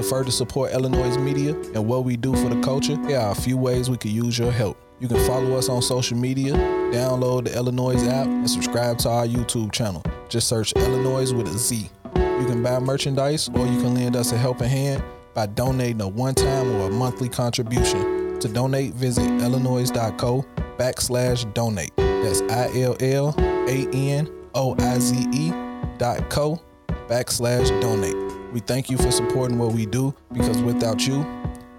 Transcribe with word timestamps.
to 0.00 0.08
further 0.08 0.30
support 0.30 0.72
iLLANOiZE 0.72 1.22
media 1.22 1.54
and 1.74 1.86
what 1.86 2.04
we 2.04 2.16
do 2.16 2.34
for 2.34 2.48
the 2.48 2.60
culture, 2.62 2.96
here 3.06 3.18
are 3.18 3.32
a 3.32 3.34
few 3.34 3.56
ways 3.56 3.90
we 3.90 3.96
could 3.96 4.10
use 4.10 4.38
your 4.38 4.50
help. 4.50 4.78
You 4.98 5.08
can 5.08 5.24
follow 5.26 5.56
us 5.56 5.68
on 5.68 5.82
social 5.82 6.16
media, 6.16 6.54
download 6.92 7.44
the 7.44 7.50
iLLANOiZE 7.50 8.08
app, 8.08 8.26
and 8.26 8.48
subscribe 8.48 8.98
to 8.98 9.08
our 9.08 9.26
YouTube 9.26 9.72
channel. 9.72 10.02
Just 10.28 10.48
search 10.48 10.72
iLLANOiZE 10.74 11.36
with 11.36 11.48
a 11.48 11.58
Z. 11.58 11.90
You 12.14 12.46
can 12.46 12.62
buy 12.62 12.78
merchandise 12.78 13.48
or 13.50 13.66
you 13.66 13.80
can 13.80 13.94
lend 13.94 14.16
us 14.16 14.32
a 14.32 14.38
helping 14.38 14.68
hand 14.68 15.02
by 15.34 15.46
donating 15.46 16.00
a 16.00 16.08
one 16.08 16.34
time 16.34 16.70
or 16.76 16.88
a 16.88 16.90
monthly 16.90 17.28
contribution. 17.28 18.38
To 18.40 18.48
donate, 18.48 18.94
visit 18.94 19.24
illanoize.co 19.24 20.46
backslash 20.78 21.52
donate. 21.52 21.94
That's 21.96 22.40
I 22.42 22.70
L 22.80 22.96
L 23.00 23.34
A 23.38 23.86
N 23.92 24.30
O 24.54 24.74
I 24.78 24.98
Z 24.98 25.26
E 25.32 25.50
dot 25.98 26.30
co 26.30 26.60
backslash 27.08 27.68
donate. 27.82 28.29
We 28.52 28.58
thank 28.60 28.90
you 28.90 28.96
for 28.96 29.12
supporting 29.12 29.58
what 29.58 29.72
we 29.72 29.86
do 29.86 30.14
because 30.32 30.60
without 30.62 31.06
you, 31.06 31.24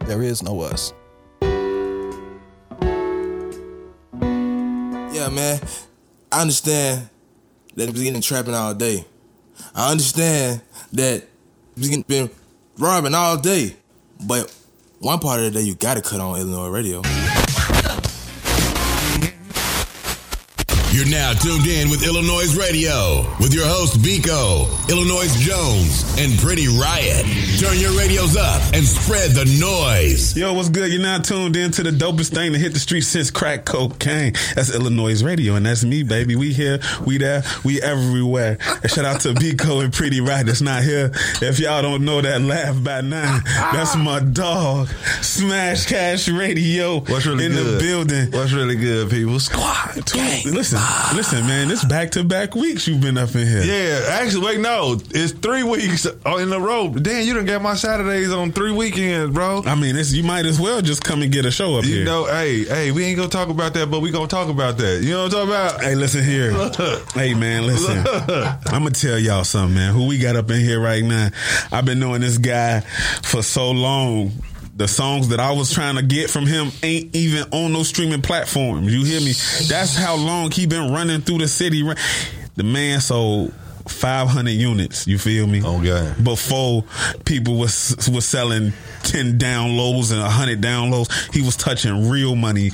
there 0.06 0.22
is 0.24 0.42
no 0.42 0.62
us. 0.62 0.94
Yeah, 5.14 5.28
man. 5.30 5.60
I 6.32 6.42
understand 6.42 7.10
that 7.76 7.90
he's 7.90 8.04
getting 8.04 8.22
trapping 8.22 8.54
all 8.54 8.74
day. 8.74 9.06
I 9.76 9.92
understand 9.92 10.62
that 10.94 11.26
he's 11.76 12.04
been 12.04 12.30
robbing 12.78 13.16
all 13.16 13.38
day. 13.38 13.76
But 14.26 14.56
one 15.00 15.20
part 15.20 15.42
of 15.42 15.46
the 15.52 15.60
day 15.60 15.66
you 15.66 15.76
gotta 15.76 16.02
cut 16.02 16.22
on 16.22 16.40
iLLANOiZE 16.40 16.72
radio. 16.72 17.02
You're 20.94 21.08
now 21.08 21.32
tuned 21.32 21.66
in 21.68 21.90
with 21.90 22.02
iLLANOiZE 22.02 22.60
Radio 22.60 23.26
with 23.40 23.54
your 23.54 23.66
host 23.66 24.02
Biko, 24.02 24.66
iLLANOiZE 24.90 25.40
Jones, 25.40 26.04
and 26.20 26.38
Pretty 26.38 26.68
Riot. 26.68 27.26
Turn 27.62 27.80
your 27.80 27.98
radios 27.98 28.36
up 28.36 28.62
and 28.74 28.84
spread 28.84 29.32
the 29.32 29.46
noise. 29.58 30.36
Yo, 30.36 30.52
what's 30.52 30.68
good? 30.68 30.92
You're 30.92 31.02
now 31.02 31.20
tuned 31.20 31.56
in 31.56 31.72
to 31.72 31.84
the 31.84 31.92
dopest 31.92 32.34
thing 32.34 32.52
to 32.52 32.60
hit 32.60 32.74
the 32.74 32.80
street 32.80 33.02
since 33.02 33.32
crack 33.32 33.64
cocaine. 33.64 34.34
That's 34.54 34.72
iLLANOiZE 34.72 35.24
Radio, 35.24 35.56
and 35.56 35.66
that's 35.66 35.86
me, 35.86 36.04
baby. 36.04 36.36
We 36.36 36.52
here, 36.52 36.82
we 37.06 37.18
there, 37.18 37.44
we 37.64 37.82
everywhere. 37.82 38.58
And 38.84 38.92
shout 38.92 39.06
out 39.06 39.22
to 39.22 39.30
Biko 39.34 39.82
and 39.82 39.94
Pretty 39.94 40.20
Riot 40.20 40.48
that's 40.48 40.60
not 40.62 40.84
here. 40.84 41.12
If 41.42 41.58
y'all 41.60 41.82
don't 41.82 42.04
know 42.04 42.20
that 42.20 42.42
laugh 42.42 42.84
by 42.84 43.00
nine, 43.00 43.42
that's 43.46 43.96
my 43.96 44.20
dog. 44.20 44.90
Smash 45.22 45.86
Cash 45.86 46.28
Radio. 46.28 47.00
What's 47.00 47.26
really 47.26 47.46
in 47.46 47.54
good? 47.54 47.80
the 47.80 47.80
building. 47.80 48.32
What's 48.34 48.52
really 48.52 48.76
good, 48.76 49.10
people? 49.10 49.40
Squad. 49.40 49.96
Listen, 50.44 50.81
listen, 51.16 51.46
man. 51.48 51.70
it's 51.72 51.84
back 51.86 52.12
to 52.12 52.24
back 52.24 52.56
weeks 52.56 52.88
you've 52.88 53.02
been 53.02 53.18
up 53.18 53.34
in 53.36 53.48
here. 53.48 53.64
Yeah, 53.64 54.20
actually, 54.22 54.46
wait, 54.46 54.60
no, 54.60 54.98
it's 55.12 55.32
three 55.34 55.64
weeks 55.64 56.06
uh, 56.06 56.36
in 56.38 56.52
a 56.52 56.60
row. 56.60 56.90
Damn, 56.90 57.26
you 57.26 57.34
done 57.34 57.46
got 57.46 57.62
my 57.62 57.76
Saturdays 57.76 58.32
on 58.32 58.52
three 58.52 58.72
weekends, 58.72 59.34
bro. 59.34 59.64
I 59.66 59.76
mean, 59.76 59.96
it's, 59.96 60.12
you 60.14 60.24
might 60.24 60.46
as 60.46 60.60
well 60.60 60.82
just 60.82 61.04
come 61.04 61.22
and 61.22 61.32
get 61.32 61.46
a 61.46 61.52
show 61.52 61.78
up 61.78 61.86
You 61.86 61.96
here. 61.98 62.06
know, 62.06 62.26
hey, 62.26 62.64
hey, 62.64 62.92
we 62.92 63.04
ain't 63.06 63.18
gonna 63.18 63.30
talk 63.30 63.50
about 63.50 63.74
that, 63.76 63.90
but 63.92 64.00
we 64.02 64.12
gonna 64.12 64.28
talk 64.28 64.50
about 64.50 64.78
that. 64.78 65.02
You 65.04 65.12
know 65.12 65.24
what 65.24 65.34
I'm 65.34 65.48
talking 65.48 65.50
about? 65.50 65.82
Hey, 65.84 65.96
listen 65.96 66.24
here. 66.24 66.52
hey, 67.14 67.34
man, 67.34 67.66
listen. 67.68 67.98
I'm 68.68 68.84
gonna 68.84 68.92
tell 68.92 69.18
y'all 69.20 69.44
something, 69.44 69.76
man. 69.76 69.94
Who 69.94 70.08
we 70.08 70.18
got 70.18 70.36
up 70.36 70.50
in 70.52 70.60
here 70.62 70.80
right 70.80 71.04
now? 71.04 71.30
I've 71.72 71.86
been 71.86 72.00
knowing 72.00 72.22
this 72.22 72.38
guy 72.38 72.82
for 73.24 73.42
so 73.42 73.72
long. 73.72 74.32
The 74.76 74.88
songs 74.88 75.30
that 75.30 75.40
I 75.40 75.52
was 75.52 75.74
trying 75.74 75.96
to 75.96 76.02
get 76.02 76.30
from 76.30 76.46
him 76.48 76.72
ain't 76.82 77.16
even 77.16 77.44
on 77.52 77.74
no 77.74 77.84
streaming 77.84 78.22
platforms. 78.22 78.94
You 78.94 79.04
hear 79.04 79.20
me? 79.20 79.34
That's 79.68 79.96
how 79.96 80.16
long 80.16 80.52
he 80.52 80.66
been 80.66 80.92
running 80.92 81.22
through 81.22 81.40
the 81.40 81.48
city. 81.48 81.84
The 82.56 82.64
man 82.64 83.02
sold 83.02 83.54
500 83.88 84.52
units. 84.52 85.08
You 85.08 85.18
feel 85.18 85.48
me? 85.48 85.64
Okay. 85.64 86.14
Before 86.24 86.84
people 87.26 87.56
was 87.58 87.96
was 88.12 88.26
selling 88.26 88.74
10 89.04 89.38
downloads 89.40 90.12
and 90.12 90.22
100 90.22 90.62
downloads, 90.62 91.34
he 91.34 91.42
was 91.42 91.56
touching 91.56 92.10
real 92.10 92.36
money, 92.36 92.72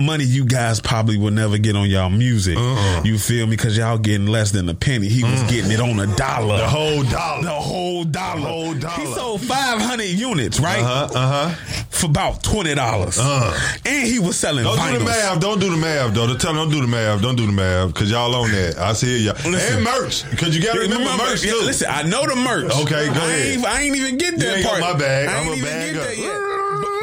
money 0.00 0.24
you 0.24 0.44
guys 0.44 0.80
probably 0.80 1.16
will 1.16 1.30
never 1.30 1.58
get 1.58 1.76
on 1.76 1.88
y'all 1.88 2.10
music. 2.10 2.56
Uh-uh. 2.56 3.02
You 3.04 3.18
feel 3.18 3.46
me? 3.46 3.56
Because 3.56 3.76
y'all 3.76 3.98
getting 3.98 4.26
less 4.26 4.50
than 4.52 4.68
a 4.68 4.74
penny. 4.74 5.08
He 5.08 5.22
was 5.24 5.42
getting 5.44 5.70
it 5.70 5.80
on 5.80 5.98
a 6.00 6.06
dollar. 6.16 6.58
The 6.58 6.68
whole 6.68 7.02
dollar. 7.04 7.42
The 7.42 7.50
whole 7.50 8.04
dollar. 8.04 8.40
The 8.40 8.46
whole 8.46 8.74
dollar. 8.74 8.94
He 9.00 9.06
sold 9.14 9.40
500 9.42 10.04
units, 10.04 10.60
right? 10.60 10.80
Uh 10.80 11.08
huh. 11.08 11.08
Uh 11.14 11.48
huh. 11.48 11.54
For 11.90 12.06
about 12.06 12.42
$20. 12.42 12.76
Uh-huh. 12.76 13.78
And 13.84 14.06
he 14.08 14.18
was 14.18 14.36
selling 14.38 14.64
Don't 14.64 14.76
vinyls. 14.78 14.92
do 14.92 14.98
the 14.98 15.04
math. 15.04 15.40
Don't 15.40 15.60
do 15.60 15.70
the 15.70 15.76
math, 15.76 16.14
though. 16.14 16.26
Tell 16.36 16.52
them 16.54 16.56
don't 16.56 16.70
do 16.70 16.80
the 16.80 16.86
math. 16.88 17.22
Don't 17.22 17.36
do 17.36 17.46
the 17.46 17.52
math, 17.52 17.94
cause 17.94 18.10
y'all 18.10 18.34
on 18.34 18.50
that. 18.52 18.78
I 18.78 18.92
see 18.94 19.24
y'all. 19.24 19.34
Listen. 19.50 19.76
and 19.76 19.84
merch, 19.84 20.24
cause 20.42 20.56
you 20.56 20.62
gotta 20.62 20.80
remember 20.80 21.10
merch 21.16 21.44
yeah, 21.44 21.52
too. 21.52 21.60
Listen, 21.64 21.88
I 21.90 22.02
know 22.02 22.26
the 22.26 22.36
merch. 22.36 22.70
Okay, 22.82 23.06
go 23.06 23.12
I 23.20 23.26
ahead. 23.30 23.46
Ain't, 23.56 23.66
I 23.66 23.80
ain't 23.82 23.96
even 23.96 24.18
get 24.18 24.38
that 24.38 24.64
part. 24.64 24.80
my 24.80 24.92
bag. 24.98 25.28
I 25.28 25.40
I'm 25.40 25.58
a 25.58 25.62
bag 25.62 25.96
up. 25.96 26.52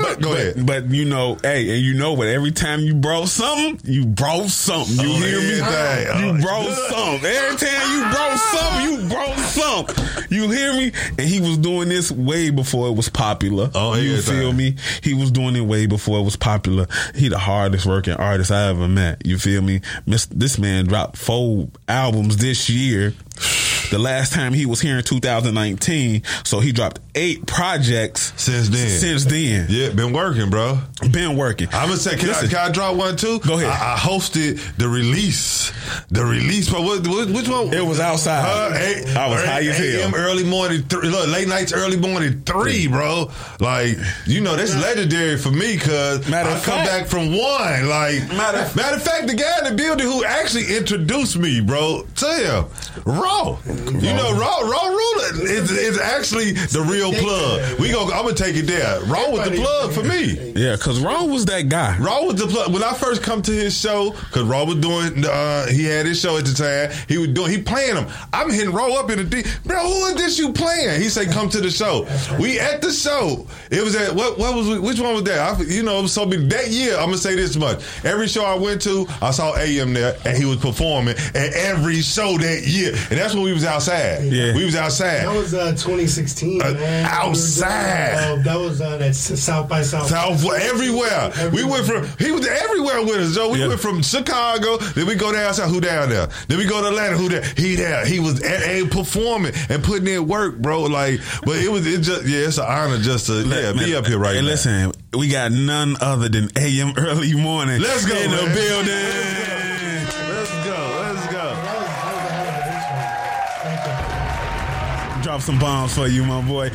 But 0.01 0.21
go 0.21 0.29
but, 0.29 0.37
ahead. 0.39 0.65
But 0.65 0.89
you 0.91 1.05
know, 1.05 1.37
hey, 1.41 1.69
and 1.75 1.79
you 1.83 1.93
know 1.93 2.13
what? 2.13 2.27
Every 2.27 2.51
time 2.51 2.79
you 2.81 2.93
brought 2.93 3.27
something, 3.27 3.79
you 3.83 4.05
brought 4.05 4.49
something. 4.49 4.95
You 4.95 5.11
Oh, 5.11 5.17
hear 5.17 5.39
me? 5.39 5.59
everything. 5.59 6.19
You 6.23 6.29
Oh, 6.37 6.41
brought 6.41 6.73
something. 6.89 7.25
Every 7.29 7.57
time 7.57 7.91
you 7.91 8.01
brought 8.11 8.28
You 10.39 10.49
hear 10.49 10.73
me? 10.73 10.91
And 11.17 11.21
he 11.21 11.41
was 11.41 11.57
doing 11.57 11.89
this 11.89 12.11
way 12.11 12.49
before 12.49 12.87
it 12.87 12.93
was 12.93 13.09
popular. 13.09 13.69
Oh, 13.75 13.95
you 13.95 14.11
everything. 14.11 14.39
feel 14.39 14.53
me? 14.53 14.75
He 15.03 15.13
was 15.13 15.31
doing 15.31 15.55
it 15.57 15.61
way 15.61 15.85
before 15.85 16.19
it 16.19 16.23
was 16.23 16.37
popular. 16.37 16.87
He 17.13 17.27
the 17.27 17.37
hardest 17.37 17.85
working 17.85 18.13
artist 18.13 18.49
I 18.49 18.69
ever 18.69 18.87
met. 18.87 19.25
You 19.25 19.37
feel 19.37 19.61
me? 19.61 19.81
This 20.05 20.57
man 20.57 20.85
dropped 20.85 21.17
four 21.17 21.67
albums 21.89 22.37
this 22.37 22.69
year. 22.69 23.13
The 23.89 23.97
last 23.99 24.33
time 24.33 24.53
he 24.53 24.65
was 24.65 24.81
here 24.81 24.97
in 24.99 25.03
2019, 25.03 26.21
so 26.43 26.59
he 26.59 26.71
dropped 26.71 26.99
eight 27.15 27.45
projects 27.47 28.33
Since 28.37 28.69
then. 28.69 28.87
Since 28.89 29.25
then, 29.25 29.65
Yeah, 29.69 29.89
been 29.89 30.13
working, 30.13 30.49
bro. 30.49 30.79
been 31.11 31.35
working. 31.35 31.67
I'm 31.71 31.87
gonna 31.89 31.97
say, 31.97 32.15
can, 32.17 32.29
I, 32.29 32.33
Listen. 32.33 32.49
can 32.49 32.57
I 32.59 32.71
drop 32.71 32.95
one 32.95 33.15
too? 33.17 33.39
Go 33.39 33.55
ahead. 33.57 33.69
I, 33.69 33.95
I 33.95 33.97
hosted 33.97 34.59
the 34.77 34.87
release, 34.87 35.71
the 36.09 36.23
release. 36.23 36.69
But 36.69 36.83
what, 36.83 37.07
what, 37.07 37.29
which 37.29 37.47
one? 37.47 37.73
It 37.73 37.83
was 37.85 37.99
outside. 37.99 38.43
Uh, 38.45 38.77
eight- 38.77 39.15
I 39.17 39.27
was 39.27 39.43
high 39.43 39.61
as 39.61 39.77
hell. 39.77 40.15
Early 40.15 40.43
morning, 40.43 40.83
th- 40.87 41.03
look, 41.03 41.27
late 41.29 41.47
nights, 41.47 41.73
early 41.73 41.97
morning 41.97 42.43
three, 42.45 42.87
bro. 42.87 43.31
Like 43.59 43.97
you 44.27 44.41
know, 44.41 44.55
that's 44.55 44.75
legendary 44.75 45.37
for 45.37 45.51
me 45.51 45.73
because 45.77 46.27
I 46.27 46.29
Matter 46.31 46.49
come 46.51 46.59
fact- 46.85 46.89
back 46.89 47.07
from 47.07 47.31
one. 47.35 47.89
Like 47.89 48.27
matter, 48.29 48.69
matter 48.75 48.97
of 48.97 49.03
fact, 49.03 49.27
the 49.27 49.33
guy 49.33 49.57
in 49.67 49.75
the 49.75 49.81
building 49.81 50.05
who 50.05 50.23
actually 50.23 50.75
introduced 50.77 51.37
me, 51.37 51.59
bro, 51.59 52.05
to 52.17 52.25
him, 52.27 52.65
Raw. 53.05 53.57
You 53.87 54.13
know, 54.13 54.31
Raw, 54.33 54.59
Raw 54.59 54.87
Ruler 54.87 55.49
is, 55.49 55.71
is 55.71 55.99
actually 55.99 56.53
the 56.53 56.81
real 56.81 57.11
plug. 57.13 57.79
We 57.79 57.91
go. 57.91 58.03
I'm 58.03 58.23
gonna 58.23 58.33
take 58.33 58.55
it 58.55 58.63
there. 58.63 59.01
Raw 59.05 59.29
was 59.29 59.49
the 59.49 59.55
plug 59.55 59.93
for 59.93 60.03
me. 60.03 60.53
Yeah, 60.55 60.75
because 60.75 60.99
Ron 60.99 61.31
was 61.31 61.45
that 61.45 61.69
guy. 61.69 61.97
Raw 61.97 62.23
was 62.23 62.35
the 62.35 62.47
plug. 62.47 62.73
When 62.73 62.83
I 62.83 62.93
first 62.93 63.23
come 63.23 63.41
to 63.43 63.51
his 63.51 63.77
show, 63.77 64.11
because 64.11 64.43
Raw 64.43 64.65
was 64.65 64.75
doing, 64.77 65.25
uh, 65.25 65.67
he 65.67 65.85
had 65.85 66.05
his 66.05 66.19
show 66.19 66.37
at 66.37 66.45
the 66.45 66.53
time. 66.53 66.97
He 67.07 67.17
was 67.17 67.29
doing, 67.29 67.51
he 67.51 67.61
playing 67.61 67.95
them. 67.95 68.07
I'm 68.33 68.49
hitting 68.51 68.71
Raw 68.71 68.99
up 68.99 69.09
in 69.09 69.17
the 69.17 69.23
D. 69.23 69.43
Bro, 69.65 69.79
who 69.81 70.05
is 70.07 70.15
this 70.15 70.39
you 70.39 70.53
playing? 70.53 71.01
He 71.01 71.09
said, 71.09 71.31
come 71.31 71.49
to 71.49 71.61
the 71.61 71.71
show. 71.71 72.07
We 72.39 72.59
at 72.59 72.81
the 72.81 72.91
show. 72.91 73.47
It 73.71 73.83
was 73.83 73.95
at, 73.95 74.13
what, 74.13 74.37
what 74.37 74.55
was, 74.55 74.79
which 74.79 74.99
one 74.99 75.13
was 75.13 75.23
that? 75.23 75.39
I, 75.39 75.61
you 75.63 75.83
know, 75.83 76.05
so 76.05 76.25
big. 76.25 76.49
That 76.49 76.69
year, 76.69 76.95
I'm 76.95 77.05
going 77.05 77.13
to 77.13 77.17
say 77.17 77.35
this 77.35 77.55
much. 77.55 77.83
Every 78.03 78.27
show 78.27 78.43
I 78.43 78.55
went 78.55 78.81
to, 78.83 79.05
I 79.21 79.31
saw 79.31 79.55
AM 79.57 79.93
there, 79.93 80.17
and 80.25 80.37
he 80.37 80.45
was 80.45 80.57
performing 80.57 81.15
at 81.17 81.53
every 81.53 82.01
show 82.01 82.37
that 82.37 82.63
year. 82.65 82.93
And 83.09 83.19
that's 83.19 83.33
when 83.33 83.43
we 83.43 83.53
was 83.53 83.65
outside. 83.69 84.23
Yeah. 84.23 84.53
We 84.55 84.65
was 84.65 84.75
outside. 84.75 85.19
That 85.25 85.33
was 85.35 85.53
uh, 85.53 85.71
2016, 85.71 86.61
Uh, 86.61 86.73
man. 86.73 87.05
outside. 87.05 88.15
We 88.15 88.19
were 88.19 88.35
doing, 88.35 88.39
uh, 88.39 88.43
that 88.53 88.59
was 88.59 88.81
uh, 88.81 88.97
that 88.97 89.15
South 89.15 89.69
by 89.69 89.81
South. 89.83 90.07
South 90.07 90.43
everywhere. 90.53 91.31
We 91.51 91.63
went 91.63 91.85
from 91.85 92.07
he 92.17 92.31
was 92.31 92.45
everywhere 92.47 93.01
with 93.03 93.17
us, 93.17 93.35
Joe. 93.35 93.49
We 93.51 93.59
Yeah. 93.59 93.67
went 93.69 93.79
from 93.79 94.01
Chicago, 94.01 94.77
then 94.77 95.05
we 95.07 95.15
go 95.15 95.31
down 95.31 95.53
south. 95.53 95.69
Who 95.69 95.79
down 95.81 96.09
there? 96.09 96.27
Then 96.47 96.57
we 96.57 96.65
go 96.65 96.81
to 96.81 96.87
Atlanta. 96.89 97.17
Who 97.17 97.29
there? 97.29 97.43
He 97.55 97.75
there. 97.75 98.05
He 98.05 98.19
was 98.19 98.41
at, 98.41 98.63
and 98.63 98.91
performing 98.91 99.53
and 99.69 99.83
putting 99.83 100.07
in 100.07 100.27
work, 100.27 100.57
bro. 100.57 100.83
Like, 100.83 101.19
but 101.45 101.57
it 101.57 101.71
was 101.71 101.85
it 101.87 102.01
just 102.01 102.25
yeah, 102.25 102.47
it's 102.47 102.57
an 102.57 102.65
honor 102.67 102.97
just 102.97 103.27
to 103.27 103.43
yeah 103.47 103.73
be 103.73 103.95
up 103.95 104.05
here 104.07 104.17
right 104.19 104.33
now. 104.33 104.37
and 104.39 104.47
now. 104.47 104.51
listen, 104.51 104.91
we 105.17 105.29
got 105.29 105.51
none 105.51 105.95
other 106.01 106.29
than 106.29 106.49
AM 106.57 106.93
early 106.97 107.33
morning. 107.35 107.81
Let's 107.81 108.05
go, 108.05 108.15
in 108.15 108.31
man. 108.31 108.45
the 108.49 108.53
building. 108.55 109.58
Drop 115.39 115.45
some 115.45 115.59
bombs 115.59 115.95
for 115.95 116.07
you, 116.07 116.25
my 116.25 116.41
boy. 116.41 116.67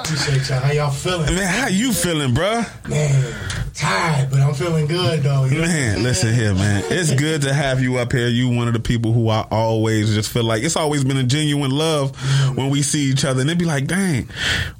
Appreciate 0.00 0.48
y'all. 0.48 0.58
How 0.58 0.72
y'all 0.72 0.90
feeling? 0.90 1.36
Man, 1.36 1.46
how 1.46 1.68
you 1.68 1.92
feeling, 1.92 2.34
bruh? 2.34 2.66
Man, 2.88 3.34
tired. 3.80 4.12
tired, 4.14 4.30
but 4.30 4.40
I'm 4.40 4.54
feeling 4.54 4.86
good 4.86 5.22
though. 5.22 5.44
You 5.44 5.56
know 5.56 5.66
Man, 5.66 6.02
listen 6.02 6.34
here, 6.34 6.54
man. 6.54 6.84
It's 6.88 7.12
good 7.14 7.42
to 7.42 7.52
have 7.52 7.80
you 7.82 7.96
up 7.98 8.12
here. 8.12 8.28
You 8.28 8.48
one 8.50 8.68
of 8.68 8.74
the 8.74 8.80
people 8.80 9.12
who 9.12 9.28
I 9.28 9.46
always 9.50 10.14
just 10.14 10.30
feel 10.30 10.44
like 10.44 10.62
it's 10.62 10.76
always 10.76 11.04
been 11.04 11.16
a 11.16 11.22
genuine 11.24 11.70
love 11.70 12.14
when 12.56 12.70
we 12.70 12.82
see 12.82 13.04
each 13.10 13.24
other, 13.24 13.40
and 13.40 13.50
it'd 13.50 13.58
be 13.58 13.64
like, 13.64 13.86
dang, 13.86 14.28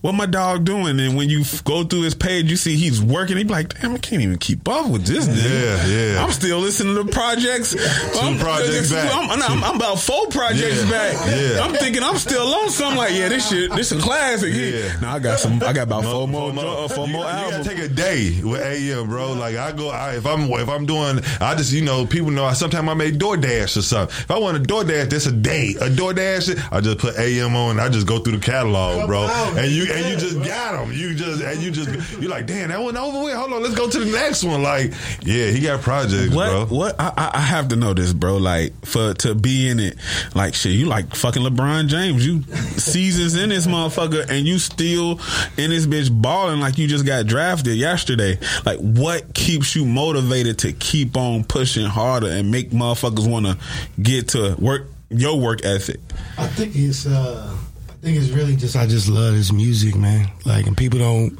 what 0.00 0.12
my 0.12 0.26
dog 0.26 0.64
doing? 0.64 1.00
And 1.00 1.16
when 1.16 1.28
you 1.30 1.44
go 1.64 1.84
through 1.84 2.02
his 2.02 2.14
page, 2.14 2.50
you 2.50 2.56
see 2.56 2.76
he's 2.76 3.00
working. 3.02 3.36
He'd 3.36 3.48
be 3.48 3.52
like, 3.54 3.80
damn, 3.80 3.94
I 3.94 3.98
can't 3.98 4.22
even 4.22 4.38
keep 4.38 4.68
up 4.68 4.88
with 4.90 5.06
this. 5.06 5.26
Nigga. 5.26 5.86
Yeah, 5.86 5.86
yeah. 6.14 6.24
I'm 6.24 6.30
still 6.32 6.58
listening 6.58 6.94
to 6.96 7.04
projects. 7.12 7.70
Two 7.72 8.38
projects 8.38 8.92
back. 8.92 9.10
I'm, 9.14 9.30
I'm, 9.42 9.64
I'm 9.64 9.76
about 9.76 9.98
four 9.98 10.26
projects 10.28 10.84
Yeah, 10.84 10.90
back. 10.90 11.14
yeah. 11.26 11.60
I'm 11.64 11.72
thinking 11.74 12.02
I'm 12.02 12.16
still 12.16 12.46
on 12.54 12.70
something. 12.70 12.98
Like, 12.98 13.12
yeah, 13.14 13.28
this 13.28 13.48
shit, 13.48 13.70
this 13.72 13.92
is 13.92 13.98
a 13.98 14.02
classic. 14.02 14.52
Yeah. 14.54 14.60
Yeah. 14.70 15.00
Now 15.00 15.14
I 15.14 15.18
got 15.18 15.38
some. 15.38 15.54
I 15.62 15.72
got 15.72 15.82
about 15.84 16.04
four 16.04 16.28
more, 16.28 16.50
uh, 16.50 16.88
four 16.88 17.06
you, 17.06 17.12
more 17.12 17.22
you 17.24 17.28
albums. 17.30 17.66
gotta 17.66 17.76
take 17.76 17.84
a 17.90 17.92
day 17.92 18.40
with 18.42 18.60
AM, 18.92 19.08
bro. 19.08 19.32
Like 19.32 19.56
I 19.56 19.72
go, 19.72 19.88
I, 19.90 20.16
if 20.16 20.26
I'm 20.26 20.50
if 20.50 20.68
I'm 20.68 20.86
doing, 20.86 21.20
I 21.40 21.54
just 21.54 21.72
you 21.72 21.82
know 21.82 22.06
people 22.06 22.30
know. 22.30 22.44
I 22.44 22.52
Sometimes 22.52 22.88
I 22.88 22.94
make 22.94 23.14
DoorDash 23.14 23.76
or 23.76 23.82
something. 23.82 24.16
If 24.18 24.30
I 24.30 24.38
want 24.38 24.56
a 24.56 24.60
DoorDash, 24.60 25.10
that's 25.10 25.26
a 25.26 25.32
day. 25.32 25.74
A 25.80 25.88
DoorDash, 25.88 26.72
I 26.72 26.80
just 26.80 26.98
put 26.98 27.16
AM 27.18 27.54
on. 27.56 27.72
and 27.72 27.80
I 27.80 27.88
just 27.88 28.06
go 28.06 28.18
through 28.18 28.36
the 28.38 28.44
catalog, 28.44 29.06
bro. 29.06 29.22
And 29.56 29.70
you 29.70 29.92
and 29.92 30.06
you 30.06 30.16
just 30.16 30.38
got 30.42 30.72
them. 30.72 30.92
You 30.92 31.14
just 31.14 31.42
and 31.42 31.62
you 31.62 31.70
just 31.70 31.88
you're 32.20 32.30
like, 32.30 32.46
damn, 32.46 32.68
that 32.68 32.80
one 32.80 32.96
over 32.96 33.24
with. 33.24 33.34
Hold 33.34 33.52
on, 33.52 33.62
let's 33.62 33.74
go 33.74 33.88
to 33.88 33.98
the 33.98 34.10
next 34.12 34.44
one. 34.44 34.62
Like, 34.62 34.92
yeah, 35.22 35.46
he 35.46 35.60
got 35.60 35.80
projects, 35.80 36.34
What? 36.34 36.50
bro. 36.50 36.66
What? 36.66 37.00
I, 37.00 37.12
I- 37.16 37.30
I 37.40 37.40
have 37.42 37.68
to 37.68 37.76
know 37.76 37.94
this, 37.94 38.12
bro. 38.12 38.36
Like 38.38 38.72
for 38.84 39.14
to 39.14 39.34
be 39.34 39.68
in 39.68 39.78
it, 39.80 39.96
like 40.34 40.54
shit. 40.54 40.72
You 40.72 40.86
like 40.86 41.14
fucking 41.14 41.42
LeBron 41.42 41.86
James. 41.88 42.26
You 42.26 42.42
seasons 42.78 43.36
in 43.36 43.48
this 43.50 43.66
motherfucker, 43.66 44.28
and 44.28 44.46
you 44.46 44.58
still 44.58 45.12
in 45.56 45.70
this 45.70 45.86
bitch 45.86 46.10
balling 46.10 46.60
like 46.60 46.76
you 46.78 46.86
just 46.88 47.06
got 47.06 47.26
drafted 47.26 47.76
yesterday. 47.76 48.38
Like 48.64 48.79
what 48.82 49.34
keeps 49.34 49.74
you 49.76 49.84
motivated 49.84 50.58
to 50.60 50.72
keep 50.72 51.16
on 51.16 51.44
pushing 51.44 51.86
harder 51.86 52.28
and 52.28 52.50
make 52.50 52.70
motherfuckers 52.70 53.30
want 53.30 53.46
to 53.46 53.58
get 54.02 54.28
to 54.28 54.56
work 54.58 54.86
your 55.08 55.38
work 55.38 55.64
ethic? 55.64 56.00
I 56.38 56.46
think 56.46 56.74
it's 56.74 57.06
uh 57.06 57.56
I 57.88 57.92
think 58.02 58.16
it's 58.16 58.30
really 58.30 58.56
just 58.56 58.76
I 58.76 58.86
just 58.86 59.08
love 59.08 59.34
this 59.34 59.52
music, 59.52 59.94
man. 59.94 60.30
Like 60.46 60.66
and 60.66 60.76
people 60.76 60.98
don't 60.98 61.38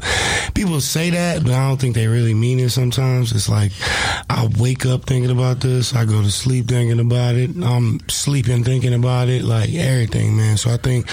people 0.54 0.80
say 0.80 1.10
that, 1.10 1.42
but 1.42 1.52
I 1.52 1.68
don't 1.68 1.80
think 1.80 1.94
they 1.94 2.06
really 2.06 2.34
mean 2.34 2.60
it 2.60 2.70
sometimes. 2.70 3.32
It's 3.32 3.48
like 3.48 3.72
I 4.28 4.48
wake 4.58 4.84
up 4.84 5.04
thinking 5.04 5.30
about 5.30 5.60
this, 5.60 5.94
I 5.94 6.04
go 6.04 6.20
to 6.20 6.30
sleep 6.30 6.66
thinking 6.66 7.00
about 7.00 7.34
it, 7.36 7.50
I'm 7.62 8.00
sleeping 8.08 8.62
thinking 8.62 8.92
about 8.92 9.28
it, 9.28 9.42
like 9.42 9.72
everything, 9.72 10.36
man. 10.36 10.58
So 10.58 10.70
I 10.70 10.76
think 10.76 11.06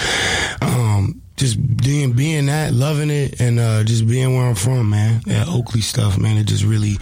um 0.62 1.22
just 1.38 1.76
being 1.76 2.12
being 2.12 2.46
that, 2.46 2.74
loving 2.74 3.10
it, 3.10 3.40
and 3.40 3.58
uh, 3.58 3.84
just 3.84 4.06
being 4.06 4.36
where 4.36 4.46
I'm 4.46 4.54
from, 4.54 4.90
man. 4.90 5.22
That 5.26 5.48
Oakley 5.48 5.80
stuff, 5.80 6.18
man. 6.18 6.36
It 6.36 6.44
just 6.44 6.64
really, 6.64 6.98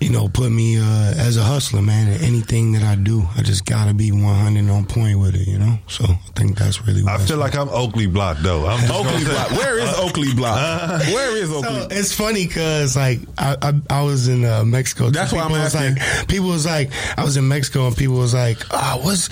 you 0.00 0.08
know, 0.10 0.28
put 0.28 0.50
me 0.50 0.78
uh, 0.78 1.14
as 1.16 1.36
a 1.36 1.42
hustler, 1.42 1.82
man. 1.82 2.08
And 2.08 2.22
anything 2.22 2.72
that 2.72 2.82
I 2.82 2.94
do, 2.94 3.24
I 3.36 3.42
just 3.42 3.66
gotta 3.66 3.92
be 3.92 4.12
100 4.12 4.70
on 4.70 4.84
point 4.86 5.18
with 5.18 5.34
it, 5.34 5.48
you 5.48 5.58
know. 5.58 5.78
So 5.88 6.04
I 6.04 6.18
think 6.36 6.56
that's 6.56 6.86
really. 6.86 7.02
What 7.02 7.20
I 7.20 7.24
feel 7.24 7.38
like 7.38 7.56
I'm 7.56 7.68
Oakley 7.68 8.06
Block 8.06 8.38
though. 8.38 8.66
I'm 8.66 8.90
Oakley 8.90 9.24
Block. 9.24 9.50
Where 9.50 9.78
is 9.78 9.98
Oakley 9.98 10.32
Block? 10.34 11.00
Where 11.06 11.36
is 11.36 11.52
Oakley? 11.52 11.68
So 11.68 11.88
it's 11.90 12.14
funny 12.14 12.46
because 12.46 12.96
like 12.96 13.18
I, 13.36 13.56
I 13.60 13.72
I 13.90 14.02
was 14.02 14.28
in 14.28 14.44
uh, 14.44 14.64
Mexico. 14.64 15.10
That's 15.10 15.32
why 15.32 15.40
I'm 15.40 15.50
was 15.50 15.74
asking. 15.74 15.96
Like, 15.96 16.28
people 16.28 16.48
was 16.48 16.66
like 16.66 16.90
I 17.18 17.24
was 17.24 17.36
in 17.36 17.48
Mexico 17.48 17.88
and 17.88 17.96
people 17.96 18.16
was 18.16 18.32
like, 18.32 18.58
ah, 18.72 19.00
what's 19.02 19.28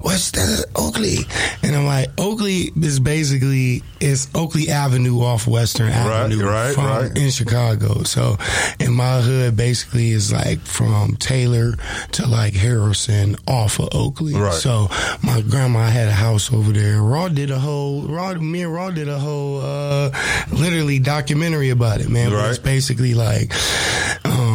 what's 0.00 0.30
that 0.32 0.66
Oakley? 0.76 1.18
And 1.62 1.74
I'm 1.74 1.86
like, 1.86 2.08
Oakley 2.18 2.70
is 2.76 3.00
basically 3.00 3.77
it's 4.00 4.28
Oakley 4.34 4.68
Avenue 4.68 5.20
off 5.20 5.46
Western 5.46 5.88
Avenue, 5.90 6.44
right, 6.44 6.74
from- 6.74 6.84
right. 6.84 7.16
in 7.16 7.30
Chicago. 7.30 8.02
So 8.04 8.36
in 8.78 8.92
my 8.92 9.20
hood, 9.20 9.56
basically 9.56 10.10
is 10.10 10.32
like 10.32 10.60
from 10.60 11.16
Taylor 11.16 11.72
to 12.12 12.26
like 12.26 12.54
Harrison 12.54 13.36
off 13.46 13.78
of 13.80 13.88
Oakley. 13.92 14.34
Right. 14.34 14.52
So 14.54 14.88
my 15.22 15.42
grandma 15.42 15.86
had 15.88 16.08
a 16.08 16.12
house 16.12 16.52
over 16.52 16.72
there. 16.72 17.02
Raw 17.02 17.28
did 17.28 17.50
a 17.50 17.58
whole 17.58 18.02
Raw 18.02 18.34
me 18.34 18.62
and 18.62 18.72
Raw 18.72 18.90
did 18.90 19.08
a 19.08 19.18
whole 19.18 19.60
uh 19.62 20.10
literally 20.52 20.98
documentary 20.98 21.70
about 21.70 22.00
it, 22.00 22.08
man. 22.08 22.32
It's 22.32 22.58
basically 22.58 23.14
like 23.14 23.52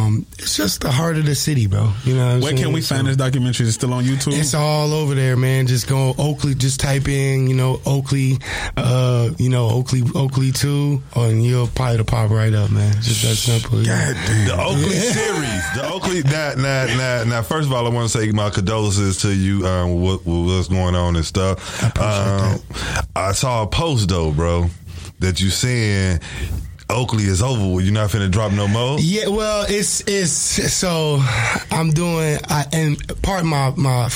um 0.04 0.26
it's 0.38 0.56
just 0.56 0.80
the 0.82 0.90
heart 0.90 1.16
of 1.16 1.24
the 1.26 1.34
city, 1.34 1.66
bro. 1.66 1.92
You 2.04 2.14
know 2.14 2.26
what 2.26 2.32
I'm 2.34 2.40
Where 2.40 2.50
saying? 2.50 2.62
can 2.62 2.72
we 2.72 2.80
So- 2.80 2.94
find 2.94 3.06
this 3.06 3.16
documentary? 3.16 3.64
Is 3.64 3.70
it 3.70 3.72
still 3.78 3.92
on 3.94 4.04
YouTube? 4.04 4.38
it's 4.38 4.54
all 4.54 4.92
over 4.92 5.14
there, 5.14 5.36
man. 5.36 5.66
Just 5.66 5.86
go 5.88 6.14
Oakley. 6.18 6.54
Just 6.54 6.80
type 6.80 7.08
in, 7.08 7.46
you 7.48 7.54
know, 7.54 7.80
Oakley, 7.86 8.38
uh, 8.76 9.30
you 9.38 9.48
know, 9.48 9.68
Oakley, 9.70 10.02
Oakley 10.14 10.52
two, 10.52 11.02
and 11.16 11.44
you'll 11.44 11.66
probably 11.68 11.94
it'll 11.94 12.06
pop 12.06 12.30
right 12.30 12.52
up, 12.54 12.70
man. 12.70 12.92
Just 13.02 13.22
that 13.22 13.34
simple. 13.36 13.82
God 13.84 14.14
damn. 14.26 14.46
The 14.46 14.62
Oakley 14.62 14.90
series. 14.94 15.72
The 15.74 15.90
Oakley. 15.92 16.22
Now, 16.34 16.52
now, 16.56 16.86
now, 16.96 17.24
now, 17.24 17.42
first 17.42 17.66
of 17.66 17.72
all, 17.72 17.86
I 17.86 17.90
want 17.90 18.10
to 18.10 18.18
say 18.18 18.30
my 18.32 18.50
condolences 18.50 19.18
to 19.22 19.32
you. 19.34 19.66
Um, 19.66 20.00
what, 20.00 20.24
what's 20.24 20.68
going 20.68 20.94
on 20.94 21.16
and 21.16 21.24
stuff. 21.24 21.98
I, 21.98 22.54
um, 22.54 22.60
I 23.14 23.32
saw 23.32 23.62
a 23.62 23.66
post 23.66 24.08
though, 24.08 24.32
bro, 24.32 24.66
that 25.20 25.40
you 25.40 25.50
saying 25.50 26.20
Oakley 26.90 27.24
is 27.24 27.42
over. 27.42 27.80
You're 27.80 27.92
not 27.92 28.10
finna 28.10 28.30
drop 28.30 28.52
no 28.52 28.68
more. 28.68 28.98
Yeah, 29.00 29.28
well, 29.28 29.64
it's 29.68 30.02
it's 30.06 30.32
so 30.32 31.18
I'm 31.70 31.90
doing 31.90 32.38
I, 32.48 32.66
and 32.72 33.22
part 33.22 33.40
of 33.40 33.46
my 33.46 33.72
my 33.76 34.08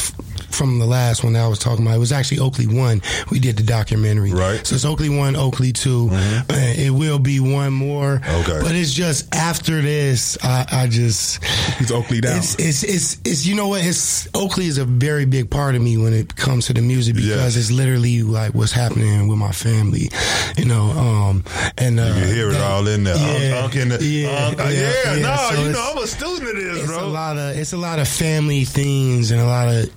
from 0.51 0.79
the 0.79 0.87
last 0.87 1.23
one 1.25 1.35
that 1.35 1.43
I 1.45 1.49
was 1.49 1.59
talking 1.59 1.85
about. 1.87 1.97
It 1.97 2.01
was 2.01 2.13
actually 2.13 2.41
Oakley 2.41 2.67
one. 2.67 3.03
We 3.31 3.39
did 3.39 3.57
the 3.57 3.63
documentary, 3.63 4.33
Right. 4.33 4.67
So 4.67 4.75
it's 4.75 4.85
Oakley 4.85 5.09
one, 5.09 5.37
Oakley 5.37 5.73
2 5.73 6.09
Uh, 6.13 6.45
It 6.77 6.91
will 6.91 7.19
be 7.19 7.39
one 7.41 7.73
more, 7.73 8.21
Okay. 8.27 8.61
But 8.63 8.75
it's 8.75 8.93
just 8.93 9.35
after 9.35 9.81
this, 9.83 10.37
I, 10.43 10.67
I 10.71 10.87
just 10.89 11.39
it's 11.81 11.91
Oakley 11.91 12.21
down. 12.21 12.39
It's, 12.39 12.55
it's 12.57 12.83
it's 12.83 13.19
it's 13.25 13.47
you 13.47 13.55
know 13.55 13.69
what? 13.69 13.85
It's 13.85 14.29
Oakley 14.35 14.67
is 14.67 14.79
a 14.79 14.85
very 14.85 15.25
big 15.27 15.51
part 15.51 15.75
of 15.75 15.83
me 15.83 15.97
when 15.97 16.13
it 16.13 16.35
comes 16.37 16.67
to 16.67 16.73
the 16.73 16.81
music 16.83 17.15
because 17.15 17.55
Yeah. 17.57 17.61
it's 17.61 17.71
literally 17.71 18.23
like 18.23 18.55
what's 18.55 18.73
happening 18.73 19.29
with 19.29 19.39
my 19.39 19.53
family, 19.53 20.11
you 20.57 20.65
know. 20.65 20.91
Um, 20.91 21.45
and 21.77 22.01
uh, 22.01 22.05
You 22.05 22.13
can 22.15 22.29
hear 22.35 22.49
it 22.51 22.53
that- 22.55 22.63
all 22.71 22.87
in 22.89 23.05
there. 23.05 23.17
Yeah, 23.17 23.57
Unk, 23.57 23.65
unk 23.65 23.77
in 23.77 23.89
the, 23.91 24.05
yeah, 24.05 24.51
yeah, 24.57 24.71
yeah, 24.71 25.15
yeah. 25.15 25.23
no, 25.23 25.51
So 25.55 25.63
you 25.65 25.73
know, 25.73 25.93
I'm 25.93 26.03
a 26.03 26.07
student 26.07 26.49
of 26.51 26.57
this, 26.57 26.79
it's 26.79 26.87
bro. 26.87 27.05
a 27.05 27.07
lot 27.07 27.37
of 27.39 27.57
it's 27.57 27.73
a 27.73 27.77
lot 27.77 27.99
of 27.99 28.09
family 28.09 28.65
things 28.65 29.31
and 29.31 29.41
a 29.41 29.45
lot 29.47 29.69
of 29.69 29.91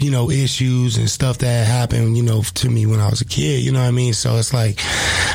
you 0.00 0.10
know 0.10 0.30
issues 0.30 0.96
and 0.96 1.10
stuff 1.10 1.38
that 1.38 1.66
happened 1.66 2.16
you 2.16 2.22
know 2.22 2.42
to 2.42 2.70
me 2.70 2.86
when 2.86 3.00
I 3.00 3.10
was 3.10 3.20
a 3.20 3.24
kid. 3.24 3.62
You 3.62 3.72
know 3.72 3.80
what 3.80 3.88
I 3.88 3.92
mean? 3.92 4.12
So 4.12 4.36
it's 4.36 4.54
like 4.54 4.80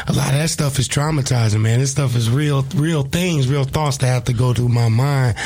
a 0.07 0.13
lot 0.13 0.29
of 0.29 0.39
that 0.39 0.49
stuff 0.49 0.79
is 0.79 0.87
traumatizing, 0.87 1.61
man. 1.61 1.79
This 1.79 1.91
stuff 1.91 2.15
is 2.15 2.29
real, 2.29 2.63
real 2.75 3.03
things, 3.03 3.47
real 3.47 3.63
thoughts 3.63 3.97
that 3.97 4.07
have 4.07 4.25
to 4.25 4.33
go 4.33 4.53
through 4.53 4.69
my 4.69 4.89
mind 4.89 5.37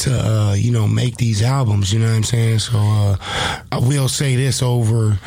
to 0.00 0.12
uh, 0.12 0.54
you 0.54 0.72
know 0.72 0.86
make 0.86 1.16
these 1.16 1.42
albums. 1.42 1.92
You 1.92 2.00
know 2.00 2.06
what 2.06 2.16
I'm 2.16 2.24
saying? 2.24 2.58
So 2.60 2.78
uh, 2.78 3.16
I 3.70 3.78
will 3.78 4.08
say 4.08 4.36
this 4.36 4.62
over. 4.62 5.18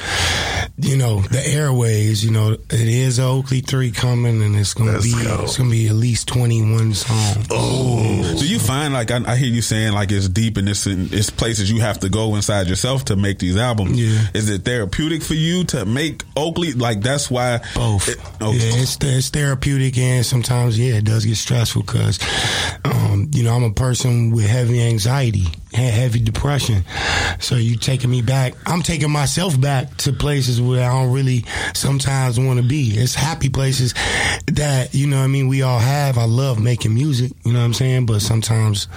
You 0.77 0.98
know 0.98 1.22
the 1.22 1.42
airways. 1.48 2.25
You 2.25 2.31
know 2.31 2.51
it 2.51 2.66
is 2.69 3.18
Oakley 3.19 3.62
three 3.62 3.92
coming, 3.92 4.42
and 4.44 4.56
it's 4.57 4.74
gonna 4.74 4.94
Let's 4.94 5.06
be 5.06 5.24
go. 5.24 5.44
it's 5.44 5.57
gonna 5.57 5.69
be 5.69 5.88
at 5.88 5.94
least 5.95 6.27
twenty 6.27 6.62
one 6.62 6.94
songs. 6.94 7.48
Oh, 7.50 8.36
do 8.38 8.45
you 8.45 8.60
find 8.60 8.94
like 8.94 9.10
I, 9.10 9.22
I 9.25 9.36
hear 9.38 9.48
you 9.48 9.62
saying 9.62 9.94
like 9.94 10.12
it's 10.12 10.27
deep 10.27 10.57
and 10.57 10.68
it's 10.68 10.86
in 10.86 11.14
it's 11.14 11.30
places 11.30 11.71
you 11.71 11.80
have 11.80 12.00
to 12.02 12.09
go 12.09 12.35
inside 12.35 12.68
yourself 12.68 13.06
to 13.06 13.16
make 13.16 13.40
these 13.40 13.56
albums? 13.56 13.97
Yeah. 13.97 14.28
Is 14.33 14.50
it 14.50 14.66
therapeutic 14.66 15.23
for 15.23 15.33
you 15.33 15.64
to 15.66 15.85
make 15.85 16.23
Oakley? 16.35 16.73
Like 16.73 17.00
that's 17.02 17.31
why 17.31 17.61
Both. 17.73 18.09
It, 18.09 18.18
okay. 18.42 18.57
Yeah, 18.57 18.81
it's, 18.81 18.97
it's 19.02 19.30
therapeutic 19.30 19.97
and 19.97 20.26
sometimes, 20.26 20.78
yeah, 20.78 20.95
it 20.95 21.06
does 21.06 21.26
get 21.26 21.38
stressful 21.38 21.83
because, 21.83 22.19
um, 22.83 23.30
you 23.33 23.44
know, 23.44 23.56
I'm 23.56 23.64
a 23.64 23.71
person 23.71 24.31
with 24.31 24.45
heavy 24.45 24.81
anxiety, 24.81 25.45
he- 25.76 25.84
heavy 25.92 26.20
depression. 26.20 26.84
So 27.40 27.56
you 27.56 27.76
taking 27.78 28.10
me 28.10 28.22
back. 28.22 28.54
I'm 28.66 28.82
taking 28.82 29.12
myself 29.12 29.60
back 29.60 29.96
to 29.98 30.14
places 30.14 30.62
where 30.62 30.90
I 30.90 30.94
don't 30.94 31.12
really 31.14 31.44
sometimes 31.74 32.40
want 32.40 32.60
to 32.60 32.66
be. 32.66 32.92
It's 32.92 33.16
happy 33.16 33.50
places 33.50 33.94
that, 34.48 34.94
you 34.94 35.08
know 35.08 35.18
what 35.18 35.24
I 35.24 35.28
mean, 35.28 35.48
we 35.48 35.62
all 35.62 35.80
have. 35.80 36.18
I 36.18 36.26
love 36.26 36.62
making 36.62 36.94
music, 36.94 37.32
you 37.44 37.54
know 37.54 37.60
what 37.60 37.66
I'm 37.66 37.74
saying? 37.74 38.06
But 38.06 38.22
sometimes 38.22 38.88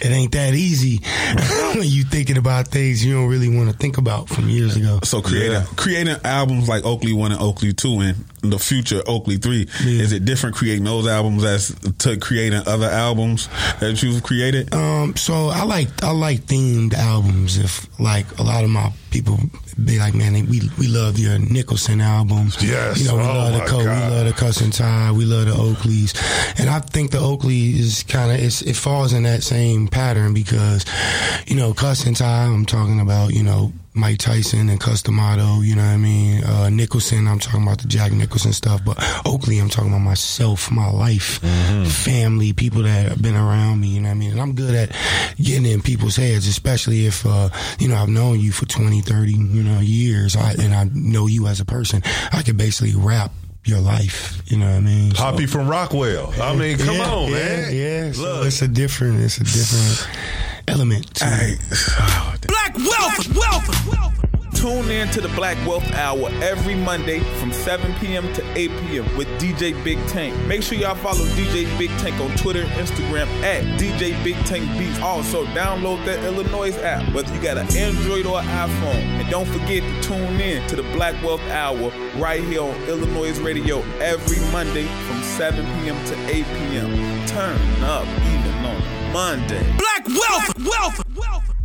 it 0.00 0.08
ain't 0.10 0.32
that 0.32 0.54
easy 0.54 0.98
when 1.74 1.88
you 1.88 2.04
thinking 2.04 2.36
about 2.36 2.68
things 2.68 3.04
you 3.04 3.14
don't 3.14 3.28
really 3.28 3.54
want 3.54 3.70
to 3.70 3.76
think 3.76 3.98
about 3.98 4.28
from 4.28 4.48
years 4.48 4.76
ago. 4.76 5.00
So 5.04 5.20
creating 5.22 5.52
Yeah. 5.52 5.64
creating 5.76 6.16
albums 6.24 6.68
like 6.68 6.84
Oakley 6.84 7.12
One 7.12 7.32
and 7.32 7.40
Oakley 7.40 7.72
Two 7.72 8.00
and 8.00 8.24
the 8.42 8.58
future 8.58 9.02
Oakley 9.06 9.36
Three 9.36 9.66
Yeah. 9.84 10.02
is 10.02 10.12
it 10.12 10.24
different 10.24 10.56
creating 10.56 10.84
those 10.84 11.06
albums 11.06 11.44
as 11.44 11.74
to 11.98 12.16
creating 12.16 12.62
other 12.66 12.86
albums 12.86 13.48
that 13.80 14.02
you've 14.02 14.22
created? 14.22 14.72
Um, 14.74 15.16
so 15.16 15.48
I 15.48 15.64
like 15.64 15.88
I 16.02 16.10
like 16.20 16.40
themed 16.40 16.94
albums. 16.94 17.56
If 17.56 17.88
like 17.98 18.38
a 18.38 18.42
lot 18.42 18.64
of 18.64 18.70
my 18.70 18.92
people 19.10 19.38
be 19.84 19.98
like, 19.98 20.14
man, 20.14 20.32
we 20.48 20.60
we 20.78 20.86
love 20.88 21.18
your 21.18 21.38
Nicholson 21.38 22.00
album. 22.00 22.48
Yes. 22.60 23.00
you 23.00 23.08
know, 23.08 23.16
we 23.16 23.22
Oh, 23.22 23.26
love 23.26 23.52
the 23.60 23.66
Code, 23.66 23.84
we 23.84 23.88
love 23.90 24.26
the 24.26 24.32
Cousin 24.32 24.70
Ty, 24.70 25.12
we 25.12 25.24
love 25.24 25.46
the 25.46 25.52
Oakleys, 25.52 26.14
and 26.58 26.68
I 26.70 26.80
think 26.80 27.10
the 27.10 27.18
Oakley 27.20 27.70
is 27.78 28.02
kind 28.04 28.30
of 28.32 28.38
it 28.40 28.76
falls 28.76 29.12
in 29.12 29.22
that 29.24 29.42
same 29.42 29.88
pattern 29.88 30.34
because, 30.34 30.84
you 31.46 31.56
know, 31.56 31.72
Cousin 31.74 32.14
Ty, 32.14 32.44
I'm 32.44 32.66
talking 32.66 33.00
about, 33.00 33.32
you 33.34 33.42
know. 33.42 33.72
Mike 33.92 34.18
Tyson 34.18 34.68
and 34.68 34.78
Cus 34.80 35.02
D'Amato, 35.02 35.62
you 35.62 35.74
know 35.74 35.82
what 35.82 35.88
I 35.90 35.96
mean? 35.96 36.44
Uh, 36.44 36.70
Nicholson, 36.70 37.26
I'm 37.26 37.40
talking 37.40 37.64
about 37.64 37.78
the 37.80 37.88
Jack 37.88 38.12
Nicholson 38.12 38.52
stuff, 38.52 38.80
but 38.84 38.96
Oakley, 39.26 39.58
I'm 39.58 39.68
talking 39.68 39.90
about 39.90 39.98
myself, 40.02 40.70
my 40.70 40.88
life, 40.88 41.40
family, 41.88 42.52
people 42.52 42.82
that 42.84 43.08
have 43.08 43.20
been 43.20 43.34
around 43.34 43.80
me, 43.80 43.88
you 43.88 44.00
know 44.00 44.08
what 44.08 44.14
I 44.14 44.18
mean? 44.18 44.30
And 44.30 44.40
I'm 44.40 44.54
good 44.54 44.76
at 44.76 44.96
getting 45.42 45.66
in 45.66 45.82
people's 45.82 46.14
heads, 46.14 46.46
especially 46.46 47.06
if, 47.06 47.26
uh, 47.26 47.48
you 47.80 47.88
know, 47.88 47.96
I've 47.96 48.08
known 48.08 48.38
you 48.38 48.52
for 48.52 48.64
20, 48.64 48.99
30, 49.00 49.32
you 49.32 49.62
know, 49.62 49.80
years, 49.80 50.36
I, 50.36 50.52
and 50.52 50.74
I 50.74 50.84
know 50.92 51.26
you 51.26 51.46
as 51.46 51.60
a 51.60 51.64
person. 51.64 52.02
I 52.32 52.42
can 52.42 52.56
basically 52.56 52.94
rap 52.94 53.32
your 53.64 53.80
life, 53.80 54.40
you 54.46 54.56
know 54.56 54.66
what 54.66 54.76
I 54.76 54.80
mean? 54.80 55.10
So- 55.14 55.16
Poppy 55.22 55.46
from 55.46 55.68
Rockwell. 55.68 56.32
I 56.40 56.54
mean, 56.54 56.78
come 56.78 56.96
yeah, 56.96 57.10
on, 57.10 57.28
yeah, 57.30 57.34
man. 57.34 57.74
Yeah, 57.76 58.12
so 58.12 58.22
Look. 58.22 58.46
it's 58.46 58.62
a 58.62 58.68
different, 58.68 59.20
it's 59.20 59.36
a 59.38 59.44
different 59.44 60.08
element. 60.68 61.14
To 61.16 61.24
Hey, 61.26 61.52
it. 61.52 61.60
oh, 62.00 62.34
damn. 62.40 62.48
Black 62.48 62.76
wealth, 62.78 63.36
wealth. 63.86 64.19
Tune 64.54 64.90
in 64.90 65.08
to 65.08 65.20
the 65.20 65.28
Black 65.30 65.56
Wealth 65.66 65.90
Hour 65.92 66.28
every 66.42 66.74
Monday 66.74 67.20
from 67.38 67.52
7 67.52 67.94
p.m. 67.94 68.30
to 68.34 68.58
8 68.58 68.70
p.m. 68.80 69.16
with 69.16 69.26
DJ 69.40 69.72
Big 69.84 69.98
Tank. 70.08 70.36
Make 70.46 70.62
sure 70.62 70.76
y'all 70.76 70.94
follow 70.94 71.24
DJ 71.36 71.66
Big 71.78 71.90
Tank 71.98 72.20
on 72.20 72.36
Twitter, 72.36 72.64
Instagram 72.64 73.26
at 73.42 73.64
DJ 73.78 74.22
Big 74.22 74.36
Tank 74.44 74.66
Beats. 74.78 74.98
Also, 75.00 75.44
download 75.46 76.04
the 76.04 76.12
iLLANOiZE 76.26 76.82
app, 76.82 77.14
whether 77.14 77.34
you 77.34 77.40
got 77.40 77.56
an 77.56 77.74
Android 77.76 78.26
or 78.26 78.40
iPhone. 78.40 79.02
And 79.20 79.30
don't 79.30 79.46
forget 79.46 79.82
to 79.82 80.02
tune 80.02 80.40
in 80.40 80.66
to 80.68 80.76
the 80.76 80.82
Black 80.94 81.20
Wealth 81.22 81.42
Hour 81.42 81.90
right 82.16 82.42
here 82.42 82.62
on 82.62 82.74
iLLANOiZE 82.86 83.44
Radio 83.44 83.80
every 84.00 84.40
Monday 84.52 84.86
from 85.06 85.22
7 85.22 85.64
p.m. 85.82 86.04
to 86.06 86.14
8 86.26 86.44
p.m. 86.44 87.26
Turn 87.26 87.58
up 87.82 88.06
even 88.06 88.54
on 88.64 88.76
a 88.76 89.12
Monday. 89.12 89.76
Black 89.78 90.06
wealth, 90.08 90.58
wealth, 90.58 91.16
wealth. 91.16 91.59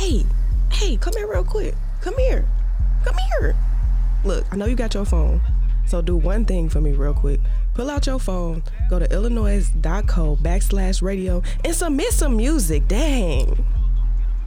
Hey, 0.00 0.24
hey, 0.72 0.96
come 0.96 1.12
here 1.12 1.30
real 1.30 1.44
quick. 1.44 1.74
Come 2.00 2.16
here. 2.16 2.48
Come 3.04 3.16
here. 3.38 3.54
Look, 4.24 4.46
I 4.50 4.56
know 4.56 4.64
you 4.64 4.74
got 4.74 4.94
your 4.94 5.04
phone. 5.04 5.42
So 5.86 6.00
do 6.00 6.16
one 6.16 6.46
thing 6.46 6.70
for 6.70 6.80
me 6.80 6.92
real 6.92 7.12
quick. 7.12 7.38
Pull 7.74 7.90
out 7.90 8.06
your 8.06 8.18
phone, 8.18 8.62
go 8.88 8.98
to 8.98 9.06
illanoize.co 9.06 10.36
backslash 10.36 11.02
radio 11.02 11.42
and 11.66 11.74
submit 11.74 12.14
some 12.14 12.34
music. 12.34 12.88
Dang. 12.88 13.62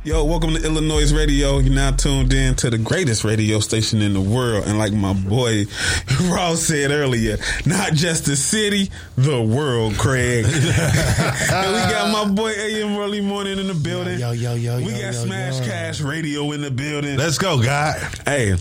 Yo, 0.05 0.21
welcome 0.25 0.53
to 0.53 0.59
iLLANOiZE 0.59 1.15
Radio. 1.15 1.59
You're 1.59 1.73
now 1.73 1.91
tuned 1.91 2.33
in 2.33 2.55
to 2.55 2.69
the 2.69 2.77
greatest 2.77 3.23
radio 3.23 3.61
station 3.61 4.01
in 4.01 4.13
the 4.13 4.19
world. 4.19 4.67
And 4.67 4.77
like 4.77 4.91
my 4.91 5.13
boy 5.13 5.63
Ross 6.23 6.63
said 6.63 6.91
earlier, 6.91 7.37
not 7.65 7.93
just 7.93 8.25
the 8.25 8.35
city, 8.35 8.91
the 9.15 9.41
world, 9.41 9.97
Craig. 9.97 10.43
and 10.45 10.53
we 10.53 10.59
got 10.59 12.11
my 12.11 12.29
boy 12.29 12.49
AM 12.49 12.97
Early 12.97 13.21
Morning 13.21 13.57
in 13.57 13.67
the 13.67 13.73
building. 13.73 14.19
Yo, 14.19 14.31
yo, 14.31 14.55
yo, 14.55 14.75
yo. 14.75 14.85
We 14.85 14.91
yo, 14.91 14.99
got 14.99 15.13
yo, 15.13 15.23
Smash 15.23 15.59
yo. 15.61 15.65
Cash 15.67 16.01
Radio 16.01 16.51
in 16.51 16.59
the 16.59 16.71
building. 16.71 17.17
Let's 17.17 17.37
go, 17.37 17.63
God. 17.63 17.95
hey, 18.25 18.57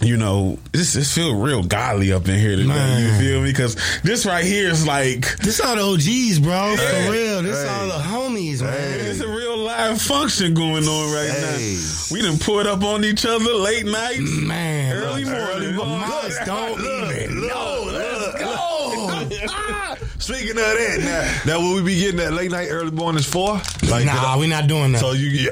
you 0.00 0.16
know, 0.16 0.58
this 0.72 0.92
this 0.92 1.14
feel 1.14 1.34
real 1.34 1.62
godly 1.62 2.12
up 2.12 2.28
in 2.28 2.38
here 2.38 2.56
today. 2.56 2.68
Man. 2.68 3.02
You 3.02 3.18
feel 3.18 3.42
me? 3.42 3.50
Because 3.50 3.76
this 4.02 4.24
right 4.24 4.44
here 4.44 4.68
is 4.68 4.86
like 4.86 5.36
This 5.38 5.60
all 5.60 5.76
the 5.76 5.82
OGs, 5.82 6.38
bro. 6.40 6.76
Hey, 6.76 6.76
For 6.76 7.12
real. 7.12 7.42
This 7.42 7.62
hey. 7.62 7.68
all 7.68 7.86
the 7.88 8.04
homies, 8.04 8.62
man. 8.62 9.00
it's 9.00 9.20
a 9.20 9.28
real 9.28 9.45
live 9.76 10.00
function 10.00 10.54
going 10.54 10.84
on 10.84 11.12
right 11.12 11.28
Hey. 11.30 11.76
now. 11.76 11.92
We 12.10 12.22
done 12.22 12.38
pulled 12.38 12.66
up 12.66 12.82
on 12.82 13.04
each 13.04 13.26
other 13.26 13.52
late 13.54 13.84
nights. 13.86 14.20
Man. 14.30 14.92
Early 14.96 15.24
morning. 15.24 15.76
Miles 15.76 16.38
don't 16.46 16.80
even 16.80 17.46
know. 17.46 17.82
Let's 17.92 18.40
go. 18.40 19.46
Ah. 19.50 19.96
Speaking 20.18 20.50
of 20.50 20.56
that, 20.56 21.42
now, 21.46 21.52
now 21.54 21.60
will 21.60 21.76
we 21.76 21.82
be 21.82 22.00
getting 22.00 22.16
that 22.16 22.32
late 22.32 22.50
night, 22.50 22.68
early 22.70 22.90
morning 22.90 23.18
is 23.20 23.26
for? 23.26 23.60
Like, 23.90 24.06
Nah, 24.06 24.34
uh, 24.34 24.38
we 24.38 24.46
not 24.46 24.66
doing 24.66 24.92
that. 24.92 25.00
So 25.00 25.12
you 25.12 25.28
you 25.28 25.50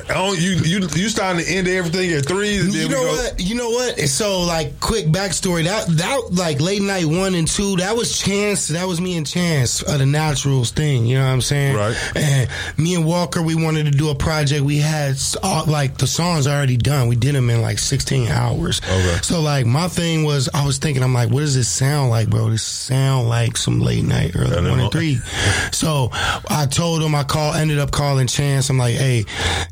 you 0.65 0.89
you, 0.95 1.09
starting 1.09 1.45
to 1.45 1.51
end 1.51 1.69
everything 1.69 2.13
at 2.13 2.27
three. 2.27 2.59
and 2.61 2.73
you 2.73 2.89
know 2.89 3.03
what? 3.03 3.41
You 3.41 3.55
know 3.57 3.71
what? 3.71 3.99
So, 4.09 4.43
like, 4.43 4.81
quick 4.81 5.07
backstory. 5.07 5.65
That 5.65 5.87
that 5.99 6.21
like 6.33 6.61
late 6.61 6.83
night 6.83 7.05
one 7.07 7.35
and 7.35 7.47
two. 7.47 7.77
That 7.77 7.95
was 7.97 8.19
Chance. 8.19 8.69
That 8.69 8.87
was 8.87 9.01
me 9.01 9.17
and 9.17 9.27
Chance 9.27 9.83
of 9.83 9.99
the 9.99 10.07
Naturals 10.07 10.71
thing. 10.71 11.07
You 11.07 11.19
know 11.19 11.25
what 11.27 11.33
I'm 11.33 11.41
saying? 11.43 11.77
Right. 11.77 11.97
And 12.17 12.49
me 12.79 12.95
and 12.95 13.05
Walker, 13.05 13.43
we 13.43 13.55
wanted 13.55 13.85
to 13.85 13.91
do 13.93 14.11
a 14.11 14.15
project. 14.15 14.63
We 14.65 14.79
had 14.79 15.17
all, 15.43 15.67
like 15.67 15.99
the 15.99 16.07
songs 16.07 16.47
already 16.47 16.77
done. 16.77 17.09
We 17.09 17.17
did 17.17 17.35
them 17.35 17.51
in 17.51 17.61
like 17.61 17.79
16 17.79 18.29
hours. 18.29 18.81
Okay. 18.83 19.19
So 19.23 19.41
like 19.41 19.67
my 19.67 19.89
thing 19.89 20.25
was, 20.25 20.49
I 20.55 20.65
was 20.65 20.79
thinking, 20.79 21.03
I'm 21.03 21.13
like, 21.15 21.31
what 21.31 21.41
does 21.41 21.55
this 21.55 21.69
sound 21.69 22.11
like, 22.11 22.31
bro? 22.31 22.51
This 22.51 22.63
sound 22.63 23.29
like 23.29 23.57
some 23.57 23.81
late 23.81 24.05
night 24.05 24.33
early 24.35 24.54
Early 24.55 24.71
one 24.71 24.81
and 24.81 24.93
three. 24.93 25.17
So 25.73 26.11
I 26.13 26.67
told 26.71 27.03
him, 27.03 27.15
I 27.15 27.25
call, 27.25 27.55
ended 27.55 27.79
up 27.79 27.91
calling 27.91 28.27
Chance. 28.27 28.71
I'm 28.71 28.79
like, 28.79 28.95
hey, 28.95 29.25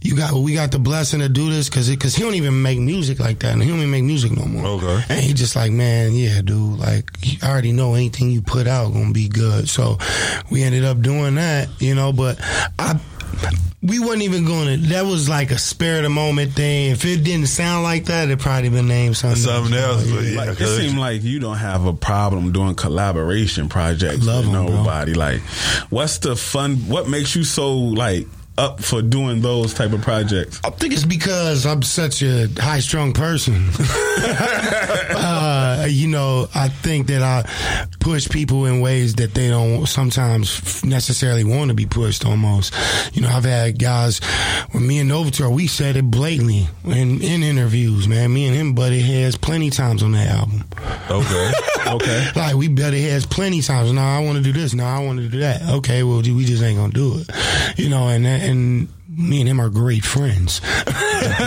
you 0.02 0.16
got, 0.16 0.32
we 0.32 0.54
got 0.54 0.70
the 0.72 0.78
blessing 0.78 1.20
to 1.20 1.28
do 1.28 1.50
this 1.50 1.68
because 1.68 1.88
because 1.88 2.14
he 2.14 2.22
don't 2.22 2.34
even 2.34 2.62
make 2.62 2.78
music 2.78 3.20
like 3.20 3.38
that, 3.40 3.52
and 3.52 3.62
he 3.62 3.68
don't 3.68 3.78
even 3.78 3.90
make 3.90 4.04
music 4.04 4.32
no 4.32 4.44
more. 4.44 4.66
Okay. 4.66 5.04
And 5.08 5.20
he 5.20 5.32
just 5.32 5.56
like, 5.56 5.72
man, 5.72 6.12
yeah, 6.14 6.40
dude, 6.42 6.78
like 6.78 7.10
I 7.42 7.50
already 7.50 7.72
know 7.72 7.94
anything 7.94 8.30
you 8.30 8.42
put 8.42 8.66
out 8.66 8.92
gonna 8.92 9.12
be 9.12 9.28
good. 9.28 9.68
So 9.68 9.98
we 10.50 10.62
ended 10.62 10.84
up 10.84 11.00
doing 11.00 11.36
that, 11.36 11.68
you 11.80 11.94
know. 11.94 12.12
But 12.12 12.38
I. 12.78 13.00
We 13.82 13.98
wasn't 13.98 14.22
even 14.22 14.44
going 14.44 14.80
to. 14.80 14.86
That 14.90 15.06
was 15.06 15.28
like 15.28 15.50
a 15.50 15.58
spare 15.58 15.96
of 15.96 16.02
the 16.04 16.08
moment 16.08 16.52
thing. 16.52 16.92
If 16.92 17.04
it 17.04 17.24
didn't 17.24 17.48
sound 17.48 17.82
like 17.82 18.04
that, 18.04 18.30
it 18.30 18.38
probably 18.38 18.68
been 18.68 18.86
named 18.86 19.16
something. 19.16 19.40
Something 19.42 19.74
else, 19.74 20.06
you 20.06 20.10
know, 20.14 20.16
but 20.20 20.24
yeah. 20.26 20.36
Like, 20.38 20.48
it 20.50 20.58
cause- 20.58 20.76
seems 20.76 20.94
like 20.94 21.22
you 21.24 21.40
don't 21.40 21.56
have 21.56 21.84
a 21.84 21.92
problem 21.92 22.52
doing 22.52 22.76
collaboration 22.76 23.68
projects 23.68 24.24
Love 24.24 24.46
with 24.46 24.54
'em, 24.54 24.66
bro. 24.66 24.76
nobody. 24.76 25.14
Like, 25.14 25.40
what's 25.90 26.18
the 26.18 26.36
fun? 26.36 26.76
What 26.88 27.08
makes 27.08 27.34
you 27.34 27.42
so 27.42 27.76
like 27.76 28.28
up 28.58 28.82
for 28.82 29.02
doing 29.02 29.40
those 29.40 29.74
type 29.74 29.92
of 29.92 30.02
projects? 30.02 30.60
I 30.64 30.70
think 30.70 30.92
it's 30.92 31.04
because 31.04 31.66
I'm 31.66 31.82
such 31.82 32.22
a 32.22 32.48
high 32.58 32.80
strung 32.80 33.12
person. 33.12 33.54
uh, 35.14 35.86
you 35.88 36.08
know, 36.08 36.48
I 36.54 36.68
think 36.68 37.06
that 37.08 37.22
I 37.22 37.86
push 38.00 38.28
people 38.28 38.66
in 38.66 38.80
ways 38.80 39.14
that 39.16 39.34
they 39.34 39.48
don't 39.48 39.86
sometimes 39.86 40.84
necessarily 40.84 41.44
want 41.44 41.68
to 41.68 41.74
be 41.74 41.86
pushed 41.86 42.24
almost. 42.26 42.74
You 43.14 43.22
know, 43.22 43.28
I've 43.28 43.44
had 43.44 43.78
guys, 43.78 44.20
when 44.72 44.86
me 44.86 44.98
and 44.98 45.10
Novator, 45.10 45.52
we 45.52 45.66
said 45.66 45.96
it 45.96 46.10
blatantly 46.10 46.68
in, 46.84 47.22
in 47.22 47.42
interviews, 47.42 48.08
man. 48.08 48.32
Me 48.32 48.46
and 48.46 48.56
him 48.56 48.74
butted 48.74 49.02
heads 49.02 49.36
plenty 49.36 49.70
times 49.70 50.02
on 50.02 50.12
that 50.12 50.28
album. 50.28 50.64
okay. 51.10 51.52
Okay. 51.84 52.28
Like 52.34 52.54
we 52.54 52.68
butted 52.68 53.00
heads 53.00 53.26
plenty 53.26 53.60
times. 53.60 53.92
No, 53.92 54.00
I 54.00 54.20
want 54.20 54.38
to 54.38 54.42
do 54.42 54.52
this. 54.52 54.72
No, 54.72 54.84
I 54.84 55.04
want 55.04 55.18
to 55.18 55.28
do 55.28 55.40
that. 55.40 55.62
Okay, 55.62 56.02
well, 56.02 56.22
we 56.22 56.44
just 56.44 56.62
ain't 56.62 56.78
gonna 56.78 56.92
do 56.92 57.18
it. 57.18 57.78
You 57.78 57.90
know, 57.90 58.08
and 58.08 58.24
and 58.42 58.88
me 59.14 59.40
and 59.40 59.48
him 59.48 59.60
are 59.60 59.68
great 59.68 60.04
friends. 60.04 60.60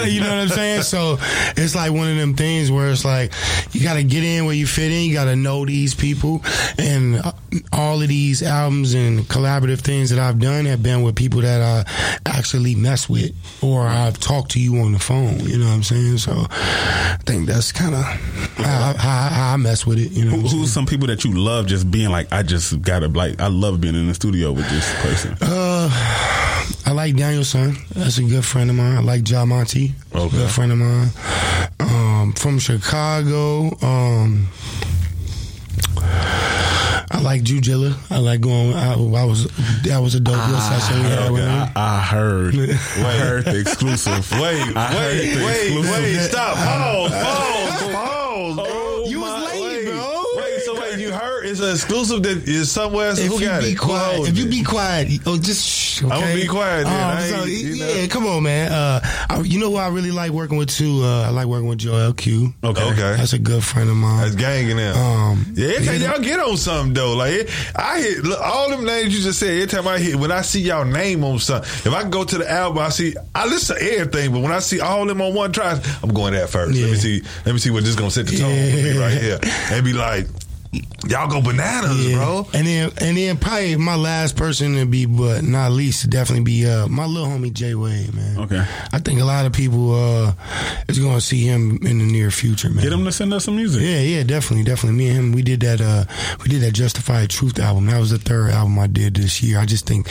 you 0.05 0.21
know 0.21 0.29
what 0.29 0.37
I'm 0.37 0.47
saying? 0.49 0.83
So 0.83 1.17
it's 1.57 1.75
like 1.75 1.91
one 1.91 2.07
of 2.07 2.15
them 2.17 2.35
things 2.35 2.71
where 2.71 2.89
it's 2.89 3.03
like 3.03 3.33
you 3.71 3.81
got 3.83 3.95
to 3.95 4.03
get 4.03 4.23
in 4.23 4.45
where 4.45 4.53
you 4.53 4.67
fit 4.67 4.91
in. 4.91 5.05
You 5.09 5.13
got 5.13 5.25
to 5.25 5.35
know 5.35 5.65
these 5.65 5.95
people, 5.95 6.41
and 6.77 7.17
uh, 7.17 7.31
all 7.73 8.01
of 8.01 8.07
these 8.07 8.43
albums 8.43 8.93
and 8.93 9.21
collaborative 9.21 9.79
things 9.79 10.09
that 10.11 10.19
I've 10.19 10.39
done 10.39 10.65
have 10.65 10.83
been 10.83 11.01
with 11.01 11.15
people 11.15 11.41
that 11.41 11.61
I 11.61 12.29
actually 12.29 12.75
mess 12.75 13.09
with, 13.09 13.33
or 13.61 13.81
I've 13.87 14.19
talked 14.19 14.51
to 14.51 14.59
you 14.59 14.77
on 14.77 14.91
the 14.91 14.99
phone. 14.99 15.39
You 15.39 15.57
know 15.57 15.65
what 15.65 15.73
I'm 15.73 15.83
saying? 15.83 16.19
So 16.19 16.33
I 16.49 17.17
think 17.25 17.47
that's 17.47 17.71
kind 17.71 17.95
of 17.95 18.03
how, 18.03 18.93
how, 18.97 19.29
how 19.29 19.53
I 19.53 19.57
mess 19.57 19.85
with 19.85 19.99
it. 19.99 20.11
You 20.11 20.25
know, 20.25 20.31
Who, 20.31 20.41
what 20.41 20.49
saying? 20.49 20.61
who's 20.61 20.73
some 20.73 20.85
people 20.85 21.07
that 21.07 21.23
you 21.25 21.33
love 21.33 21.67
just 21.67 21.89
being 21.89 22.09
like, 22.11 22.31
I 22.31 22.43
just 22.43 22.81
gotta 22.81 23.07
like, 23.07 23.41
I 23.41 23.47
love 23.47 23.81
being 23.81 23.95
in 23.95 24.07
the 24.07 24.13
studio 24.13 24.51
with 24.51 24.69
this 24.69 24.93
person. 25.01 25.35
Uh, 25.41 26.54
I 26.87 26.91
like 26.91 27.15
Danielson. 27.15 27.75
That's 27.95 28.17
a 28.19 28.23
good 28.23 28.45
friend 28.45 28.69
of 28.69 28.75
mine. 28.75 28.97
I 28.97 29.01
like 29.01 29.27
Ja 29.29 29.45
Monty. 29.45 29.93
Okay. 30.13 30.25
a 30.25 30.29
good 30.29 30.51
friend 30.51 30.71
of 30.71 30.77
mine. 30.77 31.09
Um, 31.79 32.33
from 32.33 32.59
Chicago. 32.59 33.75
Um, 33.81 34.47
I 35.97 37.19
like 37.21 37.41
Jujilla. 37.43 37.95
I 38.11 38.19
like 38.19 38.41
going. 38.41 38.73
I, 38.73 38.93
I 38.93 39.25
was 39.25 39.45
that 39.83 39.99
was 39.99 40.15
a 40.15 40.19
dope 40.19 40.35
little 40.37 40.59
session 40.61 40.97
we 41.03 41.09
had 41.09 41.31
with 41.31 41.43
I, 41.43 41.71
I 41.75 42.01
heard, 42.01 42.55
I 42.59 43.17
heard 43.17 43.45
the 43.45 43.59
exclusive. 43.59 44.29
Wait, 44.33 44.41
I 44.75 44.95
wait, 44.97 45.33
the 45.35 45.45
wait, 45.45 45.61
exclusive. 45.67 45.91
wait, 45.91 46.19
stop. 46.29 46.55
Pause, 46.57 47.11
pause, 47.11 47.91
pause, 47.93 48.14
is 51.55 51.61
an 51.61 51.71
exclusive 51.71 52.23
that 52.23 52.47
is 52.47 52.71
somewhere. 52.71 53.09
else. 53.09 53.19
If 53.19 53.27
Who 53.31 53.39
you 53.39 53.45
got 53.47 53.61
be 53.61 53.69
it? 53.71 53.77
Quiet, 53.79 54.27
if 54.29 54.37
you 54.37 54.45
it? 54.45 54.49
be 54.51 54.63
quiet, 54.63 55.19
oh, 55.25 55.37
just 55.37 55.67
shh, 55.67 56.03
okay? 56.03 56.13
I'ma 56.13 56.33
be 56.35 56.47
quiet 56.47 56.83
then. 56.85 57.17
Um, 57.17 57.23
so, 57.23 57.35
ain't- 57.45 57.49
you 57.49 57.75
know. 57.77 57.87
yeah, 57.93 58.07
come 58.07 58.25
on, 58.27 58.43
man. 58.43 58.71
Uh, 58.71 58.99
I, 59.29 59.39
you 59.41 59.59
know 59.59 59.69
who 59.71 59.77
I 59.77 59.87
really 59.89 60.11
like 60.11 60.31
working 60.31 60.57
with 60.57 60.69
too? 60.69 61.01
Uh, 61.03 61.23
I 61.23 61.29
like 61.29 61.47
working 61.47 61.67
with 61.67 61.79
Joel 61.79 62.13
Q. 62.13 62.53
Okay. 62.63 62.83
Okay. 62.83 63.15
That's 63.17 63.33
a 63.33 63.39
good 63.39 63.63
friend 63.63 63.89
of 63.89 63.95
mine. 63.95 64.21
That's 64.23 64.35
ganging 64.35 64.77
them. 64.77 64.95
Um, 64.97 65.45
yeah, 65.55 65.67
every 65.77 65.97
yeah, 65.97 66.11
y'all 66.13 66.21
get 66.21 66.39
on 66.39 66.57
something 66.57 66.93
though. 66.93 67.15
Like 67.15 67.31
it, 67.33 67.49
I 67.75 67.99
hit 68.01 68.23
look, 68.23 68.39
all 68.39 68.69
them 68.69 68.85
names 68.85 69.15
you 69.15 69.23
just 69.23 69.39
said. 69.39 69.49
Every 69.51 69.67
time 69.67 69.87
I 69.87 69.97
hit, 69.99 70.15
when 70.15 70.31
I 70.31 70.41
see 70.41 70.61
y'all 70.61 70.85
name 70.85 71.23
on 71.23 71.39
something, 71.39 71.69
if 71.91 71.93
I 71.93 72.07
go 72.09 72.23
to 72.23 72.37
the 72.37 72.49
album, 72.49 72.79
I 72.79 72.89
see 72.89 73.15
I 73.33 73.45
listen 73.47 73.77
to 73.77 73.81
everything. 73.97 74.31
But 74.33 74.41
when 74.41 74.51
I 74.51 74.59
see 74.59 74.79
all 74.79 75.05
them 75.05 75.21
on 75.21 75.33
one 75.33 75.51
track, 75.51 75.81
I'm 76.03 76.13
going 76.13 76.33
that 76.33 76.49
first. 76.49 76.77
Let 76.79 76.91
me 76.91 76.95
see. 76.97 77.21
Let 77.45 77.53
me 77.53 77.59
see 77.59 77.69
what 77.71 77.83
this 77.83 77.95
gonna 77.95 78.11
set 78.11 78.27
the 78.27 78.37
tone 78.37 78.49
for 78.51 78.75
me 78.77 78.93
Yeah. 78.95 79.01
right 79.01 79.13
here, 79.21 79.39
and 79.71 79.85
be 79.85 79.93
like, 79.93 80.27
y'all 81.07 81.27
go 81.29 81.41
bananas, 81.41 82.07
Yeah. 82.07 82.15
bro. 82.17 82.47
And 82.53 82.65
then 82.67 82.91
and 82.99 83.17
then 83.17 83.37
probably 83.37 83.75
my 83.75 83.95
last 83.95 84.35
person 84.35 84.75
to 84.75 84.85
be, 84.85 85.05
but 85.05 85.43
not 85.43 85.71
least, 85.71 86.09
definitely 86.09 86.43
be 86.43 86.65
uh, 86.67 86.87
my 86.87 87.05
little 87.05 87.27
homie 87.27 87.53
Jay 87.53 87.75
Wade, 87.75 88.13
man. 88.13 88.39
Okay. 88.39 88.65
I 88.93 88.99
think 88.99 89.19
a 89.21 89.25
lot 89.25 89.45
of 89.45 89.53
people 89.53 89.93
uh, 89.93 90.33
is 90.87 90.99
going 90.99 91.15
to 91.15 91.21
see 91.21 91.41
him 91.45 91.79
in 91.85 91.99
the 91.99 92.05
near 92.05 92.31
future, 92.31 92.69
man. 92.69 92.83
Get 92.83 92.93
him 92.93 93.05
to 93.05 93.11
send 93.11 93.33
us 93.33 93.45
some 93.45 93.55
music. 93.55 93.81
Yeah, 93.81 93.99
yeah, 93.99 94.23
definitely, 94.23 94.63
definitely. 94.65 94.97
Me 94.97 95.07
and 95.09 95.17
him, 95.17 95.31
we 95.31 95.41
did 95.41 95.59
that. 95.61 95.81
Uh, 95.81 96.05
we 96.43 96.49
did 96.49 96.61
that 96.61 96.71
Justified 96.73 97.29
Truth 97.29 97.59
album. 97.59 97.85
That 97.87 97.99
was 97.99 98.11
the 98.11 98.17
third 98.19 98.51
album 98.51 98.77
I 98.79 98.87
did 98.87 99.15
this 99.15 99.41
year. 99.43 99.59
I 99.59 99.65
just 99.65 99.85
think 99.85 100.07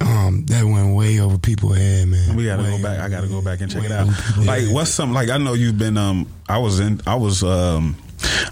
um, 0.00 0.44
that 0.46 0.64
went 0.64 0.94
way 0.94 1.20
over 1.20 1.38
people's 1.38 1.76
head, 1.76 2.08
man. 2.08 2.36
We 2.36 2.44
gotta 2.46 2.62
Way 2.62 2.76
go 2.76 2.82
back. 2.82 3.00
I 3.00 3.08
gotta 3.08 3.28
go 3.28 3.42
back 3.42 3.60
and 3.60 3.70
check 3.70 3.80
way 3.82 3.86
it 3.86 3.92
out. 3.92 4.08
Like, 4.38 4.64
what's 4.70 4.90
some 4.90 5.12
like? 5.12 5.28
I 5.30 5.38
know 5.38 5.54
you've 5.54 5.78
been. 5.78 5.96
Um, 5.98 6.26
I 6.48 6.58
was 6.58 6.80
in. 6.80 7.00
I 7.06 7.14
was. 7.16 7.42
Um, 7.42 7.96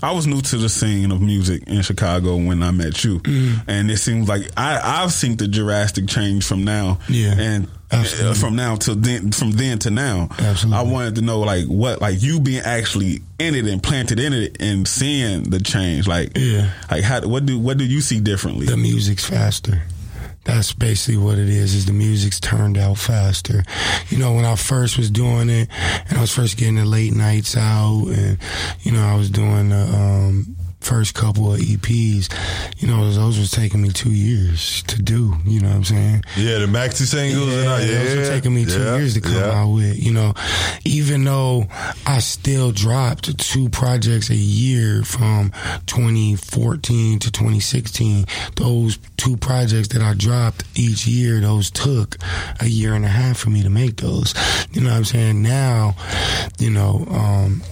I 0.02 0.12
was 0.12 0.26
new 0.26 0.40
to 0.40 0.56
the 0.56 0.68
scene 0.68 1.10
of 1.12 1.20
music 1.20 1.64
in 1.66 1.82
Chicago 1.82 2.36
when 2.36 2.62
I 2.62 2.70
met 2.70 3.04
you, 3.04 3.20
Mm-hmm. 3.20 3.70
and 3.70 3.90
it 3.90 3.98
seems 3.98 4.28
like 4.28 4.42
I, 4.56 5.02
I've 5.02 5.12
seen 5.12 5.36
the 5.36 5.48
drastic 5.48 6.08
change 6.08 6.44
from 6.44 6.64
now, 6.64 6.98
Yeah. 7.08 7.34
and 7.38 7.68
Absolutely. 7.90 8.30
uh, 8.30 8.34
from 8.34 8.56
now 8.56 8.76
to 8.76 8.94
then, 8.94 9.32
from 9.32 9.52
then 9.52 9.78
to 9.80 9.90
now. 9.90 10.28
Absolutely. 10.38 10.78
I 10.78 10.82
wanted 10.82 11.14
to 11.16 11.20
know 11.22 11.40
like 11.40 11.66
what, 11.66 12.00
like 12.00 12.22
you 12.22 12.40
being 12.40 12.62
actually 12.62 13.20
in 13.38 13.54
it 13.54 13.66
and 13.66 13.82
planted 13.82 14.18
in 14.18 14.32
it 14.32 14.56
and 14.60 14.88
seeing 14.88 15.44
the 15.50 15.60
change, 15.60 16.08
like, 16.08 16.32
Yeah. 16.36 16.70
like 16.90 17.04
how 17.04 17.20
what 17.26 17.44
do 17.46 17.58
what 17.58 17.76
do 17.78 17.84
you 17.84 18.00
see 18.00 18.18
differently? 18.20 18.66
the 18.66 18.76
music's 18.78 19.24
faster. 19.24 19.82
That's 20.44 20.72
basically 20.72 21.22
what 21.22 21.38
it 21.38 21.48
is. 21.48 21.74
Is 21.74 21.86
the 21.86 21.92
music's 21.92 22.40
turned 22.40 22.76
out 22.76 22.98
faster. 22.98 23.62
You 24.08 24.18
know, 24.18 24.34
when 24.34 24.44
I 24.44 24.56
first 24.56 24.98
was 24.98 25.10
doing 25.10 25.48
it, 25.48 25.68
and 26.08 26.18
I 26.18 26.20
was 26.20 26.34
first 26.34 26.56
getting 26.56 26.76
the 26.76 26.84
late 26.84 27.14
nights 27.14 27.56
out, 27.56 28.06
and 28.08 28.38
you 28.80 28.92
know, 28.92 29.02
I 29.02 29.14
was 29.14 29.30
doing 29.30 29.68
the 29.68 29.82
um, 29.82 30.56
first 30.82 31.14
couple 31.14 31.52
of 31.52 31.60
EPs. 31.60 32.28
You 32.80 32.88
know, 32.88 33.10
those 33.10 33.38
was 33.38 33.50
taking 33.50 33.82
me 33.82 33.90
two 33.90 34.12
years 34.12 34.82
to 34.84 35.00
do. 35.00 35.34
You 35.44 35.60
know 35.60 35.68
what 35.68 35.76
I'm 35.76 35.84
saying? 35.84 36.24
Yeah, 36.36 36.58
the 36.58 36.66
maxi 36.66 37.06
singles 37.06 37.48
and 37.54 37.68
all. 37.68 37.80
Yeah, 37.80 38.04
those 38.04 38.16
were 38.16 38.34
taking 38.34 38.54
me 38.54 38.64
two 38.64 38.82
yeah, 38.82 38.96
years 38.96 39.14
to 39.14 39.20
come 39.20 39.34
yeah. 39.34 39.62
out 39.62 39.72
with. 39.72 40.02
You 40.02 40.12
know, 40.12 40.34
even 40.84 41.24
though 41.24 41.66
I 42.06 42.18
still 42.18 42.72
dropped 42.72 43.38
two 43.38 43.68
projects 43.68 44.30
a 44.30 44.36
year 44.36 45.02
from 45.02 45.52
2014 45.86 47.18
to 47.20 47.30
2016, 47.30 48.26
those 48.56 48.98
two 49.16 49.36
projects 49.36 49.88
that 49.88 50.02
I 50.02 50.14
dropped 50.14 50.64
each 50.74 51.06
year, 51.06 51.40
those 51.40 51.70
took 51.70 52.16
a 52.60 52.66
year 52.66 52.94
and 52.94 53.04
a 53.04 53.08
half 53.08 53.38
for 53.38 53.50
me 53.50 53.62
to 53.62 53.70
make 53.70 53.96
those. 53.96 54.34
You 54.72 54.80
know 54.80 54.90
what 54.90 54.96
I'm 54.96 55.04
saying? 55.04 55.42
Now, 55.42 55.94
you 56.58 56.70
know, 56.70 57.06
um, 57.10 57.62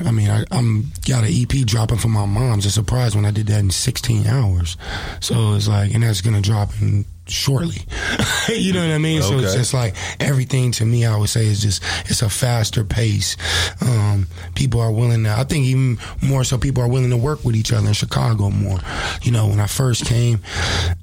I 0.00 0.10
mean, 0.10 0.30
I, 0.30 0.44
I'm 0.50 0.92
got 1.06 1.24
an 1.24 1.30
EP 1.32 1.66
dropping 1.66 1.98
for 1.98 2.08
my 2.08 2.26
mom's 2.26 2.66
a 2.66 2.70
surprise 2.70 3.14
when 3.14 3.24
I 3.24 3.30
did 3.30 3.46
that 3.48 3.60
in 3.60 3.70
16 3.70 4.26
hours. 4.26 4.76
So 5.20 5.54
it's 5.54 5.68
like, 5.68 5.92
and 5.94 6.02
that's 6.02 6.20
gonna 6.20 6.40
drop 6.40 6.70
in 6.80 7.04
shortly. 7.30 7.82
you 8.48 8.72
know 8.72 8.80
what 8.80 8.94
I 8.94 8.98
mean? 8.98 9.22
So 9.22 9.38
it's 9.38 9.54
just 9.54 9.74
like 9.74 9.94
everything 10.20 10.72
to 10.72 10.84
me. 10.84 11.04
I 11.04 11.16
would 11.16 11.28
say 11.28 11.46
is 11.46 11.62
just 11.62 11.82
it's 12.06 12.22
a 12.22 12.28
faster 12.30 12.84
pace. 12.84 13.36
Um, 13.80 14.26
people 14.54 14.80
are 14.80 14.92
willing 14.92 15.24
to. 15.24 15.30
I 15.30 15.44
think 15.44 15.66
even 15.66 15.98
more 16.22 16.44
so, 16.44 16.58
people 16.58 16.82
are 16.82 16.88
willing 16.88 17.10
to 17.10 17.16
work 17.16 17.44
with 17.44 17.56
each 17.56 17.72
other 17.72 17.86
in 17.86 17.92
Chicago 17.92 18.50
more. 18.50 18.78
You 19.22 19.32
know, 19.32 19.48
when 19.48 19.60
I 19.60 19.66
first 19.66 20.06
came 20.06 20.40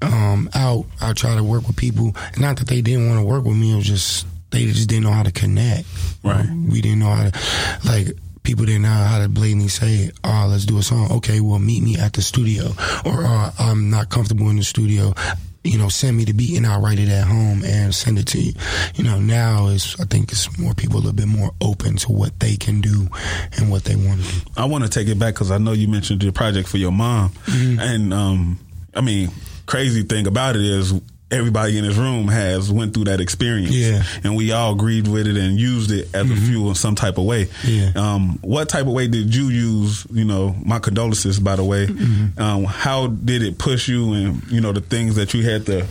um, 0.01 0.49
out, 0.53 0.85
I 1.01 1.13
tried 1.13 1.35
to 1.35 1.43
work 1.43 1.67
with 1.67 1.77
people. 1.77 2.15
Not 2.37 2.57
that 2.57 2.67
they 2.67 2.81
didn't 2.81 3.07
want 3.07 3.19
to 3.19 3.25
work 3.25 3.43
with 3.45 3.57
me. 3.57 3.73
It 3.73 3.77
was 3.77 3.87
just 3.87 4.27
they 4.51 4.65
just 4.65 4.89
didn't 4.89 5.03
know 5.03 5.11
how 5.11 5.23
to 5.23 5.31
connect. 5.31 5.87
Right. 6.23 6.47
We 6.49 6.81
didn't 6.81 6.99
know 6.99 7.09
how 7.09 7.29
to 7.29 7.39
like 7.85 8.17
people 8.45 8.65
didn't 8.65 8.83
know 8.83 8.89
how 8.89 9.19
to 9.19 9.27
blatantly 9.27 9.67
say, 9.69 10.11
"Oh, 10.23 10.47
let's 10.49 10.65
do 10.65 10.77
a 10.77 10.83
song." 10.83 11.11
Okay, 11.17 11.39
well, 11.41 11.59
meet 11.59 11.83
me 11.83 11.97
at 11.97 12.13
the 12.13 12.21
studio, 12.21 12.67
or 13.03 13.25
uh, 13.25 13.51
I'm 13.59 13.89
not 13.89 14.09
comfortable 14.09 14.49
in 14.49 14.55
the 14.57 14.63
studio. 14.63 15.13
You 15.63 15.79
know, 15.79 15.89
send 15.89 16.15
me 16.15 16.25
the 16.25 16.33
beat 16.33 16.55
and 16.57 16.67
I'll 16.67 16.79
write 16.79 16.99
it 16.99 17.09
at 17.09 17.25
home 17.25 17.63
and 17.65 17.93
send 17.93 18.19
it 18.19 18.27
to 18.27 18.39
you. 18.39 18.53
You 18.93 19.03
know, 19.03 19.19
now 19.19 19.67
is 19.69 19.95
I 19.99 20.03
think 20.05 20.31
it's 20.31 20.59
more 20.59 20.75
people 20.75 20.97
a 20.97 21.01
little 21.01 21.13
bit 21.13 21.27
more 21.27 21.49
open 21.59 21.95
to 22.05 22.11
what 22.11 22.39
they 22.39 22.55
can 22.55 22.81
do 22.81 23.07
and 23.57 23.71
what 23.71 23.83
they 23.83 23.95
want 23.95 24.21
to 24.23 24.31
do. 24.31 24.41
I 24.55 24.65
want 24.65 24.83
to 24.83 24.89
take 24.91 25.07
it 25.07 25.17
back 25.17 25.33
because 25.33 25.49
I 25.49 25.57
know 25.57 25.71
you 25.71 25.87
mentioned 25.87 26.21
your 26.21 26.33
project 26.33 26.69
for 26.69 26.77
your 26.77 26.91
mom, 26.91 27.31
Mm-hmm. 27.47 27.79
and 27.79 28.13
um, 28.13 28.59
I 28.93 29.01
mean, 29.01 29.31
crazy 29.65 30.03
thing 30.03 30.27
about 30.27 30.55
it 30.55 30.61
is 30.61 30.93
everybody 31.31 31.77
in 31.77 31.83
this 31.85 31.95
room 31.97 32.27
has 32.27 32.71
went 32.71 32.93
through 32.93 33.05
that 33.05 33.19
experience, 33.19 33.71
Yeah. 33.71 33.99
Mm-hmm. 33.99 34.27
and 34.27 34.35
we 34.37 34.51
all 34.51 34.73
agreed 34.73 35.07
with 35.07 35.27
it 35.27 35.35
and 35.37 35.59
used 35.59 35.91
it 35.91 36.07
as 36.13 36.29
a 36.29 36.35
fuel 36.35 36.69
in 36.69 36.75
some 36.75 36.93
type 36.95 37.17
of 37.17 37.25
way. 37.25 37.47
Yeah. 37.63 37.91
Um, 37.95 38.37
what 38.41 38.69
type 38.69 38.85
of 38.85 38.93
way 38.93 39.07
did 39.07 39.33
you 39.33 39.49
use? 39.49 40.05
You 40.11 40.23
know, 40.25 40.55
my 40.63 40.79
condolences, 40.79 41.39
by 41.39 41.55
the 41.55 41.63
way. 41.63 41.87
Mm-hmm. 41.87 42.39
Um, 42.39 42.63
how 42.65 43.07
did 43.07 43.41
it 43.41 43.57
push 43.57 43.87
you, 43.87 44.13
and 44.13 44.43
you 44.51 44.61
know, 44.61 44.71
the 44.71 44.81
things 44.81 45.15
that 45.15 45.33
you 45.33 45.43
had 45.43 45.65
to 45.65 45.87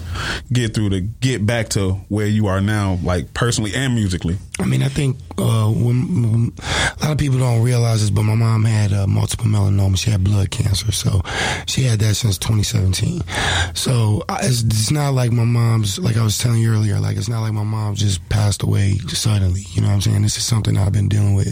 get 0.52 0.74
through 0.74 0.90
to 0.90 1.00
get 1.00 1.44
back 1.44 1.70
to 1.70 1.92
where 2.08 2.26
you 2.26 2.46
are 2.46 2.60
now, 2.60 2.98
like 3.02 3.34
personally 3.34 3.74
and 3.74 3.94
musically? 3.94 4.38
I 4.60 4.66
mean, 4.66 4.82
I 4.82 4.88
think 4.88 5.16
uh, 5.36 5.68
when, 5.68 6.22
when- 6.22 6.52
a 6.58 6.96
lot 7.04 7.12
of 7.12 7.18
people 7.18 7.38
don't 7.38 7.62
realize 7.62 8.00
this, 8.00 8.10
but 8.10 8.22
my 8.22 8.34
mom 8.36 8.64
had 8.64 8.92
uh, 8.92 9.06
multiple 9.06 9.46
melanoma. 9.46 9.98
She 9.98 10.10
had 10.10 10.22
blood 10.24 10.50
cancer, 10.50 10.92
so 10.92 11.20
she 11.66 11.82
had 11.82 11.98
that 12.00 12.14
since 12.14 12.38
2017. 12.38 13.20
So 13.74 14.22
I, 14.28 14.38
it's, 14.46 14.62
it's 14.62 14.90
not 14.90 15.12
like 15.12 15.32
my 15.32 15.44
mom's, 15.44 15.98
like 15.98 16.16
I 16.16 16.22
was 16.22 16.38
telling 16.38 16.60
you 16.60 16.72
earlier, 16.72 17.00
like 17.00 17.16
it's 17.16 17.28
not 17.28 17.40
like 17.40 17.52
my 17.52 17.64
mom 17.64 17.94
just 17.96 18.26
passed 18.28 18.62
away 18.62 18.92
suddenly. 19.08 19.62
You 19.72 19.82
know 19.82 19.88
what 19.88 19.94
I'm 19.94 20.00
saying? 20.00 20.22
This 20.22 20.36
is 20.36 20.44
something 20.44 20.76
I've 20.78 20.92
been 20.92 21.08
dealing 21.08 21.34
with, 21.34 21.48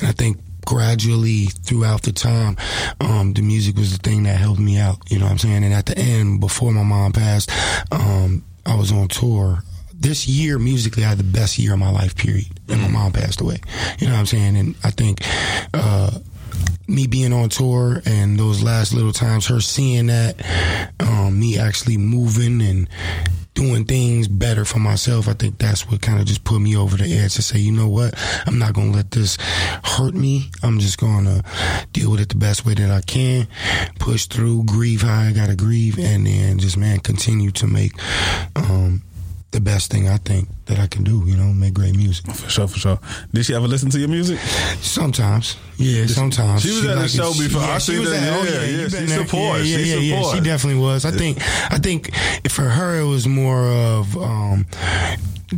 and 0.00 0.08
I 0.08 0.12
think 0.12 0.38
gradually 0.66 1.46
throughout 1.46 2.02
the 2.02 2.12
time, 2.12 2.56
um, 3.00 3.32
the 3.32 3.42
music 3.42 3.76
was 3.76 3.96
the 3.96 3.98
thing 4.02 4.24
that 4.24 4.36
helped 4.36 4.60
me 4.60 4.76
out. 4.78 4.98
You 5.10 5.18
know 5.18 5.24
what 5.26 5.32
I'm 5.32 5.38
saying? 5.38 5.64
And 5.64 5.72
at 5.72 5.86
the 5.86 5.96
end, 5.98 6.40
before 6.40 6.72
my 6.72 6.82
mom 6.82 7.12
passed, 7.12 7.50
um, 7.92 8.44
I 8.66 8.74
was 8.74 8.92
on 8.92 9.08
tour 9.08 9.62
this 10.00 10.26
year 10.26 10.58
musically 10.58 11.04
I 11.04 11.10
had 11.10 11.18
the 11.18 11.24
best 11.24 11.58
year 11.58 11.74
of 11.74 11.78
my 11.78 11.90
life, 11.90 12.16
period. 12.16 12.48
And 12.68 12.80
my 12.82 12.88
mom 12.88 13.12
passed 13.12 13.40
away. 13.40 13.60
You 13.98 14.06
know 14.06 14.14
what 14.14 14.20
I'm 14.20 14.26
saying? 14.26 14.56
And 14.56 14.74
I 14.82 14.90
think 14.90 15.20
uh 15.74 16.10
me 16.88 17.06
being 17.06 17.32
on 17.32 17.48
tour 17.48 18.02
and 18.04 18.38
those 18.38 18.62
last 18.62 18.92
little 18.92 19.12
times, 19.12 19.46
her 19.46 19.60
seeing 19.60 20.06
that, 20.06 20.34
um, 20.98 21.38
me 21.38 21.56
actually 21.56 21.96
moving 21.96 22.60
and 22.60 22.88
doing 23.54 23.84
things 23.84 24.26
better 24.26 24.64
for 24.64 24.78
myself, 24.78 25.28
I 25.28 25.34
think 25.34 25.58
that's 25.58 25.88
what 25.88 26.02
kind 26.02 26.18
of 26.20 26.26
just 26.26 26.44
put 26.44 26.60
me 26.60 26.76
over 26.76 26.96
the 26.96 27.04
edge 27.16 27.34
to 27.34 27.42
say, 27.42 27.58
you 27.58 27.72
know 27.72 27.88
what, 27.88 28.14
I'm 28.46 28.58
not 28.58 28.72
gonna 28.72 28.90
let 28.90 29.10
this 29.12 29.36
hurt 29.84 30.14
me. 30.14 30.50
I'm 30.62 30.78
just 30.78 30.98
gonna 30.98 31.42
deal 31.92 32.10
with 32.10 32.20
it 32.20 32.30
the 32.30 32.36
best 32.36 32.66
way 32.66 32.74
that 32.74 32.90
I 32.90 33.02
can, 33.02 33.46
push 33.98 34.26
through, 34.26 34.64
grieve 34.64 35.02
how 35.02 35.20
I 35.20 35.32
gotta 35.32 35.56
grieve, 35.56 35.98
and 35.98 36.26
then 36.26 36.58
just 36.58 36.76
man 36.76 37.00
continue 37.00 37.50
to 37.52 37.66
make 37.66 37.92
um, 38.56 39.02
the 39.52 39.60
best 39.60 39.90
thing 39.90 40.08
I 40.08 40.16
think 40.18 40.48
that 40.66 40.78
I 40.78 40.86
can 40.86 41.02
do. 41.04 41.22
You 41.26 41.36
know, 41.36 41.52
make 41.52 41.74
great 41.74 41.96
music. 41.96 42.26
For 42.32 42.48
sure, 42.48 42.68
for 42.68 42.78
sure. 42.78 42.98
Did 43.32 43.44
she 43.46 43.54
ever 43.54 43.66
listen 43.66 43.90
to 43.90 43.98
your 43.98 44.08
music? 44.08 44.38
Sometimes, 44.80 45.56
yeah, 45.76 46.06
sometimes. 46.06 46.62
She 46.62 46.70
was 46.70 46.86
at 46.86 46.98
the 46.98 47.08
show 47.08 47.32
before. 47.32 47.62
I 47.62 47.78
she 47.78 47.98
was 47.98 48.10
that. 48.10 48.22
at- 48.22 48.44
Yeah, 48.44 48.60
yeah, 48.60 48.82
you 48.82 48.90
she 48.90 49.06
supports. 49.08 49.64
Yeah, 49.66 49.76
She 49.78 49.84
yeah, 49.90 49.96
yeah, 49.96 50.16
supports. 50.16 50.38
She 50.38 50.44
definitely 50.44 50.80
was. 50.80 51.04
I 51.04 51.10
think. 51.10 51.38
I 51.72 51.78
think 51.78 52.14
for 52.48 52.62
her 52.68 53.00
it 53.00 53.06
was 53.06 53.26
more 53.26 53.66
of. 53.68 54.16
um 54.16 54.66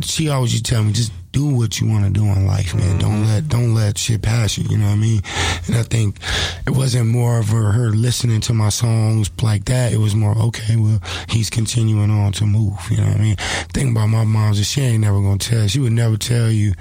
She 0.01 0.29
always 0.29 0.53
used 0.53 0.65
to 0.65 0.71
tell 0.73 0.83
me 0.83 0.91
just 0.93 1.11
do 1.33 1.47
what 1.47 1.81
you 1.81 1.87
want 1.87 2.05
to 2.05 2.11
do 2.11 2.23
in 2.23 2.47
life, 2.47 2.73
man. 2.73 2.87
Mm-hmm. 2.87 2.99
Don't 2.99 3.25
let 3.25 3.47
don't 3.49 3.75
let 3.75 3.97
shit 3.97 4.21
pass 4.21 4.57
you. 4.57 4.63
You 4.69 4.77
know 4.77 4.85
what 4.85 4.93
I 4.93 4.95
mean? 4.95 5.21
And 5.67 5.75
I 5.75 5.83
think 5.83 6.17
it 6.65 6.71
wasn't 6.71 7.09
more 7.09 7.39
of 7.39 7.49
her, 7.49 7.71
her 7.71 7.89
listening 7.89 8.39
to 8.41 8.53
my 8.53 8.69
songs 8.69 9.29
like 9.41 9.65
that. 9.65 9.91
It 9.91 9.97
was 9.97 10.15
more 10.15 10.37
okay. 10.37 10.75
Well, 10.77 11.01
he's 11.27 11.49
continuing 11.49 12.11
on 12.11 12.31
to 12.33 12.45
move. 12.45 12.79
You 12.89 12.97
know 12.97 13.07
what 13.07 13.17
I 13.17 13.21
mean? 13.21 13.35
Think 13.73 13.91
about 13.91 14.07
my 14.07 14.23
mom's 14.23 14.65
she 14.65 14.81
ain't 14.81 15.01
never 15.01 15.19
gonna 15.19 15.39
tell. 15.39 15.67
She 15.67 15.79
would 15.79 15.91
never 15.91 16.15
tell 16.15 16.49
you. 16.49 16.73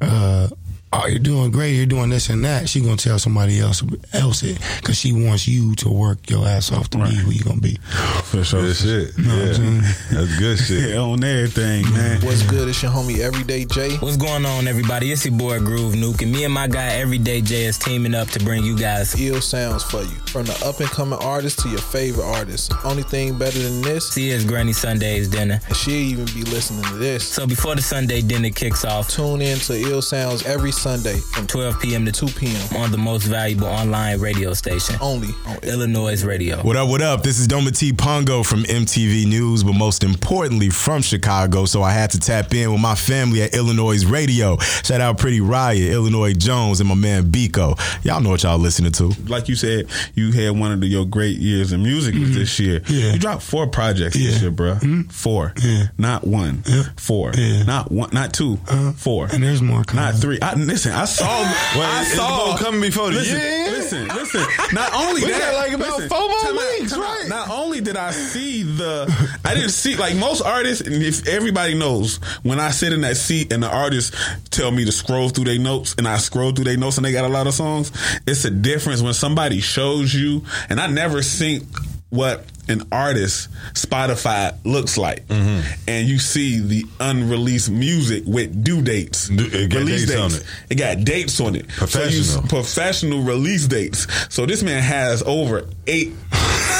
uh 0.00 0.48
oh, 0.94 1.06
you're 1.06 1.18
doing 1.18 1.50
great, 1.50 1.72
you're 1.74 1.86
doing 1.86 2.10
this 2.10 2.28
and 2.30 2.44
that, 2.44 2.68
she 2.68 2.80
gonna 2.80 2.96
tell 2.96 3.18
somebody 3.18 3.58
else 3.60 3.82
else 4.12 4.42
it 4.42 4.58
because 4.80 4.96
she 4.98 5.12
wants 5.12 5.46
you 5.48 5.74
to 5.76 5.88
work 5.88 6.30
your 6.30 6.46
ass 6.46 6.70
off 6.72 6.88
to 6.90 6.98
be 6.98 7.14
who 7.14 7.30
you 7.30 7.42
gonna 7.42 7.60
be. 7.60 7.76
For 8.24 8.44
sure. 8.44 8.62
Good 8.62 8.76
shit. 8.76 9.18
Know 9.18 9.36
what 9.36 9.48
I'm 9.48 9.54
saying? 9.54 9.74
Yeah. 9.74 9.92
That's 10.12 10.38
good 10.38 10.58
shit. 10.66 10.90
Yeah, 10.90 10.98
on 10.98 11.24
everything, 11.24 11.82
man. 11.92 12.20
What's 12.22 12.42
good? 12.42 12.68
It's 12.68 12.82
your 12.82 12.92
homie 12.92 13.18
Everyday 13.18 13.64
Jay. 13.66 13.96
What's 13.96 14.16
going 14.16 14.46
on, 14.46 14.68
everybody? 14.68 15.10
It's 15.12 15.24
your 15.24 15.34
boy 15.34 15.58
Groove 15.58 15.94
Nuke, 15.94 16.22
and 16.22 16.32
me 16.32 16.44
and 16.44 16.54
my 16.54 16.68
guy 16.68 16.94
Everyday 16.94 17.40
Jay 17.40 17.64
is 17.64 17.78
teaming 17.78 18.14
up 18.14 18.28
to 18.28 18.38
bring 18.44 18.62
you 18.64 18.76
guys 18.78 19.20
Ill 19.20 19.40
sounds 19.40 19.82
for 19.82 20.02
you. 20.02 20.16
From 20.26 20.44
the 20.46 20.62
up 20.64 20.80
and 20.80 20.88
coming 20.90 21.18
artist 21.20 21.58
to 21.60 21.68
your 21.68 21.78
favorite 21.80 22.24
artist. 22.24 22.72
Only 22.84 23.02
thing 23.02 23.36
better 23.38 23.58
than 23.58 23.82
this, 23.82 24.08
Sia's 24.10 24.44
Granny 24.44 24.72
Sunday's 24.72 25.28
dinner. 25.28 25.60
and 25.66 25.76
she'll 25.76 25.94
even 25.94 26.26
be 26.26 26.42
listening 26.50 26.82
to 26.84 26.94
this. 26.94 27.26
So 27.26 27.46
before 27.46 27.74
the 27.74 27.82
Sunday 27.82 28.20
dinner 28.22 28.50
kicks 28.50 28.84
off, 28.84 29.08
Tune 29.10 29.40
in 29.42 29.58
to 29.58 29.74
Ill 29.80 30.02
Sounds 30.02 30.44
every 30.44 30.70
Sunday 30.72 30.83
from 30.84 31.46
12 31.46 31.80
p.m. 31.80 32.04
to 32.04 32.12
2 32.12 32.26
p.m. 32.38 32.76
on 32.76 32.90
the 32.90 32.98
most 32.98 33.22
valuable 33.24 33.66
online 33.66 34.20
radio 34.20 34.52
station, 34.52 34.94
only 35.00 35.28
on 35.46 35.56
iLLANOiZE 35.56 36.26
Radio. 36.26 36.58
What 36.58 36.76
up, 36.76 36.90
what 36.90 37.00
up? 37.00 37.22
This 37.22 37.38
is 37.38 37.48
Dometi 37.48 37.96
Pongo 37.96 38.42
from 38.42 38.64
MTV 38.64 39.26
News, 39.26 39.64
but 39.64 39.72
most 39.72 40.04
importantly 40.04 40.68
from 40.68 41.00
Chicago. 41.00 41.64
So 41.64 41.82
I 41.82 41.92
had 41.92 42.10
to 42.10 42.20
tap 42.20 42.52
in 42.52 42.70
with 42.70 42.82
my 42.82 42.94
family 42.94 43.40
at 43.40 43.52
iLLANOiZE 43.52 44.10
Radio. 44.10 44.58
Shout 44.58 45.00
out 45.00 45.16
Pretty 45.16 45.40
Riot, 45.40 45.90
iLLANOiZE 45.90 46.36
Jones, 46.36 46.80
and 46.80 46.88
my 46.90 46.94
man 46.94 47.30
Biko. 47.30 47.80
Y'all 48.04 48.20
know 48.20 48.30
what 48.30 48.42
y'all 48.42 48.58
listening 48.58 48.92
to. 48.92 49.10
Like 49.26 49.48
you 49.48 49.56
said, 49.56 49.88
you 50.14 50.32
had 50.32 50.58
one 50.58 50.70
of 50.70 50.82
the, 50.82 50.86
your 50.86 51.06
great 51.06 51.38
years 51.38 51.72
in 51.72 51.82
music 51.82 52.14
was 52.14 52.34
this 52.34 52.60
year. 52.60 52.80
Mm-hmm. 52.80 52.92
Yeah. 52.92 53.12
You 53.14 53.18
dropped 53.18 53.42
four 53.42 53.68
projects 53.68 54.16
this 54.16 54.42
year, 54.42 54.50
bro. 54.50 54.78
Four. 55.08 55.54
Yeah. 55.62 55.84
Not 55.96 56.26
one. 56.26 56.62
Yeah. 56.66 56.82
Four. 56.98 57.32
Yeah. 57.34 57.62
Not 57.62 57.90
one. 57.90 58.10
Not 58.12 58.34
2 58.34 58.56
Four. 58.96 59.28
And 59.32 59.42
there's 59.42 59.62
more 59.62 59.82
coming. 59.84 60.04
Not 60.04 60.16
three. 60.16 60.38
I, 60.42 60.54
listen, 60.66 60.92
I 60.92 61.04
saw. 61.04 61.26
I 61.26 62.04
saw 62.04 62.56
come 62.56 62.80
before 62.80 63.10
the 63.10 63.16
listen, 63.16 63.40
year? 63.40 63.70
Listen, 63.70 64.08
listen. 64.08 64.44
Not 64.72 64.92
only 64.94 65.22
We 65.22 65.30
that, 65.30 65.54
like 65.54 65.72
about 65.72 65.98
listen, 66.00 66.08
four 66.08 66.28
more 66.28 66.52
weeks, 66.78 66.92
out. 66.92 67.00
right? 67.00 67.28
Not 67.28 67.50
only 67.50 67.80
did 67.80 67.96
I 67.96 68.10
see 68.10 68.62
the, 68.62 69.06
I 69.44 69.54
didn't 69.54 69.70
see 69.70 69.96
like 69.96 70.16
most 70.16 70.42
artists, 70.42 70.86
and 70.86 71.02
if 71.02 71.26
everybody 71.26 71.74
knows 71.74 72.16
when 72.42 72.60
I 72.60 72.70
sit 72.70 72.92
in 72.92 73.00
that 73.02 73.16
seat 73.16 73.52
and 73.52 73.62
the 73.62 73.68
artists 73.68 74.16
tell 74.50 74.70
me 74.70 74.84
to 74.84 74.92
scroll 74.92 75.28
through 75.28 75.44
their 75.44 75.58
notes, 75.58 75.94
and 75.98 76.06
I 76.08 76.16
scroll 76.18 76.52
through 76.52 76.64
their 76.64 76.76
notes, 76.76 76.96
and 76.96 77.04
they 77.04 77.12
got 77.12 77.24
a 77.24 77.28
lot 77.28 77.46
of 77.46 77.54
songs. 77.54 77.92
It's 78.26 78.44
a 78.44 78.50
difference 78.50 79.02
when 79.02 79.14
somebody 79.14 79.60
shows 79.60 80.14
you, 80.14 80.44
and 80.68 80.80
I 80.80 80.86
never 80.86 81.22
seen 81.22 81.66
what 82.14 82.44
an 82.66 82.82
artist 82.90 83.48
Spotify 83.74 84.54
looks 84.64 84.96
like, 84.96 85.24
and 85.28 86.08
you 86.08 86.18
see 86.18 86.60
the 86.60 86.86
unreleased 86.98 87.70
music 87.70 88.22
with 88.26 88.64
due 88.64 88.80
dates, 88.80 89.28
got 89.28 89.50
dates 89.50 90.14
on 90.16 90.32
it. 90.32 90.44
It 90.70 90.74
got 90.76 91.04
dates 91.04 91.40
on 91.40 91.56
it. 91.56 91.66
So 91.70 91.82
you- 92.04 92.22
Professional. 92.22 92.42
professional 92.48 93.20
release 93.22 93.66
dates. 93.66 94.06
So 94.30 94.46
this 94.46 94.62
man 94.62 94.82
has 94.82 95.22
over 95.26 95.66
eight 95.86 96.14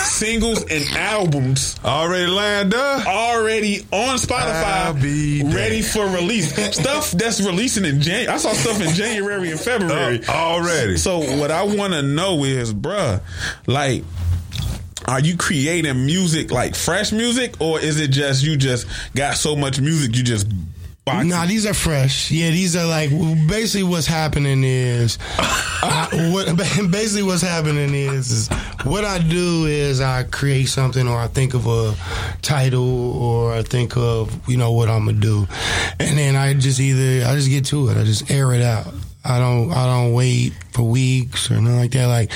singles 0.05 0.63
and 0.71 0.85
albums 0.97 1.77
Already 1.85 2.29
lined 2.29 2.73
up. 2.75 3.07
already 3.07 3.81
on 3.93 4.17
Spotify, 4.17 5.55
ready 5.55 5.83
for 5.83 6.07
release. 6.07 6.55
stuff 6.75 7.11
that's 7.13 7.41
releasing 7.43 7.85
in 7.85 8.01
Jan. 8.01 8.29
I 8.29 8.39
saw 8.39 8.53
stuff 8.53 8.81
in 8.81 8.95
January 8.95 9.51
and 9.51 9.61
February 9.61 10.21
Uh, 10.27 10.33
already. 10.33 10.97
So 10.97 11.19
what 11.39 11.51
I 11.51 11.63
want 11.65 11.93
to 11.93 12.01
know 12.03 12.45
is, 12.45 12.73
bruh, 12.73 13.21
like. 13.67 14.03
Are 15.07 15.21
you 15.21 15.37
creating 15.37 16.07
music 16.07 16.51
like 16.51 16.75
fresh 16.75 17.13
music, 17.13 17.61
or 17.61 17.81
is 17.81 18.01
it 18.01 18.09
just 18.09 18.43
you 18.43 18.57
just 18.57 18.87
got 19.15 19.37
so 19.37 19.55
much 19.55 19.81
music 19.81 20.17
you 20.17 20.23
just 20.23 20.47
box 21.05 21.27
Nah, 21.27 21.47
these 21.47 21.67
are 21.67 21.75
fresh. 21.75 22.31
Yeah, 22.31 22.51
these 22.51 22.75
are 22.77 22.87
like 22.87 23.11
basically 23.47 23.83
what's 23.83 24.07
happening 24.07 24.65
is 24.65 25.19
I, 25.39 26.31
what 26.33 26.57
basically 26.91 27.23
what's 27.23 27.43
happening 27.43 27.95
is, 27.95 28.31
is 28.31 28.49
what 28.85 29.05
I 29.05 29.19
do 29.19 29.67
is 29.67 30.01
I 30.01 30.23
create 30.25 30.67
something 30.67 31.07
or 31.07 31.19
I 31.19 31.27
think 31.27 31.53
of 31.55 31.67
a 31.67 31.95
title 32.41 33.23
or 33.23 33.53
I 33.53 33.63
think 33.63 33.97
of 33.97 34.49
you 34.49 34.57
know 34.57 34.73
what 34.73 34.89
I'm 34.89 35.07
gonna 35.07 35.19
do, 35.19 35.47
and 36.01 36.17
then 36.19 36.37
I 36.37 36.55
just 36.55 36.81
either 36.81 37.27
I 37.27 37.35
just 37.35 37.51
get 37.51 37.67
to 37.67 37.89
it. 37.91 37.99
I 37.99 38.05
just 38.05 38.31
air 38.31 38.53
it 38.55 38.63
out. 38.63 38.87
I 39.25 39.39
don't 39.39 39.73
I 39.73 39.87
don't 39.87 40.13
wait 40.13 40.53
for 40.73 40.83
weeks 40.83 41.51
or 41.51 41.55
nothing 41.55 41.79
like 41.79 41.93
that. 41.93 42.07
Like 42.07 42.31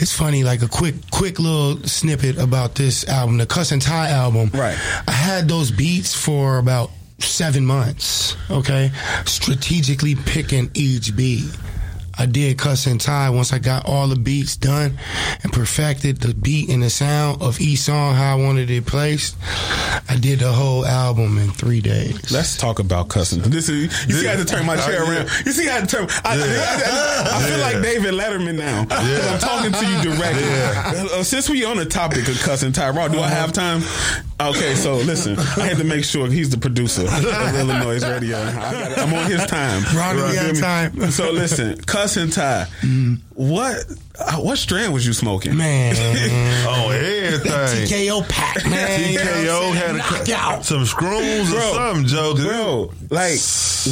it's 0.00 0.12
funny, 0.12 0.44
like 0.44 0.62
a 0.62 0.68
quick 0.68 0.94
quick 1.10 1.38
little 1.38 1.82
snippet 1.86 2.38
about 2.38 2.76
this 2.76 3.08
album, 3.08 3.38
the 3.38 3.46
Cuss 3.46 3.72
and 3.72 3.82
Tie 3.82 4.10
album. 4.10 4.50
Right. 4.54 4.78
I 5.08 5.12
had 5.12 5.48
those 5.48 5.70
beats 5.70 6.14
for 6.14 6.58
about 6.58 6.90
seven 7.18 7.66
months. 7.66 8.36
Okay, 8.50 8.92
strategically 9.24 10.14
picking 10.14 10.70
each 10.74 11.16
beat. 11.16 11.50
I 12.18 12.26
did 12.26 12.58
cuss 12.58 12.86
and 12.86 13.00
tie 13.00 13.30
once 13.30 13.52
I 13.52 13.58
got 13.60 13.86
all 13.86 14.08
the 14.08 14.16
beats 14.16 14.56
done 14.56 14.98
and 15.44 15.52
perfected 15.52 16.18
the 16.20 16.34
beat 16.34 16.68
and 16.68 16.82
the 16.82 16.90
sound 16.90 17.40
of 17.42 17.60
each 17.60 17.78
song 17.80 18.14
how 18.14 18.36
I 18.36 18.42
wanted 18.42 18.70
it 18.70 18.86
placed. 18.86 19.36
I 20.08 20.16
did 20.18 20.40
the 20.40 20.50
whole 20.52 20.84
album 20.84 21.38
in 21.38 21.50
three 21.50 21.80
days. 21.80 22.32
Let's 22.32 22.56
talk 22.56 22.80
about 22.80 23.08
cussing. 23.08 23.42
This 23.42 23.68
is 23.68 24.06
you 24.08 24.14
see, 24.14 24.26
I 24.26 24.34
had 24.34 24.46
to 24.46 24.52
turn 24.52 24.66
my 24.66 24.76
chair 24.76 25.02
around. 25.04 25.28
You 25.46 25.52
see, 25.52 25.68
I 25.68 25.72
had 25.78 25.88
to 25.88 25.96
turn. 25.96 26.08
I, 26.24 26.34
I, 26.34 27.34
I- 27.34 27.38
I 27.38 27.42
feel 27.48 27.58
like 27.60 27.82
David 27.82 28.14
Letterman 28.14 28.56
now. 28.56 28.84
'Cause 28.88 29.26
I'm 29.28 29.38
talking 29.38 29.72
to 29.72 29.86
you 29.86 30.14
directly. 30.16 30.44
Uh, 31.18 31.22
since 31.22 31.48
we 31.48 31.64
on 31.64 31.76
the 31.76 31.84
topic 31.86 32.26
of 32.28 32.38
cussing, 32.40 32.72
Tyrod, 32.72 33.12
do 33.12 33.20
I 33.20 33.28
have 33.28 33.52
time? 33.52 33.82
Okay, 34.40 34.76
so 34.76 34.94
listen, 34.98 35.36
I 35.36 35.66
had 35.66 35.78
to 35.78 35.84
make 35.84 36.04
sure 36.04 36.28
he's 36.28 36.50
the 36.50 36.58
producer 36.58 37.02
of 37.02 37.08
iLLANOiZE 37.08 38.08
Radio. 38.08 38.38
I 38.38 38.52
got, 38.52 38.98
I'm 38.98 39.12
on 39.12 39.28
his 39.28 39.44
time. 39.46 39.82
Ron, 39.96 40.14
we 40.16 40.34
got 40.34 40.54
time. 40.54 41.10
So 41.10 41.32
listen, 41.32 41.76
cuss 41.82 42.16
and 42.16 42.32
tie. 42.32 42.66
What 43.34 43.84
uh, 44.18 44.36
what 44.36 44.58
strand 44.58 44.92
was 44.92 45.04
you 45.06 45.12
smoking? 45.12 45.56
Man, 45.56 45.94
oh 46.68 46.90
everything. 46.90 47.50
TKO 47.50 48.28
pack, 48.28 48.64
man. 48.64 49.00
TKO 49.00 49.74
had 49.74 49.94
a, 49.96 49.98
Knockout. 49.98 50.64
some 50.64 50.84
screws 50.86 51.50
or 51.52 51.56
Bro, 51.56 51.72
something, 51.74 52.06
Joe. 52.06 52.34
dude. 52.36 52.46
Bro, 52.46 52.92
like 53.10 53.38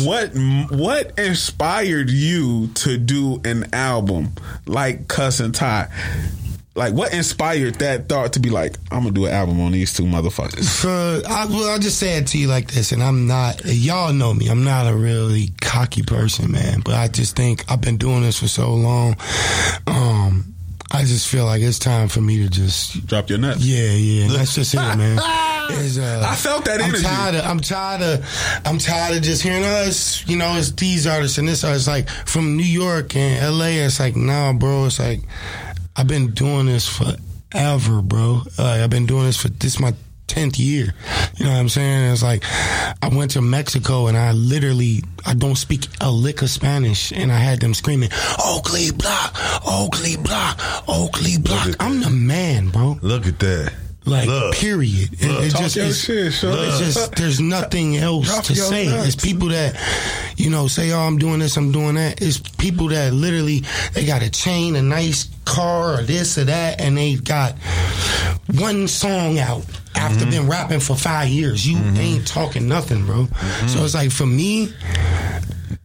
what 0.04 0.30
what 0.70 1.18
inspired 1.18 2.09
you 2.11 2.68
to 2.74 2.98
do 2.98 3.40
an 3.44 3.72
album 3.74 4.32
like 4.66 5.09
Cuss 5.09 5.40
and 5.40 5.52
Tie? 5.54 5.88
Like 6.77 6.93
what 6.93 7.15
inspired 7.15 7.77
that 7.77 8.07
thought 8.09 8.35
to 8.35 8.41
be 8.41 8.51
like, 8.51 8.77
I'm 8.91 9.01
gonna 9.01 9.12
do 9.12 9.25
an 9.25 9.33
album 9.33 9.61
on 9.62 9.73
these 9.73 9.95
two 9.95 10.03
motherfuckers? 10.05 10.85
I, 11.27 11.47
well, 11.47 11.71
I'll 11.71 11.79
just 11.79 11.99
say 11.99 12.19
it 12.19 12.27
to 12.29 12.39
you 12.39 12.49
like 12.49 12.71
this, 12.71 12.93
and 12.93 13.03
I'm 13.03 13.27
not, 13.27 13.62
y'all 13.65 14.12
know 14.12 14.35
me, 14.35 14.49
I'm 14.49 14.62
not 14.62 14.87
a 14.87 14.95
really 14.95 15.49
cocky 15.62 16.03
person, 16.03 16.53
man, 16.53 16.81
but 16.85 16.95
I 16.95 17.09
just 17.09 17.35
think 17.35 17.65
I've 17.71 17.81
been 17.81 17.97
doing 17.97 18.23
this 18.23 18.39
for 18.41 18.49
so 18.49 18.75
long. 18.75 19.17
Um, 19.87 20.53
I 20.93 21.05
just 21.05 21.29
feel 21.29 21.47
like 21.47 21.62
it's 21.62 21.79
time 21.79 22.09
for 22.09 22.21
me 22.21 22.43
to 22.45 22.51
just, 22.51 23.07
Drop 23.07 23.29
your 23.31 23.39
nuts. 23.39 23.61
yeah, 23.65 23.93
yeah, 23.93 24.29
that's 24.29 24.55
just 24.55 24.75
it, 24.75 24.77
man. 24.77 25.19
Uh, 25.67 26.25
I 26.25 26.37
felt 26.37 26.65
that 26.67 26.81
I'm 26.81 26.91
energy. 26.91 27.03
tired 27.03 27.35
of, 27.35 27.45
I'm 27.45 27.59
tired 27.59 28.01
of, 28.01 28.61
I'm 28.65 28.79
tired 28.79 29.17
of 29.17 29.23
just 29.25 29.43
hearing 29.43 29.65
us, 29.65 30.25
you 30.29 30.37
know, 30.37 30.55
it's 30.57 30.71
these 30.71 31.09
artists 31.09 31.39
and 31.39 31.49
this 31.49 31.65
artist, 31.65 31.89
like 31.89 32.09
from 32.09 32.57
New 32.57 32.62
York 32.62 33.17
and 33.17 33.59
LA, 33.59 33.85
it's 33.85 33.99
like, 33.99 34.15
nah, 34.15 34.53
bro, 34.53 34.87
it's 34.87 35.01
like, 35.01 35.23
I've 35.96 36.06
been 36.06 36.32
doing 36.32 36.66
this 36.66 36.87
forever, 36.87 38.02
bro. 38.02 38.42
Like, 38.59 38.80
I've 38.80 38.90
been 38.90 39.06
doing 39.06 39.24
this 39.24 39.40
for 39.40 39.48
this 39.48 39.80
my 39.80 39.94
tenth 40.26 40.59
year. 40.59 40.94
You 41.37 41.44
know 41.44 41.52
what 41.52 41.59
I'm 41.59 41.68
saying? 41.68 42.12
It's 42.12 42.22
like 42.22 42.44
I 43.02 43.09
went 43.12 43.30
to 43.32 43.40
Mexico 43.40 44.06
and 44.06 44.16
I 44.16 44.32
literally 44.32 45.02
I 45.24 45.35
don't 45.35 45.56
speak 45.56 45.87
a 46.00 46.11
lick 46.11 46.42
of 46.42 46.50
Spanish, 46.50 47.12
and 47.12 47.32
I 47.32 47.38
had 47.38 47.61
them 47.61 47.74
screaming, 47.74 48.11
"Oakley 48.44 48.90
Block, 48.92 49.35
Oakley 49.66 50.16
Block, 50.16 50.61
Oakley 50.88 51.38
Block." 51.38 51.74
I'm 51.80 52.00
the 52.00 52.11
man, 52.11 52.68
bro. 52.68 52.98
Look 53.02 53.26
at 53.26 53.38
that. 53.40 53.72
Like 54.07 54.29
Look. 54.29 54.55
period. 54.55 55.14
It, 55.14 55.21
it 55.23 55.51
just 55.57 55.77
it's, 55.77 55.99
shit, 55.99 56.27
it's 56.27 56.79
just 56.79 57.16
there's 57.16 57.40
nothing 57.40 57.97
else 57.97 58.27
Drop 58.29 58.45
to 58.45 58.55
say. 58.55 58.87
nuts. 58.87 59.07
It's 59.14 59.16
people 59.16 59.49
that 59.49 59.77
you 60.37 60.49
know 60.49 60.69
say, 60.69 60.92
"Oh, 60.92 61.01
I'm 61.01 61.19
doing 61.19 61.40
this, 61.40 61.57
I'm 61.57 61.73
doing 61.73 61.97
that." 61.97 62.23
It's 62.23 62.38
people 62.38 62.88
that 62.90 63.12
literally 63.12 63.64
they 63.95 64.07
got 64.07 64.23
a 64.23 64.31
chain, 64.31 64.77
a 64.77 64.83
nice 64.83 65.29
car, 65.45 65.99
or 65.99 66.03
this 66.03 66.38
or 66.38 66.45
that, 66.45 66.81
and 66.81 66.97
they 66.97 67.16
got 67.16 67.55
one 68.55 68.87
song 68.88 69.38
out 69.40 69.64
after 69.97 70.21
Mm-hmm. 70.21 70.31
been 70.31 70.47
rapping 70.49 70.81
for 70.81 70.95
five 70.95 71.29
years. 71.29 71.66
You 71.66 71.79
ain't 71.99 72.27
talking 72.29 72.69
nothing, 72.69 73.07
bro. 73.07 73.25
Mm-hmm. 73.25 73.66
So 73.69 73.85
it's 73.85 73.95
like 73.95 74.12
for 74.12 74.27
me. 74.27 74.73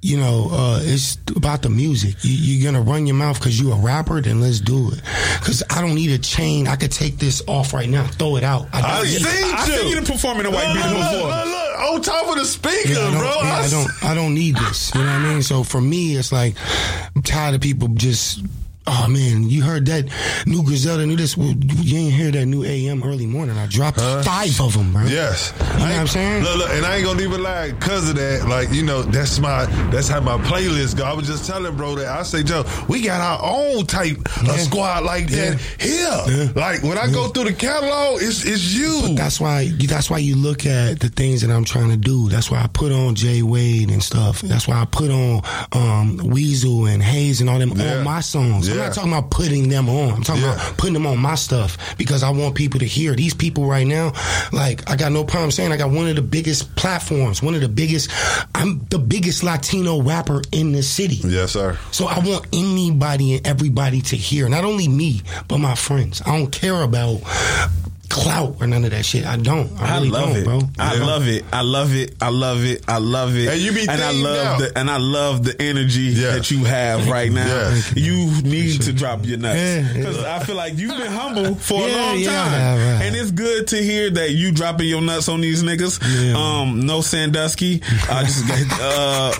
You 0.04 0.18
know, 0.18 0.48
uh, 0.52 0.80
it's 0.82 1.18
about 1.36 1.62
the 1.62 1.70
music. 1.70 2.16
You, 2.24 2.32
you're 2.34 2.72
gonna 2.72 2.84
run 2.84 3.06
your 3.06 3.16
mouth 3.16 3.38
because 3.40 3.60
you're 3.62 3.76
a 3.76 3.80
rapper, 3.80 4.20
then 4.20 4.42
let's 4.42 4.60
do 4.60 4.90
it. 4.92 5.00
Because 5.40 5.62
I 5.70 5.80
don't 5.82 5.94
need 5.94 6.10
a 6.12 6.18
chain. 6.18 6.68
I 6.68 6.76
could 6.76 6.92
take 6.92 7.18
this 7.20 7.44
off 7.48 7.72
right 7.72 7.88
now, 7.88 8.08
throw 8.08 8.36
it 8.38 8.44
out. 8.44 8.68
I 8.74 8.82
don't 8.82 9.06
need- 9.06 9.22
seen 9.22 9.54
I 9.56 9.66
you. 9.68 9.74
seen 9.74 9.88
you 9.90 10.02
performing 10.02 10.48
a 10.48 10.50
white 10.52 10.68
Look, 10.74 10.84
beat 10.84 10.90
look, 10.90 11.12
before. 11.12 11.28
look, 11.30 11.46
look, 11.46 11.80
on 11.94 12.02
top 12.02 12.28
of 12.30 12.36
the 12.36 12.46
speaker, 12.46 12.90
Yeah, 12.90 12.98
I 12.98 13.12
don't, 13.12 13.20
bro. 13.20 13.30
yeah, 13.44 13.54
I 13.54 13.64
I 13.66 13.70
don't. 13.70 14.04
I 14.04 14.14
don't 14.16 14.34
need 14.34 14.56
this. 14.56 14.92
You 14.96 15.02
know 15.02 15.08
what 15.08 15.16
I 15.22 15.34
mean? 15.34 15.42
So 15.44 15.64
for 15.64 15.80
me, 15.82 16.16
it's 16.16 16.32
like 16.32 16.56
I'm 17.16 17.22
tired 17.22 17.54
of 17.56 17.62
people 17.62 17.88
just 17.90 18.44
Oh 18.88 19.06
man, 19.08 19.48
you 19.48 19.62
heard 19.62 19.86
that 19.86 20.06
new 20.48 20.64
Griselda, 20.64 21.06
new 21.06 21.16
this. 21.16 21.38
Well, 21.38 21.50
you 21.56 21.98
ain't 22.00 22.14
hear 22.14 22.32
that 22.32 22.46
new 22.48 22.64
AM 22.64 23.04
early 23.04 23.28
morning. 23.28 23.56
I 23.56 23.68
dropped 23.68 24.00
five 24.02 24.60
of 24.60 24.74
them, 24.74 24.92
bro. 24.92 25.04
Yes, 25.06 25.54
You 25.60 25.66
know 25.66 25.74
what 25.86 25.92
I'm 26.00 26.08
saying? 26.08 26.44
Look, 26.44 26.58
look, 26.58 26.70
and 26.72 26.84
I 26.86 26.96
ain't 26.98 27.06
gonna 27.06 27.22
even 27.22 27.44
lie, 27.44 27.74
cause 27.80 28.10
of 28.10 28.16
that. 28.16 28.48
Like 28.48 28.72
you 28.72 28.82
know, 28.82 29.04
that's 29.04 29.38
my 29.40 29.66
that's 29.92 30.08
how 30.08 30.20
my 30.20 30.38
playlist 30.40 30.98
go. 30.98 31.04
I 31.06 31.14
was 31.14 31.28
just 31.28 31.46
telling 31.46 31.76
bro 31.78 31.96
that 31.96 32.08
I 32.08 32.24
say, 32.24 32.42
Joe, 32.42 32.66
we 32.90 33.02
got 33.02 33.22
our 33.22 33.40
own 33.54 33.86
type 33.86 34.18
of 34.42 34.60
squad 34.60 35.04
like 35.04 35.28
that 35.28 35.60
here. 35.80 36.52
Like 36.56 36.82
when 36.82 36.98
I 36.98 37.06
go 37.12 37.28
through 37.28 37.46
the 37.46 37.54
catalog, 37.54 38.22
it's 38.22 38.44
it's 38.46 38.74
you. 38.74 39.14
That's 39.16 39.40
why. 39.40 39.70
That's 39.92 40.10
why 40.10 40.18
you 40.18 40.36
look 40.36 40.66
at 40.66 41.00
the 41.00 41.10
things 41.10 41.42
that 41.42 41.52
I'm 41.52 41.66
trying 41.66 41.90
to 41.92 41.98
do. 41.98 42.30
That's 42.30 42.50
why 42.50 42.64
I 42.64 42.68
put 42.68 42.92
on 42.92 43.14
Jay 43.14 43.44
Wade 43.44 43.92
and 43.92 44.02
stuff. 44.02 44.42
That's 44.42 44.68
why 44.68 44.82
I 44.82 44.86
put 44.86 45.12
on 45.12 45.42
um, 45.72 46.18
Weasel 46.18 46.88
and 46.88 47.02
Hayes 47.04 47.42
and 47.42 47.50
all 47.50 47.60
them 47.60 47.74
Yeah. 47.76 48.00
on 48.00 48.04
my 48.06 48.22
songs. 48.22 48.72
Not 48.88 48.94
talking 48.94 49.12
about 49.12 49.32
putting 49.32 49.70
them 49.70 49.90
on. 49.90 50.14
I'm 50.14 50.24
talking 50.24 50.44
about 50.44 50.78
putting 50.78 50.94
them 50.94 51.06
on 51.06 51.20
my 51.20 51.36
stuff 51.36 51.98
because 51.98 52.24
I 52.24 52.30
want 52.30 52.56
people 52.56 52.80
to 52.80 52.86
hear 52.86 53.16
these 53.16 53.34
people 53.34 53.66
right 53.66 53.88
now. 53.88 54.14
Like 54.52 54.90
I 54.90 54.96
got 54.96 55.12
no 55.12 55.24
problem 55.24 55.52
saying 55.52 55.72
I 55.72 55.78
got 55.78 55.92
one 55.92 56.08
of 56.08 56.16
the 56.16 56.22
biggest 56.22 56.76
platforms, 56.76 57.42
one 57.42 57.56
of 57.56 57.62
the 57.62 57.70
biggest. 57.70 58.12
I'm 58.56 58.86
the 58.90 59.00
biggest 59.00 59.44
Latino 59.44 60.02
rapper 60.02 60.42
in 60.52 60.72
the 60.72 60.84
city. 60.84 61.16
Yes, 61.28 61.52
sir. 61.54 61.78
So 61.92 62.08
I 62.08 62.20
want 62.20 62.48
anybody 62.54 63.36
and 63.36 63.48
everybody 63.48 64.02
to 64.02 64.16
hear, 64.16 64.50
not 64.50 64.64
only 64.64 64.88
me, 64.88 65.22
but 65.48 65.58
my 65.58 65.76
friends. 65.76 66.22
I 66.26 66.38
don't 66.38 66.52
care 66.52 66.82
about 66.82 67.22
clout 68.12 68.58
or 68.60 68.68
none 68.68 68.84
of 68.84 68.92
that 68.92 69.06
shit. 69.06 69.26
I 69.26 69.38
don't. 69.38 69.72
I 69.80 69.96
I 69.96 69.98
really 69.98 70.10
love 70.10 70.30
don't, 70.30 70.38
it, 70.38 70.44
bro. 70.44 70.60
I 70.78 70.98
love 70.98 71.28
it. 71.28 71.46
I 71.54 71.62
love 71.62 71.96
it. 71.96 72.16
I 72.22 72.30
love 72.30 72.64
it. 72.66 72.84
I 72.88 72.98
love 72.98 73.36
it. 73.38 73.48
And 73.48 73.60
you 73.62 73.72
be 73.72 73.82
and 73.88 74.02
I 74.02 74.12
love 74.12 74.46
out. 74.46 74.60
the 74.60 74.78
and 74.78 74.90
I 74.92 74.98
love 74.98 75.44
the 75.44 75.60
energy 75.62 76.12
Yes. 76.14 76.34
that 76.36 76.52
you 76.52 76.66
have 76.66 77.08
right 77.10 77.32
now. 77.32 77.46
Yes. 77.48 77.94
You 77.96 78.42
need 78.44 78.82
to 78.82 78.94
drop 78.94 79.26
your 79.26 79.38
nuts 79.38 79.58
Yeah, 79.58 79.80
yeah. 79.80 79.94
because 79.94 80.24
I 80.24 80.40
feel 80.44 80.56
like 80.56 80.78
you've 80.78 80.98
been 80.98 81.12
humble 81.12 81.56
for 81.68 81.88
a 81.88 81.90
Yeah, 81.90 81.96
long 81.96 82.20
yeah, 82.20 82.32
time, 82.32 82.52
right. 82.98 83.06
and 83.06 83.16
it's 83.16 83.32
good 83.32 83.68
to 83.70 83.78
hear 83.82 84.10
that 84.12 84.32
you 84.32 84.52
dropping 84.52 84.88
your 84.88 85.02
nuts 85.02 85.30
on 85.30 85.42
these 85.42 85.64
niggas. 85.64 86.00
Yeah. 86.02 86.36
Um, 86.38 86.86
no 86.86 87.02
Sandusky. 87.02 87.82
I 88.10 88.24
just 88.24 88.46
uh. 88.82 89.34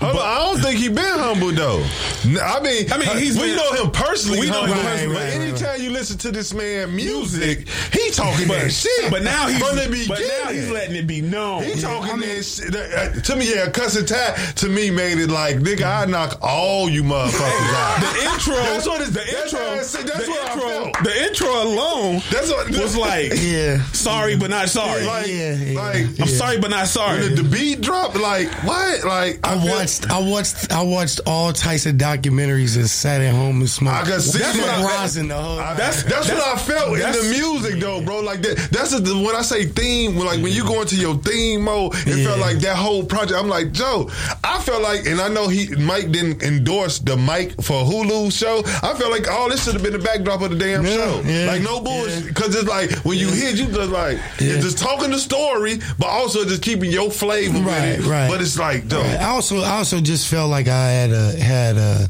Hold 0.00 0.16
on, 0.16 0.22
I 0.22 0.38
don't 0.38 0.60
think 0.60 0.78
he 0.78 0.88
been 0.88 1.18
humble 1.18 1.50
though. 1.50 1.82
N- 2.24 2.38
I 2.40 2.60
mean, 2.60 2.92
I 2.92 2.98
mean, 2.98 3.18
he's 3.18 3.36
we 3.36 3.46
been- 3.48 3.56
know 3.56 3.72
him 3.72 3.90
personally. 3.90 4.40
we 4.40 4.46
know 4.46 4.60
humble, 4.62 4.76
him 4.76 4.84
personally, 4.84 5.14
but 5.14 5.20
right, 5.22 5.34
right, 5.34 5.40
anytime 5.48 5.82
you 5.82 5.90
listen 5.90 6.18
to 6.18 6.30
this 6.30 6.54
man 6.54 6.94
music, 6.94 7.68
he 7.92 8.10
talking 8.10 8.46
that 8.48 8.70
shit. 8.72 9.10
But 9.10 9.22
now 9.24 9.48
he's 9.48 9.58
from 9.58 9.76
the 9.76 10.04
but 10.08 10.20
now 10.20 10.50
he's 10.52 10.70
letting 10.70 10.94
it 10.94 11.06
be 11.08 11.20
known. 11.20 11.64
He 11.64 11.80
talking 11.80 12.20
that 12.20 12.42
shit. 12.44 12.74
Uh, 12.76 13.20
to 13.22 13.36
me, 13.36 13.52
yeah, 13.52 13.70
cussing 13.70 14.06
tag 14.06 14.54
to 14.56 14.68
me 14.68 14.90
made 14.90 15.18
it 15.18 15.30
like, 15.30 15.56
nigga, 15.56 15.84
I 15.84 16.04
knock 16.04 16.38
all 16.42 16.88
you 16.88 17.02
motherfuckers 17.02 17.74
out. 17.74 18.00
the 18.00 18.30
intro, 18.30 18.54
That's 18.54 18.86
what 18.86 19.00
it's- 19.00 19.08
the 19.08 19.18
that's 19.32 19.52
intro, 19.52 19.58
how 19.58 19.72
I 19.72 19.76
that's 19.78 19.92
the 19.92 20.30
what 20.30 20.48
I 20.48 20.52
intro, 20.52 20.68
felt. 20.68 21.04
the 21.04 21.24
intro 21.26 21.62
alone 21.62 22.22
That's 22.30 22.50
what 22.50 22.70
was 22.70 22.96
like, 22.96 23.32
Yeah. 23.42 23.82
sorry 23.92 24.36
but 24.36 24.50
not 24.50 24.68
sorry. 24.68 25.04
like, 25.04 25.26
Yeah, 25.26 25.54
yeah, 25.54 25.80
like 25.80 26.20
I'm 26.20 26.28
sorry 26.28 26.58
but 26.60 26.70
not 26.70 26.86
sorry. 26.86 27.20
when 27.20 27.34
the, 27.34 27.42
the 27.42 27.48
beat 27.48 27.80
dropped, 27.80 28.16
like 28.16 28.48
what? 28.64 29.02
Like 29.04 29.40
I 29.42 29.58
feel- 29.58 29.87
watched, 29.88 30.10
I 30.10 30.20
watched, 30.20 30.72
I 30.72 30.82
watched 30.82 31.20
all 31.26 31.52
types 31.52 31.86
of 31.86 31.96
documentaries 31.96 32.76
and 32.76 32.88
sat 32.88 33.20
at 33.20 33.34
home 33.34 33.60
and 33.60 33.68
smoked. 33.70 33.96
I 33.96 34.10
can 34.10 34.20
see 34.20 34.38
That's 34.38 34.56
that. 34.58 34.80
what 34.82 35.00
rosin 35.00 35.28
the 35.28 35.34
whole. 35.36 35.58
I- 35.58 35.74
That's 35.74 36.02
that's, 36.04 36.28
what 36.28 36.38
I 36.42 36.56
felt 36.58 36.92
in 36.94 37.00
the 37.00 37.36
music 37.38 37.80
though, 37.80 38.00
bro. 38.02 38.20
Like 38.20 38.42
that. 38.42 38.68
That's 38.70 38.98
the, 38.98 39.14
when 39.16 39.34
I 39.34 39.42
say 39.42 39.64
theme. 39.66 40.16
When 40.16 40.26
like 40.26 40.42
when 40.42 40.52
you 40.52 40.64
go 40.64 40.80
into 40.82 40.96
your 40.96 41.16
theme 41.16 41.62
mode, 41.62 41.94
it 42.06 42.18
Yeah. 42.18 42.24
felt 42.26 42.40
like 42.40 42.58
that 42.58 42.76
whole 42.76 43.04
project. 43.04 43.38
I'm 43.38 43.48
like 43.48 43.72
Joe. 43.72 44.10
I 44.44 44.60
felt 44.60 44.82
like, 44.82 45.06
and 45.06 45.20
I 45.20 45.28
know 45.28 45.48
he 45.48 45.74
Mike 45.76 46.10
didn't 46.10 46.42
endorse 46.42 46.98
the 46.98 47.16
Mike 47.16 47.52
for 47.62 47.84
Hulu 47.84 48.32
show. 48.32 48.62
I 48.82 48.94
felt 48.94 49.10
like 49.10 49.28
all 49.30 49.48
this 49.48 49.64
should 49.64 49.74
have 49.74 49.82
been 49.82 49.92
the 49.92 49.98
backdrop 49.98 50.42
of 50.42 50.50
the 50.50 50.56
damn 50.56 50.84
Yeah, 50.84 50.94
show. 50.96 51.22
yeah, 51.24 51.46
like 51.46 51.62
no 51.62 51.80
bullshit. 51.80 52.26
Because 52.26 52.54
it's 52.54 52.68
like 52.68 52.90
when 53.04 53.18
you 53.18 53.28
hear, 53.30 53.50
you 53.50 53.66
just 53.66 53.90
like 53.90 54.18
it's 54.38 54.64
just 54.64 54.78
talking 54.78 55.10
the 55.10 55.18
story, 55.18 55.78
but 55.98 56.06
also 56.08 56.44
just 56.44 56.62
keeping 56.62 56.90
your 56.90 57.10
flavor 57.10 57.58
Right, 57.58 57.98
right. 58.00 58.28
But 58.30 58.40
it's 58.40 58.58
like, 58.58 58.88
Joe. 58.88 59.00
I 59.00 59.24
also, 59.26 59.60
I 59.62 59.77
also 59.78 60.00
just 60.00 60.26
felt 60.26 60.50
like 60.50 60.66
I 60.66 60.90
had 60.90 61.12
a, 61.12 61.38
had 61.40 61.76
a, 61.76 62.08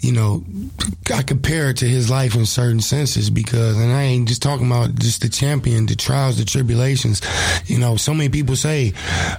you 0.00 0.12
know, 0.12 0.44
I 1.12 1.22
compare 1.22 1.70
it 1.70 1.78
to 1.78 1.84
his 1.88 2.08
life 2.08 2.36
in 2.36 2.46
certain 2.46 2.80
senses 2.80 3.30
because, 3.30 3.76
and 3.76 3.92
I 3.92 4.02
ain't 4.02 4.28
just 4.28 4.42
talking 4.42 4.66
about 4.66 4.94
just 4.94 5.22
the 5.22 5.28
champion, 5.28 5.86
the 5.86 5.96
trials, 5.96 6.38
the 6.38 6.44
tribulations. 6.44 7.20
You 7.66 7.78
know, 7.78 7.96
so 7.96 8.14
many 8.14 8.28
people 8.28 8.54
say 8.54 8.92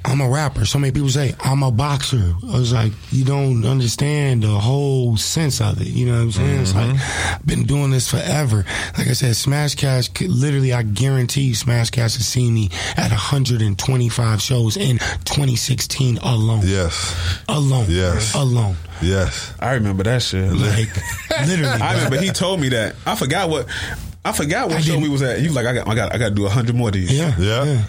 I'm 0.04 0.20
a 0.20 0.28
rapper. 0.30 0.66
So 0.66 0.78
many 0.78 0.92
people 0.92 1.10
say 1.10 1.34
I'm 1.40 1.64
a 1.64 1.72
boxer. 1.72 2.36
I 2.44 2.58
was 2.58 2.74
like, 2.74 2.92
you 3.12 3.24
don't 3.24 3.66
understand 3.66 4.44
the 4.44 4.50
whole 4.50 5.16
sense 5.16 5.62
of 5.62 5.80
it. 5.82 5.88
You 5.88 6.08
know 6.08 6.14
what 6.14 6.22
I'm 6.22 6.32
saying? 6.32 6.62
It's 6.62 6.76
like 6.76 6.90
mm-hmm. 6.90 7.36
I've 7.36 7.46
been 7.46 7.64
doing 7.64 7.92
this 7.92 8.10
forever. 8.10 8.66
Like 8.98 9.08
I 9.08 9.14
said, 9.14 9.36
Smash 9.36 9.76
Cash. 9.76 10.10
could- 10.10 10.30
Literally, 10.30 10.74
I 10.74 10.84
guarantee 10.84 11.54
Smash 11.54 11.90
Cash 11.90 12.16
has 12.16 12.28
seen 12.28 12.54
me 12.54 12.70
at 12.98 13.12
125 13.12 14.42
shows 14.42 14.78
in 14.78 14.98
2016 14.98 16.18
alone. 16.20 16.62
Yes. 16.64 17.44
Alone. 17.48 17.86
Yes. 17.90 18.36
Alone. 18.36 18.76
Yes. 19.02 19.54
I 19.60 19.74
remember 19.74 20.04
that 20.04 20.22
shit. 20.22 20.52
Like 20.52 20.90
literally. 21.48 21.68
I 21.82 21.96
remember 21.96 22.18
he 22.18 22.30
told 22.30 22.60
me 22.60 22.70
that. 22.70 22.96
I 23.06 23.16
forgot 23.16 23.50
what. 23.50 23.68
I 24.26 24.34
forgot 24.34 24.68
what 24.68 24.82
show 24.84 24.92
didn't- 24.92 25.04
we 25.04 25.10
was 25.10 25.22
at. 25.22 25.40
You 25.40 25.46
was 25.48 25.56
like, 25.56 25.66
I 25.66 25.74
got, 25.74 25.88
I 25.88 25.96
got, 25.96 26.14
I 26.14 26.18
got 26.18 26.30
to 26.30 26.36
do 26.36 26.46
hundred 26.48 26.76
more 26.76 26.90
of 26.90 26.94
these. 26.94 27.10
Yeah. 27.18 27.34
Yeah. 27.40 27.82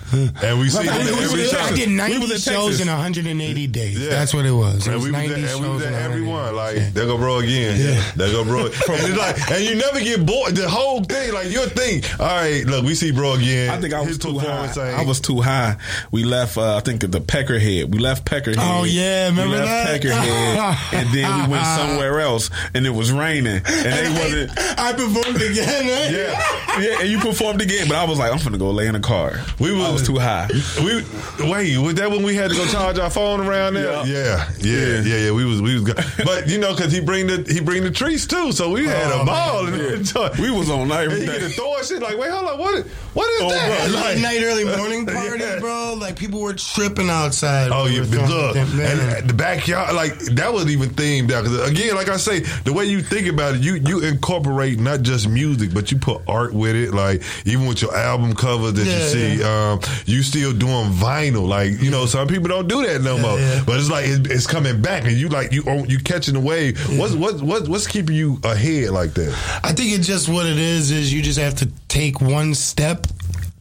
And 0.42 0.60
we 0.60 0.68
see 0.70 0.78
I, 0.78 0.92
him 0.92 1.04
did- 1.06 1.14
at 1.14 1.22
every 1.24 1.50
I 1.58 1.72
did 1.74 1.88
90 1.90 2.18
was 2.18 2.30
in 2.30 2.38
shows 2.38 2.80
in 2.80 2.86
180 2.86 3.66
days. 3.66 3.98
Yeah. 4.00 4.10
That's 4.10 4.32
what 4.32 4.46
it 4.46 4.52
was. 4.52 4.86
It 4.86 4.92
And 4.92 4.94
was 5.02 5.04
we 5.06 5.10
was 5.10 5.28
90 5.28 5.34
at, 5.44 5.50
and 5.50 5.60
we 5.60 5.68
was 5.68 5.82
at 5.84 5.92
every 5.92 6.22
one. 6.22 6.54
Like, 6.54 6.76
days. 6.76 6.92
there 6.94 7.06
go 7.06 7.16
bro 7.18 7.38
again. 7.38 7.80
Yeah. 7.80 8.12
There 8.14 8.30
go 8.30 8.44
bro. 8.44 8.66
and 8.66 8.72
it's 8.78 9.18
like, 9.18 9.50
and 9.50 9.64
you 9.64 9.74
never 9.74 9.98
get 10.00 10.24
bored. 10.24 10.54
The 10.54 10.68
whole 10.68 11.02
thing, 11.02 11.32
like 11.34 11.50
your 11.50 11.66
thing. 11.66 12.04
All 12.20 12.26
right, 12.26 12.64
look, 12.64 12.84
we 12.84 12.94
see 12.94 13.10
bro 13.10 13.32
again. 13.34 13.70
I 13.70 13.80
think 13.80 13.92
I 13.92 13.98
was 13.98 14.08
His 14.10 14.18
too 14.18 14.38
high. 14.38 14.46
performance 14.46 14.76
ain't- 14.78 14.98
I 15.00 15.04
was 15.04 15.20
too 15.20 15.40
high. 15.40 15.76
We 16.12 16.22
left. 16.22 16.56
Uh, 16.56 16.76
I 16.76 16.80
think 16.80 17.00
the 17.00 17.20
Peckerhead. 17.20 17.90
We 17.90 17.98
left 17.98 18.24
Peckerhead. 18.24 18.54
Oh, 18.58 18.84
yeah, 18.84 19.26
remember 19.26 19.54
we 19.56 19.58
left 19.62 20.02
that? 20.02 20.02
Peckerhead, 20.02 20.92
and 21.00 21.08
then 21.12 21.42
we 21.42 21.52
went 21.54 21.66
somewhere 21.66 22.20
else, 22.20 22.50
and 22.72 22.86
it 22.86 22.90
was 22.90 23.10
raining, 23.10 23.56
and 23.56 23.64
they 23.66 24.10
wasn't. 24.46 24.58
I 24.78 24.92
performed 24.92 25.42
again, 25.42 25.86
right? 25.88 26.19
Yeah. 26.20 26.80
Yeah, 26.80 27.00
and 27.00 27.09
you 27.09 27.18
performed 27.18 27.61
again, 27.61 27.88
but 27.88 27.96
I 27.96 28.04
was 28.04 28.18
like, 28.18 28.33
I'm 28.33 28.38
finna 28.38 28.59
go 28.59 28.70
lay 28.70 28.87
in 28.87 28.94
a 28.94 29.00
car. 29.00 29.40
We 29.59 29.72
was, 29.72 29.85
I 29.85 29.90
was 29.92 30.06
too 30.06 30.18
high. 30.18 30.48
We 30.78 31.02
wait, 31.50 31.76
was 31.78 31.94
that 31.96 32.11
when 32.11 32.22
we 32.22 32.35
had 32.37 32.50
to 32.50 32.56
go 32.56 32.64
charge 32.66 32.98
our 32.98 33.11
phone 33.11 33.40
around 33.40 33.74
there? 33.74 34.06
Yeah, 34.06 34.48
yeah, 34.61 35.00
yeah, 35.02 35.16
yeah. 35.26 35.33
we 35.33 35.44
was, 35.44 35.61
we 35.61 35.74
was, 35.74 35.85
go- 35.85 36.02
but 36.24 36.48
you 36.48 36.59
know, 36.59 36.74
because 36.74 36.92
he 36.92 37.00
bring 37.00 37.26
the 37.26 37.44
he 37.52 37.61
bring 37.61 37.83
the 37.83 37.90
trees 37.90 38.26
too, 38.26 38.52
so 38.52 38.70
we 38.70 38.87
had 38.87 39.11
Oh, 39.12 39.22
a 39.22 39.24
ball. 39.26 39.64
man. 39.64 39.94
And 39.96 40.38
We 40.38 40.50
was 40.50 40.70
on 40.70 40.88
night 40.88 41.04
and 41.04 41.12
every 41.12 41.20
you 41.20 41.26
get 41.26 41.40
to 41.40 41.48
throwing 41.48 41.85
shit 41.85 42.00
like, 42.02 42.16
wait, 42.18 42.30
hold 42.30 42.48
on, 42.48 42.59
what? 42.59 42.87
What 43.14 43.28
is 43.35 43.42
Oh, 43.42 43.50
that? 43.50 43.90
bro, 43.90 44.00
Late 44.00 44.04
Like- 44.14 44.18
night, 44.22 44.42
early 44.42 44.64
morning 44.76 45.06
Yeah. 45.09 45.14
parties, 45.14 45.61
bro. 45.61 45.94
Like 45.98 46.16
people 46.16 46.40
were 46.40 46.54
tripping 46.54 47.11
outside. 47.11 47.70
Oh, 47.72 47.85
We 47.85 47.94
yeah, 47.96 48.00
were 48.00 48.26
look, 48.28 48.56
and 48.56 49.28
the 49.28 49.35
backyard, 49.35 49.94
like 49.94 50.16
that 50.37 50.52
wasn't 50.52 50.70
even 50.70 50.90
themed 50.90 51.30
out. 51.33 51.44
'Cause 51.44 51.68
again, 51.68 51.94
like 51.96 52.09
I 52.09 52.16
say, 52.16 52.40
the 52.64 52.72
way 52.72 52.85
you 52.85 53.02
think 53.02 53.26
about 53.26 53.56
it, 53.56 53.61
you 53.62 53.74
you 53.74 54.00
incorporate 54.00 54.78
not 54.78 55.02
just 55.02 55.28
music, 55.28 55.74
but 55.74 55.90
you 55.90 55.98
put 55.98 56.09
art 56.26 56.52
with 56.52 56.74
it. 56.76 56.92
Like 56.94 57.22
even 57.44 57.66
with 57.66 57.82
your 57.82 57.94
album 57.96 58.34
cover 58.34 58.70
that 58.70 58.84
you 58.84 58.90
Yeah, 58.90 59.06
see, 59.06 59.42
um, 59.42 59.80
you 60.06 60.22
still 60.22 60.52
doing 60.52 60.90
vinyl. 60.90 61.46
Like 61.48 61.80
you 61.80 61.90
know, 61.90 62.06
some 62.06 62.26
people 62.28 62.48
don't 62.48 62.68
do 62.68 62.84
that 62.86 63.02
no 63.02 63.18
more. 63.18 63.38
yeah. 63.38 63.62
But 63.66 63.76
it's 63.78 63.90
like 63.90 64.06
it, 64.06 64.30
it's 64.30 64.46
coming 64.46 64.80
back, 64.82 65.04
and 65.04 65.12
you 65.12 65.28
like 65.28 65.52
you 65.52 65.62
you 65.86 65.98
catching 65.98 66.34
the 66.34 66.40
wave. 66.40 66.78
What's 66.98 67.14
what 67.14 67.40
what 67.42 67.68
what's 67.68 67.86
keeping 67.86 68.16
you 68.16 68.38
ahead 68.44 68.90
like 68.90 69.14
that? 69.14 69.60
I 69.64 69.72
think 69.72 69.92
it's 69.96 70.06
just 70.06 70.28
what 70.28 70.46
it 70.46 70.58
is. 70.58 70.90
Is 70.90 71.12
you 71.12 71.22
just 71.22 71.38
have 71.38 71.54
to 71.56 71.68
take 71.88 72.20
one 72.20 72.54
step 72.54 73.06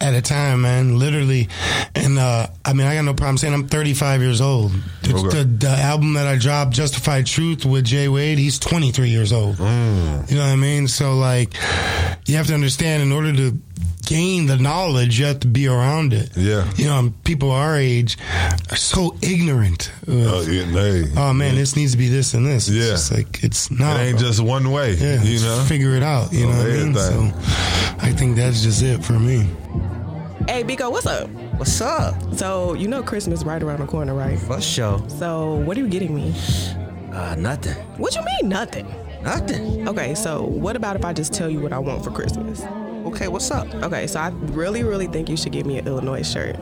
at 0.02 0.14
a 0.14 0.22
time, 0.22 0.62
man. 0.62 0.98
Literally, 1.00 1.50
and 1.96 2.18
uh, 2.20 2.48
I 2.66 2.74
mean, 2.74 2.88
I 2.88 2.96
got 2.96 3.04
no 3.06 3.14
problem 3.14 3.38
saying 3.38 3.54
I'm 3.54 3.68
35 3.68 4.22
years 4.22 4.42
old. 4.42 4.72
The, 5.04 5.10
Okay. 5.16 5.40
the, 5.40 5.44
the 5.44 5.70
album 5.70 6.14
that 6.14 6.28
I 6.28 6.38
dropped, 6.38 6.72
Justified 6.72 7.26
Truth, 7.26 7.66
with 7.66 7.84
Jay 7.86 8.08
Wade, 8.08 8.38
he's 8.38 8.60
23 8.60 9.10
years 9.10 9.34
old. 9.34 9.58
Mm. 9.58 10.30
You 10.30 10.38
know 10.38 10.44
what 10.44 10.52
I 10.52 10.56
mean? 10.56 10.88
So 10.88 11.16
like, 11.16 11.54
you 12.28 12.36
have 12.38 12.48
to 12.48 12.54
understand 12.54 13.02
in 13.04 13.12
order 13.12 13.34
to 13.36 13.58
gain 14.06 14.46
the 14.48 14.58
knowledge, 14.58 15.20
you 15.20 15.26
have 15.26 15.40
to 15.42 15.48
be 15.48 15.68
around 15.68 16.14
it. 16.14 16.30
Yeah. 16.36 16.68
You 16.76 16.86
know, 16.86 17.14
people 17.24 17.52
our 17.52 17.76
age 17.76 18.18
are 18.72 18.76
so 18.76 19.16
ignorant. 19.22 19.92
Oh, 20.08 20.42
yeah, 20.42 20.64
hey. 20.66 21.04
oh 21.18 21.34
man, 21.34 21.56
this 21.56 21.76
needs 21.76 21.92
to 21.92 21.98
be 21.98 22.08
this 22.10 22.34
and 22.34 22.46
this. 22.46 22.68
It's 22.70 22.78
Yeah. 22.78 22.92
just 22.92 23.12
like 23.12 23.44
it's 23.44 23.70
not. 23.70 24.00
it 24.00 24.04
ain't 24.04 24.18
bro. 24.20 24.28
just 24.28 24.40
one 24.42 24.72
way. 24.72 24.94
Yeah, 24.94 25.22
you 25.22 25.40
know. 25.42 25.64
figure 25.68 25.96
it 25.96 26.04
out. 26.04 26.32
You 26.34 26.46
know 26.48 26.58
what 26.58 26.66
I 26.68 26.84
mean? 26.84 26.96
So. 26.96 27.34
I 28.02 28.12
think 28.14 28.36
that's 28.38 28.64
just 28.64 28.82
it 28.82 29.04
for 29.04 29.20
me. 29.20 29.48
Hey, 30.48 30.64
Biko, 30.64 30.92
what's 30.92 31.06
up? 31.06 31.30
What's 31.58 31.82
up? 31.82 32.16
So 32.34 32.74
you 32.74 32.88
know 32.88 33.04
Christmas 33.04 33.44
right 33.44 33.62
around 33.62 33.80
the 33.82 33.86
corner, 33.86 34.14
right? 34.14 34.40
For 34.40 34.60
sure. 34.62 35.04
So 35.10 35.56
what 35.56 35.78
are 35.78 35.82
you 35.82 35.88
getting 35.88 36.16
me? 36.16 36.34
Uh, 37.12 37.36
nothing. 37.36 37.76
What 37.98 38.16
you 38.16 38.22
mean 38.22 38.50
nothing? 38.50 38.88
Nothing. 39.22 39.88
Okay, 39.88 40.16
so 40.16 40.44
what 40.44 40.76
about 40.76 40.96
if 40.96 41.04
I 41.06 41.14
just 41.14 41.34
tell 41.34 41.50
you 41.50 41.60
what 41.60 41.74
I 41.74 41.80
want 41.80 42.04
for 42.04 42.12
Christmas? 42.12 42.64
Okay, 43.06 43.28
what's 43.28 43.52
up? 43.52 43.74
Okay, 43.76 44.08
so 44.08 44.20
I 44.20 44.30
really, 44.30 44.84
really 44.84 45.08
think 45.08 45.30
you 45.30 45.38
should 45.38 45.52
get 45.52 45.66
me 45.66 45.78
an 45.78 45.86
iLLANOiZE 45.86 46.32
shirt. 46.32 46.56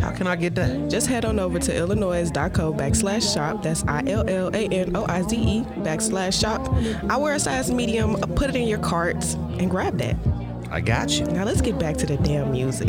How 0.00 0.10
can 0.12 0.26
I 0.26 0.36
get 0.36 0.54
that? 0.56 0.90
Just 0.90 1.06
head 1.06 1.24
on 1.24 1.38
over 1.38 1.58
to 1.58 1.72
illanoize.co 1.72 2.72
backslash 2.74 3.32
shop. 3.32 3.62
That's 3.62 3.84
I 3.86 4.02
L 4.06 4.28
L 4.28 4.48
A 4.54 4.68
N 4.68 4.96
O 4.96 5.06
I 5.08 5.22
Z 5.22 5.36
E 5.36 5.62
backslash 5.80 6.38
shop. 6.40 6.68
I 7.10 7.16
wear 7.16 7.34
a 7.34 7.40
size 7.40 7.70
medium. 7.70 8.16
Put 8.34 8.50
it 8.50 8.56
in 8.56 8.68
your 8.68 8.80
cart 8.80 9.22
and 9.58 9.70
grab 9.70 9.98
that. 9.98 10.16
I 10.70 10.80
got 10.80 11.10
you. 11.18 11.26
Now 11.26 11.44
let's 11.44 11.60
get 11.60 11.78
back 11.78 11.96
to 11.98 12.06
the 12.06 12.16
damn 12.16 12.50
music. 12.50 12.88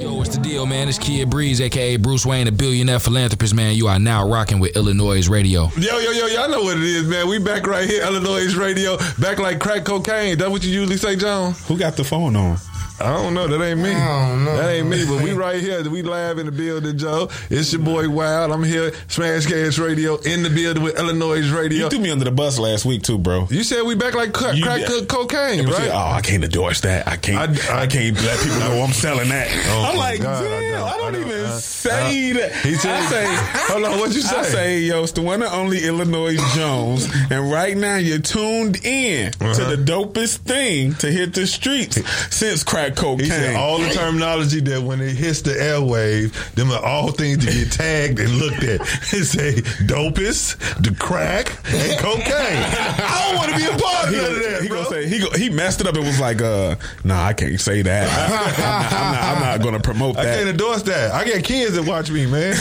Yo, 0.00 0.12
what's 0.14 0.36
the 0.36 0.42
deal, 0.42 0.66
man? 0.66 0.88
It's 0.88 0.98
Kid 0.98 1.30
Breeze, 1.30 1.60
aka 1.60 1.96
Bruce 1.96 2.26
Wayne, 2.26 2.46
a 2.48 2.52
billionaire 2.52 2.98
philanthropist, 2.98 3.54
man. 3.54 3.74
You 3.74 3.88
are 3.88 3.98
now 3.98 4.28
rocking 4.28 4.60
with 4.60 4.74
iLLANOiZE 4.74 5.30
Radio. 5.30 5.70
Yo, 5.78 5.98
yo, 5.98 6.10
yo, 6.10 6.26
y'all 6.26 6.50
know 6.50 6.62
what 6.62 6.76
it 6.76 6.82
is, 6.82 7.04
man. 7.04 7.28
We 7.28 7.38
back 7.38 7.66
right 7.66 7.88
here, 7.88 8.02
iLLANOiZE 8.04 8.56
Radio, 8.58 8.98
back 9.18 9.38
like 9.38 9.58
crack 9.58 9.84
cocaine. 9.84 10.36
That 10.38 10.50
what 10.50 10.62
you 10.64 10.70
usually 10.70 10.98
say, 10.98 11.16
John? 11.16 11.52
Who 11.66 11.78
got 11.78 11.96
the 11.96 12.04
phone 12.04 12.36
on? 12.36 12.58
I 12.98 13.12
don't 13.12 13.34
know. 13.34 13.46
That 13.46 13.62
ain't 13.62 13.78
me. 13.80 13.90
That 13.90 14.70
ain't 14.70 14.88
me. 14.88 15.04
But 15.06 15.22
we 15.22 15.32
right 15.32 15.60
here. 15.60 15.82
We 15.88 16.02
live 16.02 16.38
in 16.38 16.46
the 16.46 16.52
building, 16.52 16.96
Joe. 16.96 17.28
It's 17.50 17.72
your 17.72 17.82
boy 17.82 18.08
Wild. 18.08 18.50
I'm 18.52 18.64
here, 18.64 18.92
Smash 19.08 19.44
Cash 19.46 19.78
Radio, 19.78 20.16
in 20.16 20.42
the 20.42 20.48
building 20.50 20.82
with 20.82 20.96
iLLANOiZE 20.96 21.54
Radio. 21.54 21.84
You 21.84 21.90
threw 21.90 21.98
me 22.00 22.10
under 22.10 22.24
the 22.24 22.30
bus 22.30 22.58
last 22.58 22.84
week 22.86 23.02
too, 23.02 23.18
bro. 23.18 23.48
You 23.50 23.62
said 23.64 23.82
we 23.82 23.94
back 23.96 24.14
like 24.14 24.32
crack, 24.32 24.56
You- 24.56 24.64
crack 24.64 24.80
yeah. 24.80 24.86
co- 24.86 25.04
cocaine, 25.04 25.58
And 25.60 25.68
we 25.68 25.74
right? 25.74 25.82
said, 25.84 25.90
oh, 25.92 26.10
I 26.12 26.20
can't 26.22 26.42
endorse 26.42 26.80
that. 26.82 27.06
I 27.06 27.16
can't. 27.16 27.50
I, 27.70 27.86
can't 27.86 28.16
let 28.22 28.38
people 28.40 28.58
know 28.60 28.82
I'm 28.82 28.92
selling 28.92 29.28
that. 29.28 29.46
Oh, 29.68 29.90
I'm 29.90 29.96
like, 29.96 30.22
God, 30.22 30.44
I 30.44 30.48
damn, 30.48 30.72
know, 30.72 30.84
I 30.86 30.96
don't, 30.96 31.06
I 31.06 31.10
know, 31.18 31.20
even 31.26 31.44
uh, 31.44 31.58
say 31.58 32.30
uh, 32.30 32.34
that. 32.38 32.52
he 32.62 32.74
said- 32.74 32.94
I 33.02 33.06
say, 33.10 33.24
Hold 33.72 33.84
on, 33.84 33.98
what'd 33.98 34.14
you 34.16 34.22
I 34.22 34.42
say? 34.42 34.50
say, 34.52 34.78
yo, 34.80 35.02
it's 35.02 35.12
the 35.12 35.22
one 35.22 35.42
and 35.42 35.52
only 35.52 35.80
iLLANOiZE 35.80 36.54
Jones, 36.56 37.08
and 37.30 37.50
right 37.50 37.76
now 37.76 37.96
you're 37.96 38.18
tuned 38.20 38.76
in 38.84 39.32
to 39.32 39.44
Uh-huh. 39.50 39.70
the 39.70 39.76
dopest 39.76 40.38
thing 40.38 40.94
to 40.94 41.10
hit 41.10 41.34
the 41.34 41.46
streets 41.46 41.98
since 42.34 42.64
crack 42.64 42.85
cocaine. 42.94 43.24
He 43.24 43.30
said 43.30 43.56
all 43.56 43.78
the 43.78 43.90
terminology 43.90 44.60
that 44.60 44.82
when 44.82 45.00
it 45.00 45.14
hits 45.14 45.42
the 45.42 45.50
airwave, 45.52 46.32
them 46.54 46.70
are 46.70 46.84
all 46.84 47.10
things 47.10 47.44
to 47.44 47.50
get 47.52 47.72
tagged 47.72 48.20
and 48.20 48.30
looked 48.36 48.62
at. 48.62 48.80
He 49.16 49.22
say 49.24 49.54
dopest, 49.86 50.58
the 50.82 50.94
crack, 50.94 51.48
and 51.72 51.98
cocaine. 51.98 52.24
I 52.32 53.28
don't 53.28 53.36
want 53.36 53.50
to 53.52 53.56
be 53.56 53.64
a 53.64 53.78
part 53.78 54.08
of 54.08 54.10
he, 54.10 54.16
none 54.16 54.32
of 54.32 54.42
that, 54.42 54.62
he 54.62 54.68
bro. 54.68 54.84
gonna 54.84 54.90
say 54.90 55.08
he 55.08 55.18
go, 55.18 55.30
he 55.30 55.48
messed 55.50 55.80
it 55.80 55.86
up 55.86 55.94
and 55.94 56.04
was 56.04 56.20
like, 56.20 56.42
uh, 56.42 56.76
nah, 57.04 57.24
I 57.24 57.32
can't 57.32 57.58
say 57.60 57.82
that. 57.82 58.08
I, 58.08 58.24
am 58.24 58.30
not, 58.58 58.92
I'm, 58.92 59.12
not, 59.12 59.22
I'm 59.22 59.40
not 59.58 59.64
gonna 59.64 59.80
promote 59.80 60.16
that. 60.16 60.26
I 60.26 60.36
can't 60.36 60.48
endorse 60.50 60.82
that. 60.82 61.12
I 61.12 61.24
got 61.24 61.42
kids 61.44 61.74
that 61.76 61.84
watch 61.86 62.10
me, 62.10 62.26
man. 62.26 62.54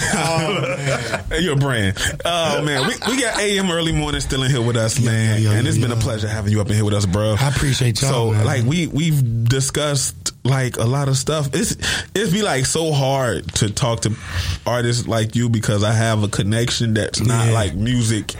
You're 1.41 1.53
a 1.53 1.57
brand. 1.57 1.97
Oh 2.23 2.61
man, 2.63 2.88
we, 2.88 2.93
we 3.15 3.21
got 3.21 3.39
AM 3.39 3.69
early 3.71 3.91
morning 3.91 4.21
still 4.21 4.43
in 4.43 4.51
here 4.51 4.61
with 4.61 4.77
us, 4.77 4.99
man, 4.99 5.41
yeah, 5.41 5.51
and 5.51 5.67
it's 5.67 5.77
been 5.77 5.91
a 5.91 5.95
pleasure 5.97 6.27
having 6.27 6.51
you 6.51 6.61
up 6.61 6.67
in 6.69 6.75
here 6.75 6.85
with 6.85 6.93
us, 6.93 7.05
bro. 7.05 7.35
I 7.39 7.49
appreciate 7.49 8.01
y'all, 8.01 8.11
So 8.11 8.31
man. 8.31 8.45
like 8.45 8.63
we 8.63 8.88
we've 8.88 9.47
discussed 9.49 10.14
like 10.43 10.78
a 10.78 10.84
lot 10.86 11.08
of 11.08 11.17
stuff. 11.17 11.49
It's 11.54 11.71
it'd 12.13 12.32
be 12.34 12.41
like 12.43 12.65
so 12.65 12.91
hard 12.93 13.47
to 13.56 13.69
talk 13.71 14.01
to 14.01 14.15
artists 14.65 15.08
like 15.08 15.36
you 15.36 15.49
because 15.49 15.84
I 15.84 15.91
have 15.93 16.21
a 16.23 16.28
connection 16.28 16.93
that's 16.93 17.19
not 17.19 17.47
Yeah. 17.47 17.54
like 17.54 17.75
music, 17.75 18.34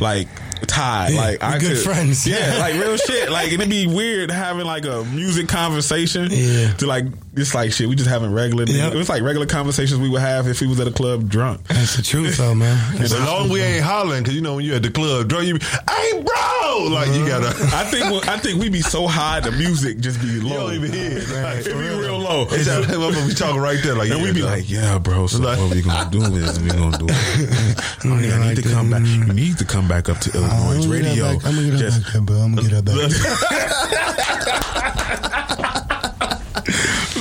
like. 0.00 0.28
Tied, 0.66 1.12
Yeah, 1.12 1.20
like 1.20 1.40
I 1.44 1.58
good 1.60 1.68
could, 1.76 1.78
friends. 1.84 2.26
yeah, 2.26 2.56
like 2.58 2.74
real 2.74 2.96
shit. 2.96 3.30
Like 3.30 3.52
it'd 3.52 3.70
be 3.70 3.86
weird 3.86 4.28
having 4.32 4.66
like 4.66 4.84
a 4.86 5.04
music 5.04 5.46
conversation. 5.46 6.30
Yeah. 6.32 6.72
to 6.78 6.86
like 6.88 7.04
it's 7.40 7.54
like 7.54 7.72
shit. 7.72 7.88
We 7.88 7.94
just 7.96 8.08
having 8.08 8.32
regular. 8.32 8.64
Yep. 8.64 8.92
It 8.92 8.96
was 8.96 9.08
like 9.08 9.22
regular 9.22 9.46
conversations 9.46 10.00
we 10.00 10.08
would 10.08 10.20
have 10.20 10.46
if 10.46 10.60
we 10.60 10.66
was 10.66 10.78
at 10.80 10.86
a 10.86 10.92
club 10.92 11.28
drunk. 11.28 11.66
That's 11.68 11.96
the 11.96 12.02
truth, 12.02 12.36
though, 12.38 12.54
man. 12.54 12.76
As 13.02 13.18
long 13.18 13.46
as 13.46 13.50
we 13.50 13.60
ain't 13.62 13.84
hollering, 13.84 14.22
because 14.22 14.34
you 14.34 14.40
know 14.42 14.56
when 14.56 14.64
you're 14.64 14.76
at 14.76 14.82
the 14.82 14.90
club, 14.90 15.28
drunk, 15.28 15.46
you 15.46 15.54
be, 15.58 15.64
hey, 15.64 16.22
bro! 16.22 16.88
Like, 16.90 17.08
you 17.08 17.26
gotta. 17.26 17.48
Uh-huh. 17.48 17.76
I 17.80 17.84
think 17.84 18.28
I 18.28 18.38
think 18.38 18.60
we 18.60 18.68
be 18.68 18.80
so 18.82 19.06
high 19.06 19.40
the 19.40 19.50
music 19.52 19.98
just 19.98 20.20
be 20.20 20.28
You 20.28 20.42
low. 20.48 20.66
don't 20.68 20.74
even 20.74 20.92
hear 20.92 21.18
it, 21.18 21.28
man. 21.28 21.58
It 21.58 21.64
be 21.64 21.72
real 21.72 22.18
low. 22.18 22.46
It's 22.50 22.66
that- 22.66 23.26
we 23.26 23.34
talking 23.34 23.60
right 23.60 23.78
there, 23.82 23.94
like, 23.94 24.10
and 24.10 24.20
we 24.22 24.28
yeah, 24.28 24.32
be 24.34 24.40
dog. 24.40 24.50
like, 24.50 24.70
yeah, 24.70 24.98
bro. 24.98 25.26
So 25.26 25.38
Like- 25.40 25.58
what 25.58 25.70
we 25.74 25.82
gonna 25.82 26.10
do 26.10 26.22
is 26.36 26.60
we 26.60 26.68
gonna 26.70 26.96
do. 26.98 27.06
It. 27.08 27.84
Oh, 28.04 28.16
yeah, 28.18 28.36
I 28.38 28.48
need 28.54 28.62
to 28.62 28.68
come 28.68 28.90
back. 28.90 29.02
You 29.04 29.24
need 29.32 29.58
to 29.58 29.64
come 29.64 29.88
back 29.88 30.08
up 30.08 30.18
to 30.18 30.30
oh, 30.34 30.40
iLLANOiZE 30.40 30.48
I'm 30.48 30.80
gonna 30.80 30.80
get 30.80 30.90
Radio. 31.08 31.24
that 31.26 31.36
back. 31.38 31.46
I'm 31.46 31.54
gonna 31.56 31.70
get 31.70 31.72
that 31.72 31.78
Just- 31.90 32.02
back, 32.04 32.12
there, 32.12 32.22
bro. 32.22 32.36
I'm 32.36 32.54
gonna 32.54 32.68
get 32.68 32.84
that 32.84 32.84
back. 32.84 34.08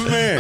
man, 0.10 0.40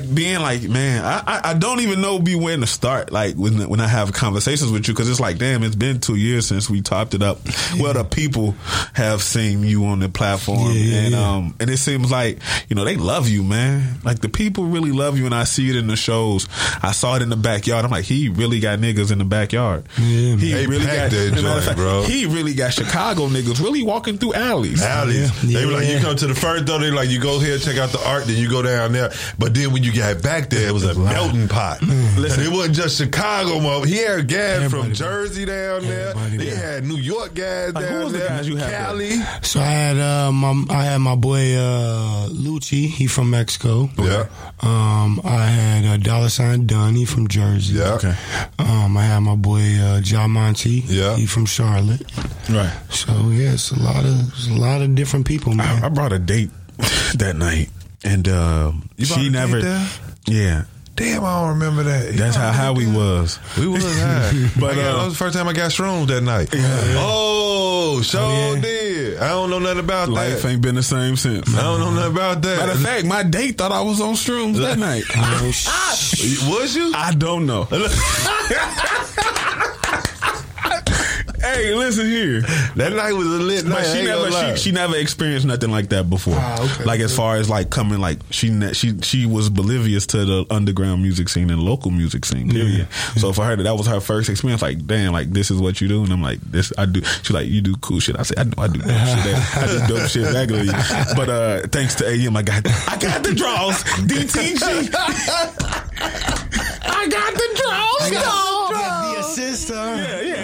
like, 0.00 0.14
being 0.14 0.40
like, 0.40 0.62
man, 0.62 1.04
I, 1.04 1.22
I, 1.26 1.40
I 1.50 1.54
don't 1.54 1.80
even 1.80 2.00
know 2.00 2.18
be 2.18 2.34
when 2.34 2.60
to 2.60 2.66
start. 2.66 3.12
Like 3.12 3.34
when 3.36 3.68
when 3.68 3.80
I 3.80 3.86
have 3.88 4.12
conversations 4.12 4.70
with 4.70 4.86
you, 4.88 4.94
because 4.94 5.08
it's 5.08 5.20
like, 5.20 5.38
damn, 5.38 5.62
it's 5.62 5.74
been 5.74 6.00
two 6.00 6.16
years 6.16 6.46
since 6.46 6.68
we 6.70 6.80
topped 6.80 7.14
it 7.14 7.22
up. 7.22 7.38
Well, 7.78 7.92
the 7.94 8.04
people 8.04 8.52
have 8.94 9.22
seen 9.22 9.62
you 9.62 9.86
on 9.86 10.00
the 10.00 10.08
platform, 10.08 10.68
Yeah, 10.68 10.72
yeah, 10.72 10.98
and 11.00 11.12
yeah. 11.12 11.30
um, 11.30 11.54
and 11.60 11.70
it 11.70 11.78
seems 11.78 12.10
like 12.10 12.38
you 12.68 12.76
know 12.76 12.84
they 12.84 12.96
love 12.96 13.28
you, 13.28 13.42
man. 13.42 13.98
Like 14.04 14.20
the 14.20 14.28
people 14.28 14.64
really 14.64 14.92
love 14.92 15.18
you, 15.18 15.26
and 15.26 15.34
I 15.34 15.44
see 15.44 15.70
it 15.70 15.76
in 15.76 15.86
the 15.86 15.96
shows. 15.96 16.48
I 16.82 16.92
saw 16.92 17.16
it 17.16 17.22
in 17.22 17.28
the 17.28 17.36
backyard. 17.36 17.84
I'm 17.84 17.90
like, 17.90 18.04
he 18.04 18.28
really 18.28 18.60
got 18.60 18.78
niggas 18.78 19.12
in 19.12 19.18
the 19.18 19.24
backyard. 19.24 19.84
Yeah, 19.98 20.36
he 20.36 20.52
They 20.52 20.66
really 20.66 20.86
got, 20.86 21.10
that 21.10 21.12
as 21.12 21.32
a 21.32 21.42
matter 21.42 21.58
of 21.58 21.64
joint, 21.64 21.76
bro. 21.76 22.02
He 22.02 22.26
really 22.26 22.54
got 22.54 22.72
Chicago 22.72 23.28
niggas 23.28 23.60
really 23.62 23.82
walking 23.82 24.18
through 24.18 24.34
alleys. 24.34 24.82
Alleys. 24.82 25.30
Yeah. 25.44 25.60
They 25.60 25.66
were 25.66 25.72
like, 25.72 25.86
you 25.88 25.98
come 26.00 26.16
to 26.16 26.26
the 26.26 26.34
first 26.34 26.66
though, 26.66 26.78
they 26.78 26.90
like, 26.90 27.08
you 27.08 27.20
go 27.20 27.38
here, 27.38 27.58
check 27.58 27.76
out 27.78 27.90
the 27.90 28.04
art, 28.06 28.24
then 28.24 28.36
you 28.36 28.50
go 28.50 28.62
down 28.62 28.92
there. 28.92 29.12
But 29.38 29.54
then 29.54 29.72
when 29.72 29.82
you 29.84 29.92
got 29.94 30.22
back 30.22 30.50
there, 30.50 30.68
it 30.68 30.72
was 30.72 30.84
a 30.84 30.98
melting 30.98 31.48
pot. 31.48 31.82
Listen. 31.82 32.44
and 32.44 32.52
it 32.52 32.56
wasn't 32.56 32.76
just 32.76 32.96
Chicago, 32.98 33.60
mo. 33.60 33.82
He 33.82 33.96
had 33.98 34.26
guys 34.28 34.70
from 34.70 34.92
Jersey 34.92 35.44
down 35.44 35.82
there. 35.82 36.08
Everybody 36.10 36.36
They 36.38 36.50
there. 36.50 36.72
had 36.74 36.84
New 36.84 36.96
York 36.96 37.34
guys 37.34 37.74
Like, 37.74 37.84
who 37.84 37.90
down 37.90 38.04
was 38.04 38.12
the 38.12 38.18
there. 38.18 38.28
guys 38.28 38.48
you 38.48 38.56
had 38.56 38.70
there? 38.70 38.80
Cali. 38.86 39.10
So 39.42 39.60
I 39.60 39.64
had 39.64 39.96
uh, 39.98 40.32
my 40.32 40.64
I 40.70 40.84
had 40.84 40.98
my 40.98 41.14
boy 41.16 41.54
uh, 41.56 42.28
Lucci. 42.30 42.86
He 42.88 43.06
from 43.06 43.30
Mexico. 43.30 43.90
Yeah. 43.98 44.26
Um, 44.60 45.20
I 45.24 45.46
had 45.46 45.84
uh, 45.84 45.96
Dollar 45.98 46.28
Sign 46.28 46.66
Dunn. 46.66 46.94
He 46.94 47.04
from 47.04 47.28
Jersey. 47.28 47.74
Yeah. 47.78 47.94
Okay. 47.94 48.14
Um, 48.58 48.96
I 48.96 49.04
had 49.04 49.18
my 49.20 49.36
boy 49.36 49.62
uh, 49.80 50.00
John 50.00 50.30
Monty. 50.32 50.82
Yeah. 50.86 51.16
He 51.16 51.26
from 51.26 51.46
Charlotte. 51.46 52.02
Right. 52.50 52.72
So 52.90 53.12
yeah, 53.30 53.52
it's 53.54 53.70
a 53.70 53.78
lot 53.80 54.04
of 54.04 54.28
it's 54.28 54.48
a 54.48 54.54
lot 54.54 54.80
of 54.82 54.94
different 54.94 55.26
people, 55.26 55.54
man. 55.54 55.82
I, 55.82 55.86
I 55.86 55.88
brought 55.90 56.12
a 56.12 56.18
date 56.18 56.50
that 57.16 57.34
night, 57.36 57.68
and 58.04 58.28
uh, 58.28 58.72
she 58.98 59.28
never. 59.30 59.60
Yeah, 60.26 60.64
Damn, 60.96 61.24
I 61.24 61.40
don't 61.40 61.58
remember 61.58 61.82
that. 61.82 62.14
that's 62.14 62.36
how 62.36 62.52
high 62.52 62.70
we 62.70 62.86
was. 62.86 63.40
We 63.58 63.66
was 63.66 63.84
high. 63.84 64.48
But, 64.60 64.78
uh, 64.78 64.82
that 64.82 65.04
was 65.04 65.12
the 65.14 65.18
first 65.18 65.36
time 65.36 65.48
I 65.48 65.52
got 65.52 65.72
shrooms 65.72 66.06
that 66.06 66.20
night. 66.20 66.50
Oh, 66.54 68.00
sure 68.02 68.60
did. 68.60 69.18
I 69.18 69.28
don't 69.28 69.50
know 69.50 69.58
nothing 69.58 69.80
about 69.80 70.08
Life 70.08 70.28
that. 70.28 70.34
Life 70.36 70.52
ain't 70.52 70.62
been 70.62 70.76
the 70.76 70.82
same 70.82 71.16
since. 71.16 71.52
I 71.56 71.62
don't 71.62 71.80
know 71.80 71.90
nothing 71.90 72.12
about 72.12 72.42
that. 72.42 72.58
Matter 72.58 72.72
of 72.72 72.80
fact, 72.80 73.06
my 73.06 73.24
date 73.24 73.58
thought 73.58 73.72
I 73.72 73.80
was 73.82 74.00
on 74.00 74.14
shrooms 74.14 74.58
that 74.58 74.78
night. 74.78 75.04
was 76.60 76.76
you? 76.76 76.92
I 76.94 77.12
don't 77.12 77.46
know. 77.46 77.66
Hey, 81.54 81.74
listen 81.74 82.06
here. 82.06 82.40
That 82.76 82.92
night 82.92 83.12
was 83.12 83.26
a 83.26 83.30
lit 83.30 83.64
night. 83.64 83.74
But 83.74 83.84
she 83.86 84.04
never 84.04 84.30
she, 84.30 84.56
she 84.62 84.72
never 84.72 84.96
experienced 84.96 85.46
nothing 85.46 85.70
like 85.70 85.88
that 85.90 86.08
before. 86.10 86.34
like 86.84 87.00
as 87.00 87.14
far 87.14 87.36
as 87.36 87.48
like 87.48 87.70
coming 87.70 87.98
like 88.00 88.18
she 88.30 88.50
ne- 88.50 88.72
she 88.74 88.98
she 89.00 89.26
was 89.26 89.48
oblivious 89.48 90.06
to 90.08 90.24
the 90.24 90.46
underground 90.50 91.02
music 91.02 91.28
scene 91.28 91.50
and 91.50 91.62
local 91.62 91.90
music 91.90 92.24
scene. 92.24 92.50
Period. 92.50 92.88
So 93.16 93.32
for 93.32 93.44
her 93.44 93.56
that 93.56 93.76
was 93.76 93.86
her 93.86 94.00
first 94.00 94.28
experience. 94.28 94.62
Like 94.62 94.86
damn, 94.86 95.12
like 95.12 95.30
this 95.30 95.50
is 95.50 95.60
what 95.60 95.80
you 95.80 95.88
do, 95.88 96.02
and 96.04 96.12
I'm 96.12 96.22
like 96.22 96.40
this 96.40 96.72
I 96.78 96.86
do. 96.86 97.02
She's 97.02 97.30
like 97.30 97.46
you 97.48 97.60
do 97.60 97.74
cool 97.76 98.00
shit. 98.00 98.18
I 98.18 98.22
said 98.22 98.38
I 98.38 98.44
know 98.44 98.54
I 98.58 98.68
do 98.68 98.80
dope 98.80 98.88
shit. 98.90 99.56
I 99.56 99.66
do 99.66 99.94
dope 99.94 100.08
shit 100.08 100.34
regularly. 100.34 100.72
But 101.16 101.28
uh 101.28 101.60
thanks 101.68 101.94
to 101.96 102.08
AM, 102.08 102.36
I 102.36 102.42
got 102.42 102.66
I 102.88 102.96
got 102.98 103.22
the 103.22 103.34
draws. 103.34 103.82
DTG. 103.84 104.90
I 106.86 107.08
got 107.08 107.34
the 107.34 107.48
draws. 107.62 108.10
the 108.10 109.20
assist, 109.20 109.70
Yeah, 109.70 110.20
yeah. 110.20 110.43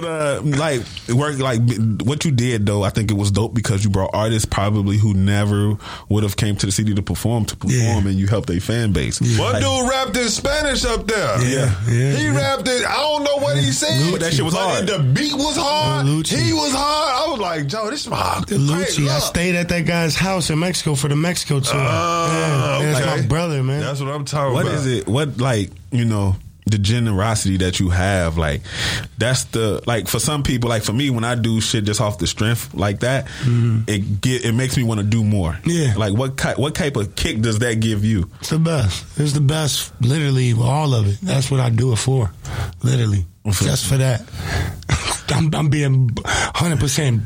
'Cause, 0.00 0.04
you 0.04 0.08
know, 0.08 0.42
but 0.42 0.56
uh, 0.56 0.58
like 0.58 0.82
work, 1.16 1.38
like 1.38 1.60
what 2.02 2.24
you 2.24 2.30
did 2.30 2.66
though, 2.66 2.82
I 2.82 2.90
think 2.90 3.10
it 3.10 3.14
was 3.14 3.30
dope 3.30 3.54
because 3.54 3.84
you 3.84 3.90
brought 3.90 4.10
artists 4.14 4.46
probably 4.46 4.96
who 4.98 5.14
never 5.14 5.76
would 6.08 6.22
have 6.22 6.36
came 6.36 6.56
to 6.56 6.66
the 6.66 6.72
city 6.72 6.94
to 6.94 7.02
perform 7.02 7.44
to 7.46 7.56
perform, 7.56 8.06
and 8.06 8.14
you 8.16 8.26
helped 8.26 8.50
a 8.50 8.60
fan 8.60 8.92
base. 8.92 9.20
One 9.20 9.52
Like, 9.54 9.62
dude 9.62 9.88
rapped 9.88 10.16
in 10.16 10.28
Spanish 10.28 10.84
up 10.84 11.06
there. 11.06 11.42
Yeah, 11.42 11.74
yeah, 11.88 12.12
He 12.16 12.28
rapped 12.28 12.68
it. 12.68 12.84
I 12.86 12.94
don't 12.94 13.24
know 13.24 13.36
what 13.36 13.56
he 13.56 13.72
said. 13.72 14.12
But 14.12 14.20
that 14.20 14.32
shit 14.32 14.44
was 14.44 14.54
but 14.54 14.60
hard. 14.68 14.86
The 14.86 14.98
beat 14.98 15.34
was 15.34 15.56
hard. 15.56 16.06
Lucci. 16.06 16.38
He 16.38 16.52
was 16.52 16.72
hard. 16.72 17.28
I 17.28 17.30
was 17.30 17.40
like, 17.40 17.66
Joe, 17.66 17.90
this 17.90 18.02
is 18.02 18.08
my 18.08 18.16
Lucci, 18.46 19.08
I 19.08 19.18
stayed 19.18 19.54
at 19.54 19.68
that 19.68 19.86
guy's 19.86 20.14
house 20.16 20.50
in 20.50 20.58
Mexico 20.58 20.94
for 20.94 21.08
the 21.08 21.16
Mexico 21.16 21.60
tour. 21.60 21.72
Oh, 21.74 22.78
yeah, 22.82 22.92
that's 22.92 23.22
my 23.22 23.26
brother, 23.26 23.62
man. 23.62 23.80
That's 23.80 24.00
what 24.00 24.10
I'm 24.10 24.24
talking 24.24 24.54
What 24.54 24.62
about. 24.66 24.72
What 24.72 24.80
is 24.80 24.86
it? 24.86 25.06
What 25.08 25.38
like 25.38 25.70
you 25.90 26.04
know? 26.04 26.36
the 26.66 26.78
generosity 26.78 27.56
that 27.56 27.78
you 27.78 27.90
have 27.90 28.36
like 28.36 28.60
that's 29.18 29.44
the 29.44 29.80
like 29.86 30.08
for 30.08 30.18
some 30.18 30.42
people 30.42 30.68
like 30.68 30.82
for 30.82 30.92
me 30.92 31.10
when 31.10 31.22
i 31.22 31.34
do 31.34 31.60
shit 31.60 31.84
just 31.84 32.00
off 32.00 32.18
the 32.18 32.26
strength 32.26 32.74
like 32.74 33.00
that 33.00 33.26
mm-hmm. 33.26 33.82
it 33.86 34.20
get 34.20 34.44
it 34.44 34.52
makes 34.52 34.76
me 34.76 34.82
want 34.82 35.00
to 35.00 35.06
do 35.06 35.24
more. 35.24 35.58
Yeah. 35.64 35.94
Like 35.96 36.14
what 36.14 36.36
ki- 36.40 36.54
what 36.56 36.74
type 36.74 36.96
of 36.96 37.14
kick 37.16 37.40
does 37.40 37.58
that 37.58 37.80
give 37.80 38.04
you? 38.04 38.30
It's 38.40 38.50
the 38.50 38.58
best. 38.58 39.04
It's 39.18 39.32
the 39.32 39.40
best 39.40 39.92
literally 40.00 40.52
all 40.52 40.94
of 40.94 41.06
it. 41.06 41.18
That's 41.22 41.50
what 41.50 41.60
i 41.60 41.70
do 41.70 41.92
it 41.92 41.96
for 41.96 42.30
literally. 42.82 43.26
Just 43.46 43.86
for 43.86 43.96
that. 43.96 44.22
I'm, 45.28 45.54
I'm 45.54 45.68
being 45.68 46.08
100% 46.08 47.20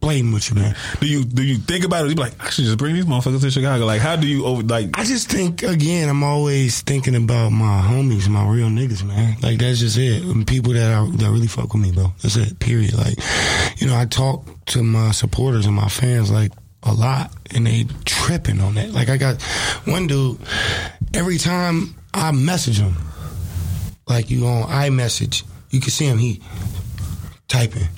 Blame 0.00 0.30
with 0.30 0.48
you, 0.48 0.54
man. 0.54 0.76
Do 1.00 1.08
you 1.08 1.24
do 1.24 1.42
you 1.42 1.56
think 1.56 1.84
about 1.84 2.06
it? 2.06 2.10
You 2.10 2.14
be 2.14 2.22
like, 2.22 2.40
I 2.40 2.50
should 2.50 2.64
just 2.64 2.78
bring 2.78 2.94
these 2.94 3.04
motherfuckers 3.04 3.40
to 3.40 3.50
Chicago. 3.50 3.84
Like, 3.84 4.00
how 4.00 4.14
do 4.14 4.28
you 4.28 4.46
over? 4.46 4.62
Like, 4.62 4.96
I 4.96 5.02
just 5.02 5.28
think 5.28 5.64
again. 5.64 6.08
I'm 6.08 6.22
always 6.22 6.82
thinking 6.82 7.16
about 7.16 7.50
my 7.50 7.82
homies, 7.82 8.28
my 8.28 8.48
real 8.48 8.68
niggas, 8.68 9.04
man. 9.04 9.36
Like 9.42 9.58
that's 9.58 9.80
just 9.80 9.98
it. 9.98 10.22
Um, 10.22 10.44
people 10.44 10.72
that 10.74 10.92
are, 10.92 11.10
that 11.10 11.30
really 11.30 11.48
fuck 11.48 11.74
with 11.74 11.82
me, 11.82 11.90
bro. 11.90 12.12
That's 12.22 12.36
it. 12.36 12.60
Period. 12.60 12.94
Like, 12.94 13.18
you 13.78 13.88
know, 13.88 13.98
I 13.98 14.04
talk 14.04 14.46
to 14.66 14.84
my 14.84 15.10
supporters 15.10 15.66
and 15.66 15.74
my 15.74 15.88
fans 15.88 16.30
like 16.30 16.52
a 16.84 16.94
lot, 16.94 17.32
and 17.52 17.66
they 17.66 17.86
tripping 18.04 18.60
on 18.60 18.76
that. 18.76 18.92
Like, 18.92 19.08
I 19.08 19.16
got 19.16 19.42
one 19.84 20.06
dude. 20.06 20.38
Every 21.12 21.38
time 21.38 21.96
I 22.14 22.30
message 22.30 22.78
him, 22.78 22.94
like 24.06 24.30
you 24.30 24.46
on 24.46 24.68
iMessage, 24.68 25.42
you 25.70 25.80
can 25.80 25.90
see 25.90 26.06
him. 26.06 26.18
He 26.18 26.40
typing, 27.48 27.88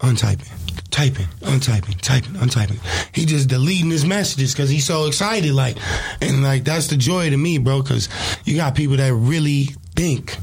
untyping 0.00 0.57
Typing, 0.98 1.28
untyping, 1.42 2.00
typing, 2.00 2.32
untyping. 2.32 2.80
He 3.14 3.24
just 3.24 3.48
deleting 3.48 3.88
his 3.88 4.04
messages 4.04 4.52
because 4.52 4.68
he's 4.68 4.84
so 4.84 5.06
excited. 5.06 5.52
Like, 5.52 5.76
and 6.20 6.42
like 6.42 6.64
that's 6.64 6.88
the 6.88 6.96
joy 6.96 7.30
to 7.30 7.36
me, 7.36 7.58
bro. 7.58 7.82
Because 7.82 8.08
you 8.44 8.56
got 8.56 8.74
people 8.74 8.96
that 8.96 9.14
really 9.14 9.66
think 9.94 10.36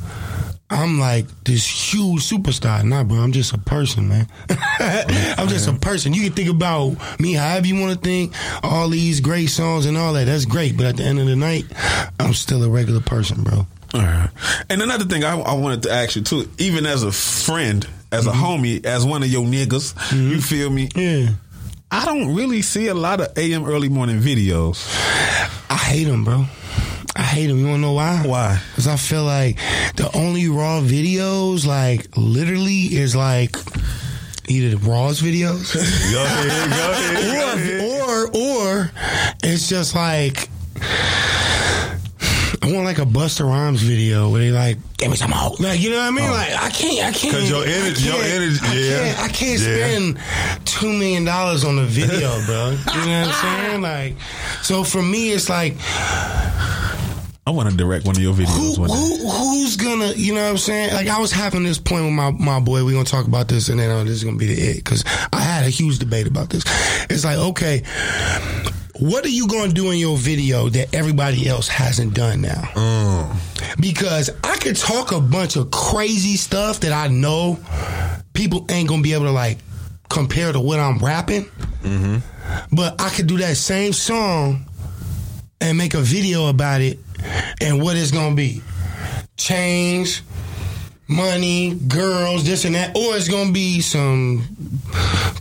I'm 0.69 0.97
like 0.97 1.25
this 1.43 1.65
huge 1.67 2.21
superstar. 2.21 2.85
Nah, 2.85 3.03
bro, 3.03 3.17
I'm 3.17 3.33
just 3.33 3.51
a 3.53 3.57
person, 3.57 4.07
man. 4.07 4.29
I'm 4.79 5.49
just 5.49 5.67
a 5.67 5.73
person. 5.73 6.13
You 6.13 6.23
can 6.23 6.31
think 6.31 6.49
about 6.49 7.19
me 7.19 7.33
however 7.33 7.67
you 7.67 7.77
want 7.77 7.93
to 7.93 7.99
think, 7.99 8.33
all 8.63 8.87
these 8.87 9.19
great 9.19 9.47
songs 9.47 9.85
and 9.85 9.97
all 9.97 10.13
that. 10.13 10.23
That's 10.23 10.45
great. 10.45 10.77
But 10.77 10.85
at 10.85 10.95
the 10.95 11.03
end 11.03 11.19
of 11.19 11.25
the 11.25 11.35
night, 11.35 11.65
I'm 12.17 12.33
still 12.33 12.63
a 12.63 12.69
regular 12.69 13.01
person, 13.01 13.43
bro. 13.43 13.67
All 13.93 14.01
right. 14.01 14.29
And 14.69 14.81
another 14.81 15.03
thing 15.03 15.25
I, 15.25 15.37
I 15.37 15.53
wanted 15.55 15.83
to 15.83 15.91
ask 15.91 16.15
you 16.15 16.21
too, 16.21 16.49
even 16.57 16.85
as 16.85 17.03
a 17.03 17.11
friend, 17.11 17.85
as 18.15 18.27
a 18.27 18.31
mm-hmm. 18.31 18.43
homie, 18.43 18.85
as 18.85 19.05
one 19.05 19.23
of 19.23 19.29
your 19.29 19.43
niggas, 19.43 19.93
mm-hmm. 19.93 20.29
you 20.29 20.41
feel 20.41 20.69
me? 20.69 20.89
Yeah. 20.95 21.29
I 21.91 22.05
don't 22.05 22.33
really 22.33 22.61
see 22.61 22.87
a 22.87 22.93
lot 22.93 23.21
of 23.21 23.37
AM 23.37 23.65
early 23.65 23.89
morning 23.89 24.19
videos. 24.19 24.87
I 25.69 25.75
hate 25.75 26.05
them, 26.05 26.23
bro. 26.23 26.45
I 27.15 27.21
hate 27.21 27.47
them. 27.47 27.59
You 27.59 27.67
wanna 27.67 27.79
know 27.79 27.93
why? 27.93 28.21
Why? 28.25 28.61
Because 28.71 28.87
I 28.87 28.95
feel 28.95 29.23
like 29.23 29.57
the 29.95 30.09
only 30.13 30.49
raw 30.49 30.81
videos, 30.81 31.65
like 31.65 32.07
literally, 32.17 32.95
is 32.95 33.15
like 33.15 33.55
either 34.47 34.77
the 34.77 34.89
Raw's 34.89 35.21
videos, 35.21 35.73
Go 36.11 36.23
ahead, 36.23 36.69
go 36.71 37.53
ahead. 37.53 37.81
or 37.83 38.27
or 38.27 38.81
or 38.81 38.91
it's 39.43 39.69
just 39.69 39.95
like. 39.95 40.49
I 42.61 42.71
want 42.71 42.85
like 42.85 42.97
a 42.99 43.05
Busta 43.05 43.45
Rhymes 43.45 43.81
video 43.81 44.29
where 44.29 44.41
they 44.41 44.51
like 44.51 44.77
give 44.97 45.09
me 45.11 45.17
some 45.17 45.31
more. 45.31 45.51
Like 45.59 45.79
you 45.79 45.89
know 45.89 45.97
what 45.97 46.05
I 46.07 46.11
mean? 46.11 46.29
Like 46.31 46.51
I 46.53 46.69
can't, 46.69 47.05
I 47.07 47.11
can't. 47.17 47.33
'Cause 47.35 47.49
your 47.49 47.65
energy- 47.65 48.03
your 48.05 48.21
energy- 48.21 48.59
I 48.63 48.73
yeah. 48.73 48.97
can't, 49.13 49.19
I 49.19 49.27
can't 49.29 49.59
Yeah. 49.61 49.87
spend 49.87 50.19
two 50.65 50.91
million 50.93 51.25
dollars 51.25 51.63
on 51.63 51.77
a 51.79 51.83
video, 51.85 52.29
bro. 52.45 52.71
You 52.71 53.05
know 53.07 53.21
what 53.27 53.35
I'm 53.35 53.69
saying? 53.69 53.81
Like, 53.81 54.15
so 54.61 54.83
for 54.83 55.01
me, 55.01 55.31
it's 55.31 55.49
like 55.49 55.75
I 57.47 57.51
want 57.51 57.69
to 57.69 57.75
direct 57.77 58.05
one 58.07 58.15
of 58.15 58.21
your 58.23 58.33
videos. 58.33 58.75
who, 58.77 58.85
who 58.85 59.29
who's 59.29 59.75
gonna 59.77 60.13
you 60.13 60.33
know 60.33 60.43
what 60.43 60.49
I'm 60.51 60.57
saying? 60.57 60.93
Like 60.93 61.07
I 61.07 61.19
was 61.19 61.31
having 61.31 61.63
this 61.63 61.77
point 61.77 62.03
with 62.05 62.13
my 62.13 62.31
my 62.31 62.59
boy. 62.59 62.83
We're 62.83 62.93
gonna 62.93 63.05
talk 63.05 63.27
about 63.27 63.47
this, 63.47 63.69
and 63.69 63.79
then 63.79 63.91
uh, 63.91 64.03
this 64.03 64.13
is 64.13 64.23
gonna 64.23 64.37
be 64.37 64.47
the 64.47 64.59
it 64.61 64.75
because 64.77 65.03
I 65.31 65.39
had 65.41 65.65
a 65.65 65.69
huge 65.69 65.99
debate 65.99 66.25
about 66.27 66.49
this. 66.49 66.63
It's 67.09 67.23
like 67.23 67.37
okay. 67.37 67.83
What 68.99 69.25
are 69.25 69.29
you 69.29 69.47
going 69.47 69.69
to 69.69 69.75
do 69.75 69.91
in 69.91 69.99
your 69.99 70.17
video 70.17 70.69
that 70.69 70.95
everybody 70.95 71.47
else 71.47 71.67
hasn't 71.67 72.13
done 72.13 72.41
now? 72.41 72.61
Mm. 72.73 73.81
Because 73.81 74.29
I 74.43 74.55
could 74.55 74.77
talk 74.77 75.11
a 75.11 75.19
bunch 75.19 75.57
of 75.57 75.69
crazy 75.69 76.37
stuff 76.37 76.79
that 76.79 76.93
I 76.93 77.07
know 77.07 77.59
people 78.33 78.65
ain't 78.69 78.87
going 78.87 79.01
to 79.01 79.03
be 79.03 79.13
able 79.13 79.25
to 79.25 79.31
like 79.31 79.57
compare 80.09 80.53
to 80.53 80.59
what 80.59 80.79
I'm 80.79 80.97
rapping. 80.99 81.45
Mm-hmm. 81.83 82.17
But 82.75 83.01
I 83.01 83.09
could 83.09 83.27
do 83.27 83.37
that 83.39 83.57
same 83.57 83.91
song 83.91 84.65
and 85.59 85.77
make 85.77 85.93
a 85.93 86.01
video 86.01 86.47
about 86.47 86.81
it 86.81 86.99
and 87.61 87.81
what 87.81 87.97
it's 87.97 88.11
gonna 88.11 88.35
be. 88.35 88.61
Change, 89.37 90.21
money, 91.07 91.75
girls, 91.87 92.43
this 92.45 92.65
and 92.65 92.75
that. 92.75 92.95
Or 92.95 93.15
it's 93.15 93.27
gonna 93.29 93.51
be 93.51 93.81
some 93.81 94.43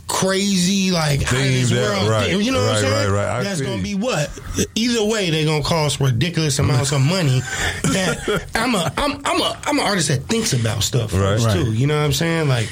crazy 0.07 0.91
like 0.91 1.21
things 1.21 1.69
that- 1.69 1.81
world 1.81 2.09
right, 2.09 2.27
thing. 2.29 2.41
You 2.41 2.51
know 2.51 2.59
what 2.59 2.67
right, 2.67 2.75
I'm 2.77 2.81
saying? 2.91 3.11
right, 3.11 3.25
right. 3.25 3.39
I 3.39 3.43
That's 3.43 3.59
see. 3.59 3.65
gonna 3.65 3.81
be 3.81 3.95
what? 3.95 4.29
Either 4.75 5.03
way, 5.05 5.29
they're 5.29 5.45
gonna 5.45 5.63
cost 5.63 5.99
ridiculous 5.99 6.59
amounts 6.59 6.91
of 6.91 7.01
money. 7.01 7.41
That 7.83 8.47
I'm 8.55 8.75
a 8.75 8.91
I'm 8.97 9.21
I'm 9.25 9.41
a 9.41 9.59
I'm 9.65 9.79
an 9.79 9.85
artist 9.85 10.07
that 10.09 10.23
thinks 10.23 10.53
about 10.53 10.83
stuff 10.83 11.13
Right. 11.13 11.39
Right. 11.39 11.53
too. 11.53 11.73
You 11.73 11.87
know 11.87 11.97
what 11.97 12.05
I'm 12.05 12.13
saying? 12.13 12.47
Like 12.47 12.69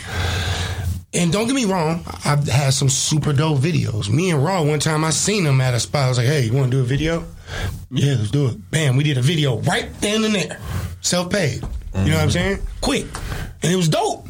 and 1.15 1.31
don't 1.31 1.45
get 1.45 1.55
me 1.55 1.65
wrong, 1.65 2.03
I've 2.25 2.47
had 2.47 2.73
some 2.73 2.89
super 2.89 3.33
dope 3.33 3.59
videos. 3.59 4.09
Me 4.09 4.31
and 4.31 4.43
Raw, 4.43 4.63
one 4.63 4.79
time 4.79 5.03
I 5.03 5.11
seen 5.11 5.43
them 5.43 5.61
at 5.61 5.75
a 5.75 5.79
spot. 5.79 6.05
I 6.05 6.09
was 6.09 6.17
like, 6.17 6.25
hey, 6.25 6.45
you 6.45 6.53
want 6.53 6.71
to 6.71 6.77
do 6.77 6.81
a 6.81 6.85
video? 6.85 7.23
Yeah, 7.91 8.15
let's 8.17 8.31
do 8.31 8.47
it. 8.47 8.71
Bam, 8.71 8.95
we 8.97 9.03
did 9.03 9.19
a 9.19 9.21
video 9.21 9.59
right 9.59 9.89
then 10.01 10.23
and 10.23 10.33
there. 10.33 10.59
Self 11.01 11.29
paid. 11.29 11.63
You 11.95 12.11
know 12.11 12.15
what 12.15 12.23
I'm 12.23 12.29
mm-hmm. 12.29 12.29
saying? 12.29 12.59
Quick. 12.81 13.05
And 13.61 13.71
it 13.71 13.75
was 13.75 13.89
dope. 13.89 14.27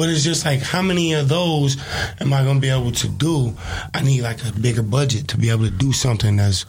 But 0.00 0.08
it's 0.08 0.24
just 0.24 0.46
like, 0.46 0.60
how 0.62 0.80
many 0.80 1.12
of 1.12 1.28
those 1.28 1.76
am 2.20 2.32
I 2.32 2.42
going 2.42 2.54
to 2.54 2.60
be 2.60 2.70
able 2.70 2.90
to 2.90 3.08
do? 3.08 3.54
I 3.92 4.00
need 4.02 4.22
like 4.22 4.42
a 4.46 4.52
bigger 4.52 4.82
budget 4.82 5.28
to 5.28 5.36
be 5.36 5.50
able 5.50 5.64
to 5.64 5.70
do 5.70 5.92
something 5.92 6.36
that's 6.36 6.64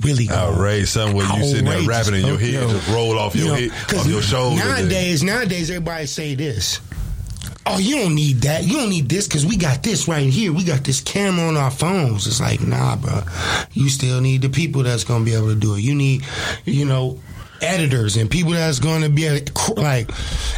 really 0.00 0.26
gonna- 0.26 0.52
Outrageous, 0.52 0.92
something 0.92 1.16
where 1.16 1.26
you 1.26 1.44
sitting 1.44 1.64
there 1.64 1.82
rapping 1.82 2.14
and 2.14 2.24
your 2.24 2.38
head 2.38 2.52
Yo. 2.52 2.68
just 2.68 2.88
roll 2.88 3.18
off 3.18 3.34
your 3.34 3.58
You 3.58 3.68
know, 3.68 3.74
head, 3.74 3.98
off 3.98 4.06
your 4.06 4.22
shoulder. 4.22 4.64
Nowadays, 4.64 5.24
nowadays, 5.24 5.70
everybody 5.70 6.06
say 6.06 6.36
this. 6.36 6.78
Oh, 7.66 7.78
you 7.78 7.96
don't 7.96 8.14
need 8.14 8.42
that. 8.42 8.64
You 8.64 8.78
don't 8.78 8.90
need 8.90 9.08
this 9.08 9.26
because 9.26 9.44
we 9.44 9.56
got 9.56 9.82
this 9.82 10.06
right 10.06 10.28
here. 10.30 10.52
We 10.52 10.62
got 10.62 10.84
this 10.84 11.00
camera 11.00 11.48
on 11.48 11.56
our 11.56 11.72
phones. 11.72 12.28
It's 12.28 12.40
like, 12.40 12.62
nah, 12.62 12.94
bro. 12.94 13.22
You 13.72 13.90
still 13.90 14.20
need 14.20 14.42
the 14.42 14.48
people 14.48 14.84
that's 14.84 15.04
gonna 15.04 15.24
be 15.24 15.34
able 15.34 15.48
to 15.48 15.56
do 15.56 15.74
it. 15.74 15.80
You 15.80 15.94
need, 15.94 16.24
you 16.64 16.84
know, 16.84 17.18
editors 17.60 18.16
and 18.16 18.30
people 18.30 18.52
that's 18.52 18.78
gonna 18.78 19.08
be 19.08 19.26
able 19.26 19.74
like 19.76 20.10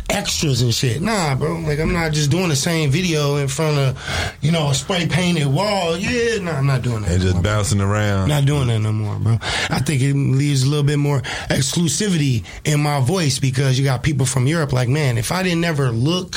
extras 0.08 0.62
and 0.62 0.74
shit. 0.74 1.00
Nah, 1.00 1.34
bro. 1.34 1.58
Like 1.60 1.78
I'm 1.78 1.92
not 1.92 2.12
just 2.12 2.30
doing 2.30 2.48
the 2.48 2.56
same 2.56 2.90
video 2.90 3.36
in 3.36 3.48
front 3.48 3.78
of, 3.78 4.36
you 4.40 4.52
know, 4.52 4.70
a 4.70 4.74
spray 4.74 5.06
painted 5.06 5.46
wall. 5.46 5.96
Yeah, 5.96 6.38
nah, 6.38 6.52
I'm 6.52 6.66
not 6.66 6.82
doing 6.82 7.02
that. 7.02 7.12
and 7.12 7.22
just 7.22 7.42
bouncing 7.42 7.80
around. 7.80 8.28
Not 8.28 8.44
doing 8.44 8.68
that 8.68 8.78
no 8.80 8.92
more, 8.92 9.16
bro. 9.18 9.38
I 9.70 9.80
think 9.80 10.02
it 10.02 10.14
leaves 10.14 10.62
a 10.64 10.68
little 10.68 10.84
bit 10.84 10.98
more 10.98 11.20
exclusivity 11.48 12.44
in 12.64 12.80
my 12.80 13.00
voice 13.00 13.38
because 13.38 13.78
you 13.78 13.84
got 13.84 14.02
people 14.02 14.26
from 14.26 14.46
Europe 14.46 14.72
like, 14.72 14.88
man, 14.88 15.18
if 15.18 15.32
I 15.32 15.42
didn't 15.42 15.64
ever 15.64 15.90
look 15.90 16.36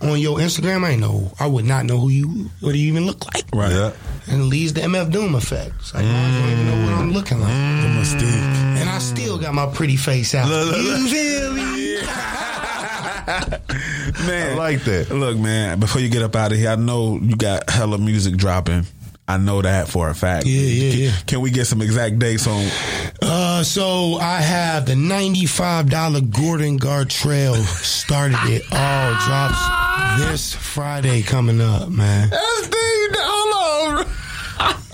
on 0.00 0.18
your 0.18 0.38
Instagram, 0.38 0.84
I 0.84 0.96
know 0.96 1.32
I 1.38 1.46
would 1.46 1.64
not 1.64 1.84
know 1.84 1.98
who 1.98 2.08
you 2.08 2.50
what 2.60 2.72
do 2.72 2.78
you 2.78 2.88
even 2.88 3.06
look 3.06 3.32
like. 3.34 3.44
Right. 3.52 3.72
Yeah. 3.72 3.92
And 4.28 4.42
it 4.42 4.44
leads 4.44 4.72
to 4.72 4.80
MF 4.80 5.10
Doom 5.10 5.34
effect. 5.34 5.74
It's 5.80 5.94
like, 5.94 6.04
I 6.04 6.40
don't 6.40 6.50
even 6.52 6.66
know 6.66 6.84
what 6.84 7.00
I'm 7.00 7.12
looking 7.12 7.40
like. 7.40 7.52
Mm. 7.52 7.82
The 7.82 7.88
mystique. 8.00 8.70
And 8.80 8.88
I 8.88 8.98
still 8.98 9.38
got 9.38 9.54
my 9.54 9.66
pretty 9.66 9.96
face 10.00 10.34
out. 10.34 10.48
Look, 10.48 10.76
look, 10.76 10.84
you 10.84 11.08
feel 11.08 11.52
me? 11.52 11.80
Man, 14.26 14.52
I 14.52 14.54
like 14.54 14.82
that. 14.84 15.10
Look, 15.10 15.38
man, 15.38 15.78
before 15.78 16.00
you 16.00 16.08
get 16.08 16.22
up 16.22 16.34
out 16.34 16.50
of 16.52 16.58
here, 16.58 16.70
I 16.70 16.76
know 16.76 17.18
you 17.22 17.36
got 17.36 17.70
hella 17.70 17.96
music 17.96 18.36
dropping. 18.36 18.84
I 19.28 19.36
know 19.36 19.62
that 19.62 19.88
for 19.88 20.08
a 20.08 20.14
fact. 20.14 20.46
Yeah, 20.46 20.60
yeah, 20.60 20.90
can, 20.90 21.00
yeah. 21.00 21.12
Can 21.26 21.40
we 21.40 21.50
get 21.52 21.66
some 21.66 21.80
exact 21.80 22.18
dates 22.18 22.48
on? 22.48 22.66
Uh, 23.22 23.62
so 23.62 24.16
I 24.16 24.40
have 24.40 24.86
the 24.86 24.96
ninety-five 24.96 25.88
dollar 25.88 26.20
Gordon 26.20 26.80
Gartrell 26.80 27.56
started 27.56 28.38
it 28.46 28.62
all 28.72 29.14
drops 29.26 30.28
this 30.28 30.52
Friday 30.52 31.22
coming 31.22 31.60
up, 31.60 31.88
man. 31.88 32.30
That's 32.30 32.68
the. 32.68 32.80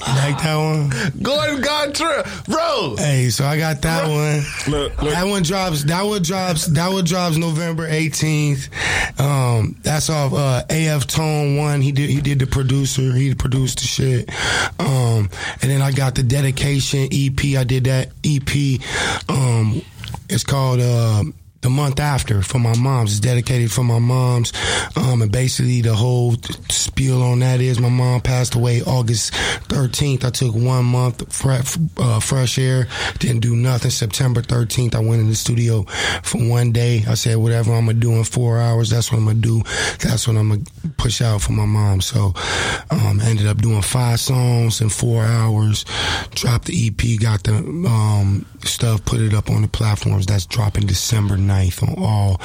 Like 0.07 0.39
that 0.43 0.57
one? 0.57 0.91
Gordon 1.23 1.62
Gartrell, 1.62 2.47
bro. 2.47 2.95
Hey, 2.97 3.29
so 3.31 3.45
I 3.45 3.59
got 3.59 3.83
that 3.83 4.09
one. 4.09 4.73
Look, 4.73 5.03
look. 5.03 5.12
That 5.12 5.27
one 5.27 5.43
drops. 5.43 5.85
That 5.85 6.03
one 6.03 6.23
drops. 6.23 6.67
That 6.67 6.93
one 6.93 7.05
drops 7.05 7.37
November 7.37 7.87
eighteenth. 7.89 8.69
Um, 9.21 9.77
that's 9.83 10.09
off 10.11 10.33
uh, 10.33 10.62
AF 10.71 11.07
Tone 11.07 11.57
One. 11.57 11.81
He 11.81 11.93
did. 11.93 12.09
He 12.11 12.21
did 12.21 12.39
the 12.39 12.47
producer. 12.47 13.12
He 13.12 13.35
produced 13.35 13.81
the 13.81 13.87
shit. 13.87 14.31
Um, 14.79 15.29
and 15.62 15.71
then 15.71 15.83
I 15.83 15.93
got 15.93 16.14
the 16.14 16.23
dedication 16.23 17.09
EP. 17.12 17.59
I 17.59 17.64
did 17.64 17.85
that 17.85 18.11
EP. 18.25 18.81
Um, 19.29 19.83
it's 20.29 20.45
called. 20.45 20.81
Uh, 20.81 21.25
the 21.67 21.71
month 21.71 21.99
after 21.99 22.43
for 22.43 22.61
my 22.61 22.77
mom's. 22.77 23.19
Dedicated 23.19 23.73
for 23.73 23.83
my 23.83 23.99
mom's. 23.99 24.53
Um 24.95 25.21
and 25.21 25.33
basically 25.33 25.81
the 25.81 25.95
whole 25.95 26.37
spiel 26.71 27.21
on 27.25 27.41
that 27.41 27.61
is 27.61 27.81
my 27.81 27.89
mom 27.89 28.21
passed 28.21 28.55
away 28.55 28.83
august 28.83 29.33
13th 29.69 30.25
i 30.25 30.31
took 30.31 30.55
one 30.55 30.85
month 30.85 31.19
fre- 31.35 31.67
uh, 32.01 32.21
fresh 32.21 32.57
air. 32.61 32.87
Didn't 33.19 33.41
do 33.41 33.57
nothing. 33.57 33.91
September 33.91 34.43
13th 34.43 34.95
i 34.95 35.01
went 35.01 35.21
in 35.21 35.29
the 35.29 35.35
studio 35.35 35.83
for 36.23 36.39
one 36.39 36.71
day. 36.71 37.03
I 37.09 37.14
said 37.14 37.37
whatever 37.39 37.73
i'm 37.73 37.87
gonna 37.87 37.99
do 37.99 38.12
in 38.12 38.23
four 38.23 38.61
hours 38.61 38.91
that's 38.91 39.11
what 39.11 39.19
i'm 39.19 39.27
gonna 39.27 39.41
do. 39.41 39.62
That's 39.99 40.29
what 40.29 40.37
i'm 40.37 40.51
gonna 40.51 40.62
push 40.99 41.21
out 41.21 41.43
for 41.43 41.51
my 41.51 41.67
mom. 41.67 42.01
So 42.01 42.33
um 42.91 43.21
ended 43.21 43.49
up 43.49 43.59
doing 43.59 43.83
five 43.83 44.21
songs 44.21 44.81
in 44.81 44.89
four 44.89 45.25
hours. 45.25 45.85
Dropped 46.31 46.67
the 46.67 46.87
ep 46.87 47.21
got 47.21 47.43
the 47.43 47.55
um 47.57 48.47
stuff 48.67 49.05
put 49.05 49.21
it 49.21 49.35
up 49.35 49.51
on 49.51 49.62
the 49.62 49.69
platforms. 49.69 50.27
That's 50.27 50.47
dropping 50.47 50.87
december 50.87 51.37
9th 51.37 51.83
on 51.83 52.03
all 52.03 52.41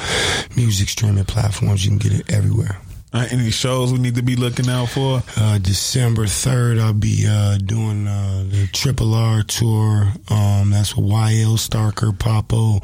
music 0.56 0.88
streaming 0.88 1.24
platforms. 1.24 1.84
You 1.84 1.92
can 1.92 1.98
get 1.98 2.12
it 2.12 2.32
everywhere 2.32 2.81
Uh, 3.14 3.26
any 3.30 3.50
shows 3.50 3.92
we 3.92 3.98
need 3.98 4.14
to 4.14 4.22
be 4.22 4.36
looking 4.36 4.70
out 4.70 4.88
for? 4.88 5.22
Uh, 5.36 5.58
December 5.58 6.24
3rd, 6.24 6.80
I'll 6.80 6.94
be 6.94 7.26
uh, 7.28 7.58
doing 7.58 8.06
uh, 8.06 8.44
the 8.48 8.66
Triple 8.72 9.14
R 9.14 9.42
tour. 9.42 10.10
Um, 10.30 10.70
that's 10.70 10.94
YL 10.94 11.58
Starker, 11.58 12.18
Popo, 12.18 12.80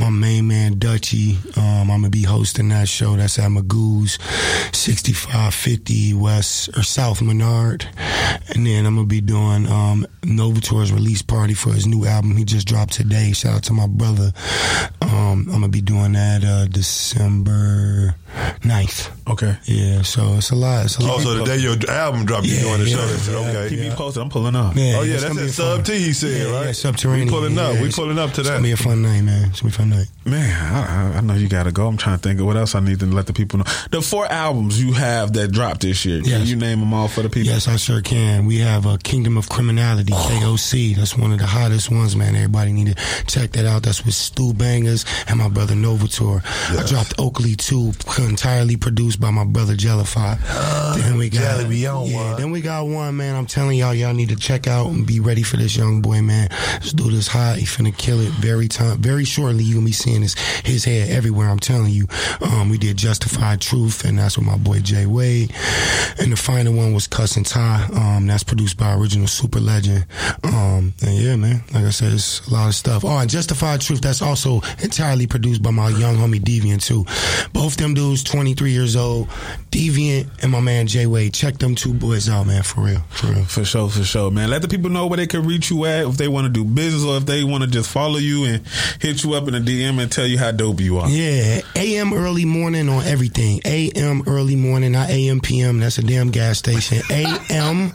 my 0.00 0.08
main 0.08 0.48
man 0.48 0.78
Dutchy. 0.78 1.36
Um, 1.58 1.90
I'm 1.90 2.00
going 2.00 2.04
to 2.04 2.10
be 2.10 2.22
hosting 2.22 2.70
that 2.70 2.88
show. 2.88 3.16
That's 3.16 3.38
at 3.38 3.50
Magoo's, 3.50 4.18
6550 4.72 6.14
West 6.14 6.70
or 6.76 6.82
South 6.82 7.20
Menard. 7.20 7.86
And 8.54 8.66
then 8.66 8.86
I'm 8.86 8.94
going 8.94 9.06
to 9.06 9.14
be 9.14 9.20
doing 9.20 9.66
um, 9.66 10.06
Novator's 10.22 10.90
release 10.90 11.20
party 11.20 11.52
for 11.52 11.74
his 11.74 11.86
new 11.86 12.06
album 12.06 12.34
he 12.36 12.44
just 12.44 12.66
dropped 12.66 12.94
today. 12.94 13.32
Shout 13.32 13.56
out 13.56 13.62
to 13.64 13.74
my 13.74 13.86
brother. 13.86 14.32
Um, 15.02 15.40
I'm 15.40 15.44
going 15.46 15.62
to 15.62 15.68
be 15.68 15.82
doing 15.82 16.12
that 16.12 16.44
uh, 16.44 16.66
December 16.66 18.14
9th. 18.60 19.10
Okay. 19.28 19.56
Yeah, 19.64 20.02
so 20.02 20.34
it's 20.34 20.50
a 20.50 20.54
lot. 20.54 20.84
It's 20.84 20.98
a 20.98 21.02
lot. 21.02 21.16
Oh, 21.16 21.20
so 21.20 21.34
the 21.34 21.44
day 21.44 21.56
your 21.58 21.74
album 21.90 22.24
dropped, 22.26 22.46
you 22.46 22.58
doing 22.60 22.78
the 22.80 22.86
show. 22.86 23.32
yeah, 23.32 23.48
okay. 23.48 23.68
Keep 23.70 23.80
me 23.80 23.90
posted. 23.90 24.22
I'm 24.22 24.28
pulling 24.30 24.54
up. 24.54 24.74
Yeah, 24.76 24.96
oh 24.98 25.02
yeah, 25.02 25.14
that's 25.14 25.24
gonna 25.24 25.34
be 25.34 25.40
at 25.42 25.48
a 25.48 25.52
Sub 25.52 25.84
T 25.84 25.98
He 25.98 26.12
said 26.12 26.46
yeah, 26.46 26.52
right. 26.56 26.66
Yeah, 26.66 26.72
subterranean. 26.72 27.26
We 27.26 27.32
pulling 27.32 27.58
up. 27.58 27.74
Yeah, 27.74 27.80
we 27.82 27.88
it's- 27.88 27.96
pulling 27.96 28.18
up 28.18 28.32
to 28.34 28.40
It's 28.42 28.48
that. 28.48 28.56
gonna 28.56 28.62
be 28.62 28.72
a 28.72 28.76
fun 28.76 29.02
night, 29.02 29.22
man. 29.22 29.48
It's 29.50 29.60
gonna 29.62 29.70
be 29.70 29.74
a 29.74 29.78
fun 29.78 29.90
night. 29.90 30.06
Man, 30.24 30.74
I, 30.74 31.14
I- 31.14 31.16
I 31.16 31.20
know 31.22 31.34
you 31.34 31.48
gotta 31.48 31.72
go. 31.72 31.86
I'm 31.88 31.96
trying 31.96 32.18
to 32.18 32.22
think 32.22 32.38
of 32.40 32.46
what 32.46 32.56
else 32.56 32.74
I 32.74 32.80
need 32.80 33.00
to 33.00 33.06
let 33.06 33.26
the 33.26 33.32
people 33.32 33.58
know. 33.58 33.64
The 33.90 34.00
four 34.02 34.26
albums 34.26 34.80
you 34.82 34.92
have 34.92 35.32
that 35.32 35.50
dropped 35.50 35.80
this 35.80 36.04
year. 36.04 36.22
Can 36.22 36.46
you 36.46 36.56
name 36.56 36.80
them 36.80 36.92
all 36.94 37.08
for 37.08 37.22
the 37.22 37.28
people? 37.30 37.48
Yes, 37.50 37.66
I 37.68 37.76
sure 37.76 38.00
can. 38.02 38.46
We 38.46 38.58
have 38.58 38.86
a 38.86 38.98
Kingdom 38.98 39.36
of 39.38 39.48
Criminality, 39.48 40.12
oh. 40.14 40.28
KOC. 40.30 40.94
That's 40.96 41.16
one 41.16 41.32
of 41.32 41.38
the 41.38 41.46
hottest 41.46 41.90
ones, 41.90 42.14
man. 42.16 42.34
Everybody 42.36 42.72
need 42.72 42.96
to 42.96 43.24
check 43.26 43.52
that 43.52 43.64
out. 43.66 43.82
That's 43.82 44.04
with 44.04 44.14
Stu 44.14 44.52
Bangers 44.54 45.04
and 45.28 45.38
my 45.38 45.48
brother 45.48 45.74
Novator. 45.74 46.42
I 46.78 46.86
dropped 46.86 47.14
Oakley 47.18 47.56
2, 47.56 47.92
entirely 48.26 48.76
produced 48.76 49.20
by 49.20 49.30
my 49.30 49.44
brother 49.44 49.74
Jellify. 49.74 50.38
then 50.96 51.16
we 51.18 51.28
got 51.28 51.60
Jelly 51.60 51.76
yeah, 51.76 51.94
one. 51.94 52.36
then 52.36 52.50
we 52.50 52.60
got 52.60 52.86
one, 52.86 53.16
man. 53.16 53.34
I'm 53.34 53.46
telling 53.46 53.78
y'all, 53.78 53.94
y'all 53.94 54.14
need 54.14 54.28
to 54.30 54.36
check 54.36 54.66
out 54.66 54.88
and 54.88 55.06
be 55.06 55.20
ready 55.20 55.42
for 55.42 55.56
this 55.56 55.76
young 55.76 56.02
boy, 56.02 56.22
man. 56.22 56.48
This 56.80 56.92
dude 56.92 57.14
is 57.14 57.28
hot. 57.28 57.56
He 57.56 57.66
finna 57.66 57.96
kill 57.96 58.20
it 58.20 58.30
very 58.32 58.68
time, 58.68 58.98
very 58.98 59.24
shortly. 59.24 59.64
You 59.64 59.74
gonna 59.74 59.86
be 59.86 59.92
seeing 59.92 60.22
his 60.22 60.34
his 60.64 60.84
head 60.84 61.10
everywhere. 61.10 61.48
I'm 61.48 61.58
telling 61.58 61.92
you. 61.92 62.06
Um, 62.40 62.68
we 62.68 62.78
did 62.78 62.96
Justified 62.96 63.60
Truth, 63.60 64.04
and 64.04 64.18
that's 64.18 64.36
with 64.36 64.46
my 64.46 64.56
boy 64.56 64.80
Jay 64.80 65.06
Wade. 65.06 65.52
And 66.18 66.32
the 66.32 66.36
final 66.36 66.74
one 66.74 66.94
was 66.94 67.06
Cus 67.06 67.34
D'Amato. 67.34 67.94
Um, 67.94 68.26
that's 68.26 68.42
produced 68.42 68.76
by 68.76 68.94
original 68.94 69.26
super 69.26 69.60
legend. 69.60 70.06
Um, 70.44 70.94
and 71.02 71.14
yeah, 71.16 71.36
man. 71.36 71.62
Like 71.72 71.84
I 71.84 71.90
said, 71.90 72.12
it's 72.12 72.46
a 72.46 72.52
lot 72.52 72.68
of 72.68 72.74
stuff. 72.74 73.04
Oh, 73.04 73.18
and 73.18 73.30
Justified 73.30 73.80
Truth. 73.80 74.00
That's 74.00 74.22
also 74.22 74.60
entirely 74.82 75.26
produced 75.26 75.62
by 75.62 75.70
my 75.70 75.88
young 75.88 76.16
homie 76.16 76.40
Deviant 76.40 76.84
too. 76.84 77.04
Both 77.52 77.72
of 77.72 77.76
them 77.78 77.94
dudes, 77.94 78.05
23 78.14 78.70
years 78.72 78.96
old. 78.96 79.28
Deviant 79.76 80.42
and 80.42 80.50
my 80.50 80.60
man 80.60 80.86
Jay 80.86 81.04
Wade. 81.04 81.34
Check 81.34 81.58
them 81.58 81.74
two 81.74 81.92
boys 81.92 82.30
out, 82.30 82.46
man. 82.46 82.62
For 82.62 82.80
real. 82.80 83.00
For 83.10 83.26
real. 83.26 83.44
For 83.44 83.64
sure, 83.64 83.90
for 83.90 84.04
sure, 84.04 84.30
man. 84.30 84.48
Let 84.48 84.62
the 84.62 84.68
people 84.68 84.88
know 84.88 85.06
where 85.06 85.18
they 85.18 85.26
can 85.26 85.46
reach 85.46 85.70
you 85.70 85.84
at 85.84 86.06
if 86.06 86.16
they 86.16 86.28
want 86.28 86.46
to 86.46 86.52
do 86.52 86.64
business 86.64 87.04
or 87.04 87.18
if 87.18 87.26
they 87.26 87.44
want 87.44 87.62
to 87.62 87.68
just 87.68 87.90
follow 87.90 88.16
you 88.16 88.44
and 88.44 88.66
hit 89.00 89.22
you 89.22 89.34
up 89.34 89.46
in 89.48 89.54
a 89.54 89.60
DM 89.60 90.00
and 90.00 90.10
tell 90.10 90.26
you 90.26 90.38
how 90.38 90.50
dope 90.50 90.80
you 90.80 90.98
are. 90.98 91.10
Yeah, 91.10 91.60
AM 91.74 92.14
early 92.14 92.46
morning 92.46 92.88
on 92.88 93.04
everything. 93.04 93.60
AM 93.66 94.22
early 94.26 94.56
morning, 94.56 94.92
not 94.92 95.10
AM 95.10 95.40
PM. 95.40 95.78
That's 95.80 95.98
a 95.98 96.02
damn 96.02 96.30
gas 96.30 96.56
station. 96.58 97.02
AM 97.10 97.92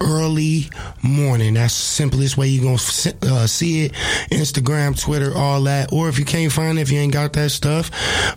early 0.00 0.70
morning. 1.02 1.54
That's 1.54 1.74
the 1.74 1.82
simplest 1.82 2.36
way 2.36 2.46
you 2.46 2.62
gonna 2.62 2.74
uh, 2.74 3.46
see 3.48 3.86
it. 3.86 3.92
Instagram, 4.30 5.00
Twitter, 5.00 5.36
all 5.36 5.62
that. 5.64 5.92
Or 5.92 6.08
if 6.08 6.16
you 6.16 6.24
can't 6.24 6.52
find 6.52 6.78
it, 6.78 6.82
if 6.82 6.92
you 6.92 7.00
ain't 7.00 7.12
got 7.12 7.32
that 7.32 7.50
stuff, 7.50 7.90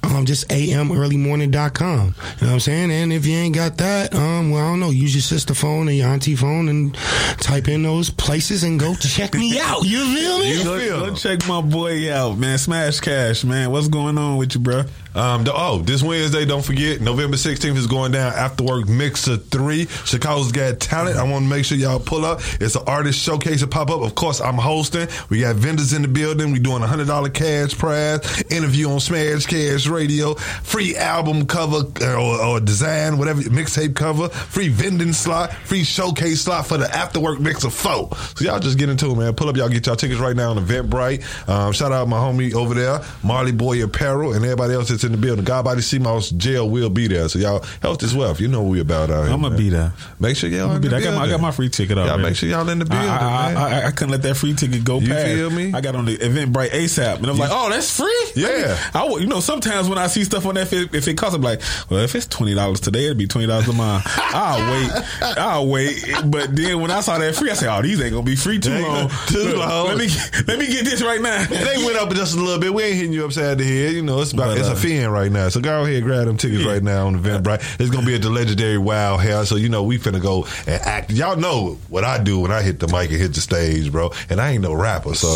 um, 0.03 0.25
just 0.25 0.49
amearlymorning.com. 0.49 1.99
You 1.99 2.03
know 2.03 2.13
what 2.39 2.53
I'm 2.53 2.59
saying? 2.59 2.86
And 2.91 3.11
if 3.13 3.25
you 3.25 3.35
ain't 3.35 3.55
got 3.55 3.77
that, 3.77 4.13
um, 4.13 4.51
well, 4.51 4.65
I 4.65 4.69
don't 4.69 4.79
know. 4.79 4.89
Use 4.89 5.13
your 5.15 5.21
sister 5.21 5.53
phone 5.53 5.87
or 5.87 5.91
your 5.91 6.07
auntie 6.07 6.35
phone 6.35 6.69
and 6.69 6.93
type 7.39 7.67
in 7.67 7.83
those 7.83 8.09
places 8.09 8.63
and 8.63 8.79
go 8.79 8.95
check 8.95 9.33
me 9.33 9.59
out. 9.61 9.83
You 9.83 9.99
feel 10.15 10.39
me? 10.39 10.63
Go, 10.63 11.09
go 11.09 11.15
check 11.15 11.47
my 11.47 11.61
boy 11.61 12.11
out, 12.13 12.37
man. 12.37 12.57
Smash 12.57 12.99
Cash, 12.99 13.43
man. 13.43 13.71
What's 13.71 13.87
going 13.87 14.17
on 14.17 14.37
with 14.37 14.55
you, 14.55 14.61
bro? 14.61 14.83
Um, 15.17 15.43
the, 15.43 15.51
oh, 15.51 15.79
this 15.79 16.03
Wednesday, 16.03 16.45
don't 16.45 16.63
forget, 16.63 17.01
November 17.01 17.37
16th 17.37 17.75
is 17.75 17.87
going 17.87 18.11
down 18.11 18.33
After 18.33 18.63
Work 18.63 18.87
Mixer 18.87 19.37
3. 19.37 19.87
Chicago's 20.05 20.51
Got 20.51 20.79
Talent. 20.79 21.17
I 21.17 21.23
want 21.23 21.43
to 21.43 21.49
make 21.49 21.65
sure 21.65 21.75
y'all 21.75 21.99
pull 21.99 22.23
up. 22.23 22.39
It's 22.61 22.75
an 22.75 22.83
artist 22.85 23.19
showcase 23.19 23.61
to 23.61 23.67
pop 23.67 23.89
up. 23.89 24.01
Of 24.01 24.13
course, 24.13 24.39
I'm 24.39 24.59
hosting. 24.59 25.07
We 25.29 25.41
got 25.41 25.55
vendors 25.55 25.93
in 25.93 26.03
the 26.03 26.07
building. 26.07 26.51
we 26.51 26.59
doing 26.59 26.83
a 26.83 26.85
$100 26.85 27.33
cash 27.33 27.75
prize, 27.75 28.43
interview 28.51 28.91
on 28.91 28.99
Smash 28.99 29.47
Cash 29.47 29.87
Radio, 29.87 30.35
free 30.35 30.95
album 30.95 31.47
cover 31.47 31.85
or, 32.03 32.39
or 32.39 32.59
design, 32.59 33.17
whatever, 33.17 33.41
mixtape 33.41 33.95
cover, 33.95 34.29
free 34.29 34.67
vending 34.67 35.13
slot, 35.13 35.51
free 35.51 35.83
showcase 35.83 36.41
slot 36.41 36.67
for 36.67 36.77
the 36.77 36.95
After 36.95 37.19
Work 37.19 37.39
Mixer 37.39 37.71
4. 37.71 38.15
So 38.35 38.45
y'all 38.45 38.59
just 38.59 38.77
get 38.77 38.89
into 38.89 39.09
it, 39.09 39.15
man. 39.15 39.33
Pull 39.33 39.49
up, 39.49 39.57
y'all 39.57 39.69
get 39.69 39.87
y'all 39.87 39.95
tickets 39.95 40.19
right 40.19 40.35
now 40.35 40.51
on 40.51 40.63
Eventbrite. 40.63 41.49
Um, 41.49 41.73
shout 41.73 41.91
out 41.91 42.07
my 42.07 42.17
homie 42.17 42.53
over 42.53 42.75
there, 42.75 43.01
Marley 43.23 43.51
Boy 43.51 43.83
Apparel, 43.83 44.33
and 44.33 44.45
everybody 44.45 44.75
else 44.75 44.89
that's 44.89 45.06
in 45.07 45.13
the 45.13 45.17
building. 45.17 45.43
God 45.43 45.65
Body 45.65 45.81
CMOS 45.81 46.35
Jail 46.37 46.69
will 46.69 46.89
be 46.89 47.07
there. 47.07 47.27
So 47.29 47.39
y'all 47.39 47.63
health 47.81 48.03
is 48.03 48.13
wealth. 48.15 48.39
You 48.39 48.47
know 48.47 48.61
what 48.61 48.69
we 48.71 48.79
about 48.79 49.09
out 49.09 49.23
here. 49.25 49.33
I'm 49.33 49.41
gonna 49.41 49.49
man. 49.51 49.57
be 49.57 49.69
there. 49.69 49.93
Make 50.19 50.37
sure 50.37 50.49
y'all 50.49 50.69
I'm 50.69 50.75
in 50.75 50.81
be 50.81 50.87
the 50.89 50.99
there. 50.99 51.01
I 51.09 51.11
got, 51.11 51.17
my, 51.17 51.23
I 51.25 51.29
got 51.29 51.41
my 51.41 51.51
free 51.51 51.69
ticket 51.69 51.97
already. 51.97 52.11
Y'all 52.13 52.21
make 52.29 52.35
sure 52.37 52.49
y'all 52.49 52.69
in 52.69 52.79
the 52.79 52.85
building, 52.85 53.09
I, 53.09 53.53
I. 53.53 53.53
I, 53.81 53.87
I 53.87 53.91
couldn't 53.91 54.11
let 54.11 54.21
that 54.23 54.35
free 54.35 54.53
ticket 54.53 54.83
go 54.83 54.99
You 54.99 55.07
past. 55.09 55.25
feel 55.27 55.49
me? 55.49 55.73
I 55.73 55.81
got 55.81 55.95
on 55.95 56.05
the 56.05 56.17
Eventbrite 56.17 56.69
ASAP, 56.69 57.17
and 57.17 57.27
I'm 57.27 57.37
like, 57.37 57.49
oh, 57.51 57.69
that's 57.69 57.95
free. 57.97 58.31
Yeah. 58.35 58.77
I, 58.93 59.07
would- 59.09 59.21
you 59.21 59.27
know, 59.27 59.39
sometimes 59.39 59.89
when 59.89 59.97
I 59.97 60.07
see 60.07 60.23
stuff 60.23 60.45
on 60.45 60.55
that, 60.55 60.61
if 60.61 60.73
it, 60.73 60.93
if 60.95 61.07
it 61.07 61.17
costs, 61.17 61.35
I'm 61.35 61.41
like, 61.41 61.61
well, 61.89 62.01
if 62.01 62.13
it's 62.15 62.27
twenty 62.27 62.53
dollars 62.53 62.79
today, 62.79 63.05
it'll 63.05 63.15
be 63.15 63.27
twenty 63.27 63.47
dollars 63.47 63.65
tomorrow. 63.65 64.01
I'll 64.05 64.71
wait. 64.71 64.91
I'll 65.37 65.67
wait. 65.67 66.03
But 66.25 66.55
then 66.55 66.81
when 66.81 66.91
I 66.91 66.99
saw 67.01 67.17
that 67.17 67.35
free, 67.35 67.49
I 67.49 67.53
said, 67.53 67.75
oh, 67.75 67.81
these 67.81 68.01
ain't 68.01 68.11
gonna 68.13 68.23
be 68.25 68.35
free 68.35 68.59
too 68.59 68.71
long. 68.77 69.09
too 69.27 69.53
long. 69.55 69.87
Let 69.87 69.97
me 69.97 70.07
let 70.47 70.59
me 70.59 70.67
get 70.67 70.85
this 70.85 71.01
right 71.01 71.21
now. 71.21 71.45
they 71.45 71.77
went 71.85 71.97
up 71.97 72.09
just 72.13 72.35
a 72.35 72.39
little 72.39 72.59
bit. 72.59 72.73
We 72.73 72.83
ain't 72.83 72.95
hitting 72.95 73.13
you 73.13 73.25
upside 73.25 73.57
the 73.57 73.63
head. 73.63 73.93
You 73.93 74.01
know, 74.03 74.21
it's 74.21 74.31
about 74.33 74.47
But, 74.49 74.57
it's 74.59 74.67
uh, 74.69 74.73
a 74.73 74.75
fin 74.75 74.96
right 75.05 75.31
now. 75.31 75.49
So 75.49 75.61
go 75.61 75.83
ahead, 75.83 76.03
grab 76.03 76.25
them 76.25 76.37
tickets 76.37 76.65
right 76.65 76.81
now 76.81 77.07
on 77.07 77.21
Eventbrite. 77.21 77.59
Uh-huh. 77.59 77.77
It's 77.79 77.89
gonna 77.89 78.05
be 78.05 78.15
at 78.15 78.21
the 78.21 78.29
legendary 78.29 78.77
Wild 78.77 79.21
Hair. 79.21 79.45
So 79.45 79.55
you 79.55 79.69
know 79.69 79.83
we 79.83 79.97
finna 79.97 80.21
go 80.21 80.45
and 80.65 80.81
act. 80.81 81.11
Y'all 81.11 81.37
know 81.37 81.77
what 81.89 82.03
I 82.03 82.21
do 82.21 82.39
when 82.39 82.51
I 82.51 82.61
hit 82.61 82.79
the 82.79 82.87
mic 82.87 83.09
and 83.11 83.19
hit 83.19 83.33
the 83.33 83.41
stage, 83.41 83.91
bro. 83.91 84.11
And 84.29 84.39
I 84.41 84.51
ain't 84.51 84.63
no 84.63 84.73
rapper, 84.73 85.13
so 85.13 85.27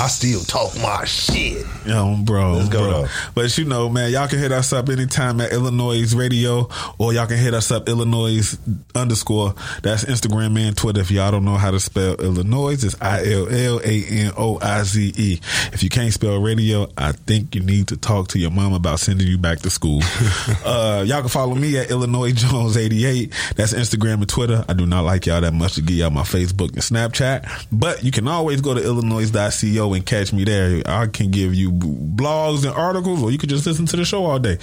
I 0.00 0.08
still 0.08 0.40
talk 0.40 0.74
my 0.76 1.04
shit. 1.04 1.66
Yo, 1.86 2.16
bro. 2.22 2.54
Let's 2.54 2.68
go, 2.68 2.80
bro. 2.80 3.02
though. 3.02 3.08
But 3.34 3.56
you 3.58 3.64
know, 3.64 3.88
man, 3.88 4.10
y'all 4.10 4.28
can 4.28 4.38
hit 4.38 4.52
us 4.52 4.72
up 4.72 4.88
anytime 4.88 5.40
at 5.40 5.50
iLLANOiZE 5.52 6.16
Radio, 6.16 6.68
or 6.98 7.12
y'all 7.12 7.26
can 7.26 7.38
hit 7.38 7.54
us 7.54 7.70
up 7.70 7.86
iLLANOiZE 7.86 8.58
underscore. 8.94 9.54
That's 9.82 10.04
Instagram 10.04 10.58
and 10.58 10.76
Twitter. 10.76 11.00
If 11.00 11.10
y'all 11.10 11.30
don't 11.30 11.44
know 11.44 11.56
how 11.56 11.70
to 11.70 11.80
spell 11.80 12.16
iLLANOiZE, 12.16 12.84
it's 12.84 12.96
I 13.00 13.24
L 13.32 13.48
L 13.48 13.80
A 13.84 14.04
N 14.04 14.32
O 14.36 14.58
I 14.60 14.82
Z 14.82 15.12
E. 15.16 15.40
If 15.72 15.82
you 15.82 15.88
can't 15.88 16.12
spell 16.12 16.38
radio, 16.40 16.88
I 16.96 17.12
think 17.12 17.54
you 17.54 17.60
need 17.62 17.88
to 17.88 17.96
talk 17.96 18.28
to 18.28 18.38
your 18.38 18.50
mom 18.50 18.72
about 18.72 18.97
sending 18.98 19.26
you 19.26 19.38
back 19.38 19.60
to 19.60 19.70
school. 19.70 20.00
uh, 20.64 21.04
y'all 21.06 21.20
can 21.20 21.28
follow 21.28 21.54
me 21.54 21.78
at 21.78 21.88
iLLANOiZE 21.88 22.34
Jones 22.34 22.76
eighty 22.76 23.04
eight. 23.04 23.32
That's 23.56 23.72
Instagram 23.72 24.14
and 24.14 24.28
Twitter. 24.28 24.64
I 24.68 24.72
do 24.74 24.86
not 24.86 25.04
like 25.04 25.26
y'all 25.26 25.40
that 25.40 25.54
much 25.54 25.74
to 25.74 25.82
give 25.82 25.96
y'all 25.96 26.10
my 26.10 26.22
Facebook 26.22 26.72
and 26.72 26.78
Snapchat, 26.78 27.66
but 27.72 28.02
you 28.04 28.10
can 28.10 28.28
always 28.28 28.60
go 28.60 28.74
to 28.74 28.80
illanoize.co 28.80 29.92
and 29.92 30.04
catch 30.04 30.32
me 30.32 30.44
there. 30.44 30.82
I 30.86 31.06
can 31.06 31.30
give 31.30 31.54
you 31.54 31.70
blogs 31.72 32.64
and 32.64 32.74
articles, 32.74 33.22
or 33.22 33.30
you 33.30 33.38
can 33.38 33.48
just 33.48 33.66
listen 33.66 33.86
to 33.86 33.96
the 33.96 34.04
show 34.04 34.24
all 34.24 34.38
day. 34.38 34.58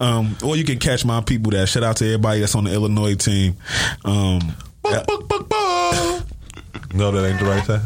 Um, 0.00 0.36
or 0.44 0.56
you 0.56 0.64
can 0.64 0.78
catch 0.78 1.04
my 1.04 1.20
people 1.20 1.50
there. 1.50 1.66
Shout 1.66 1.82
out 1.82 1.96
to 1.98 2.04
everybody 2.04 2.40
that's 2.40 2.54
on 2.54 2.64
the 2.64 2.70
iLLANOiZE 2.70 3.24
team. 3.24 3.56
Um. 4.04 4.54
No, 6.92 7.10
that 7.12 7.28
ain't 7.28 7.38
the 7.38 7.46
right 7.46 7.64
time. 7.64 7.82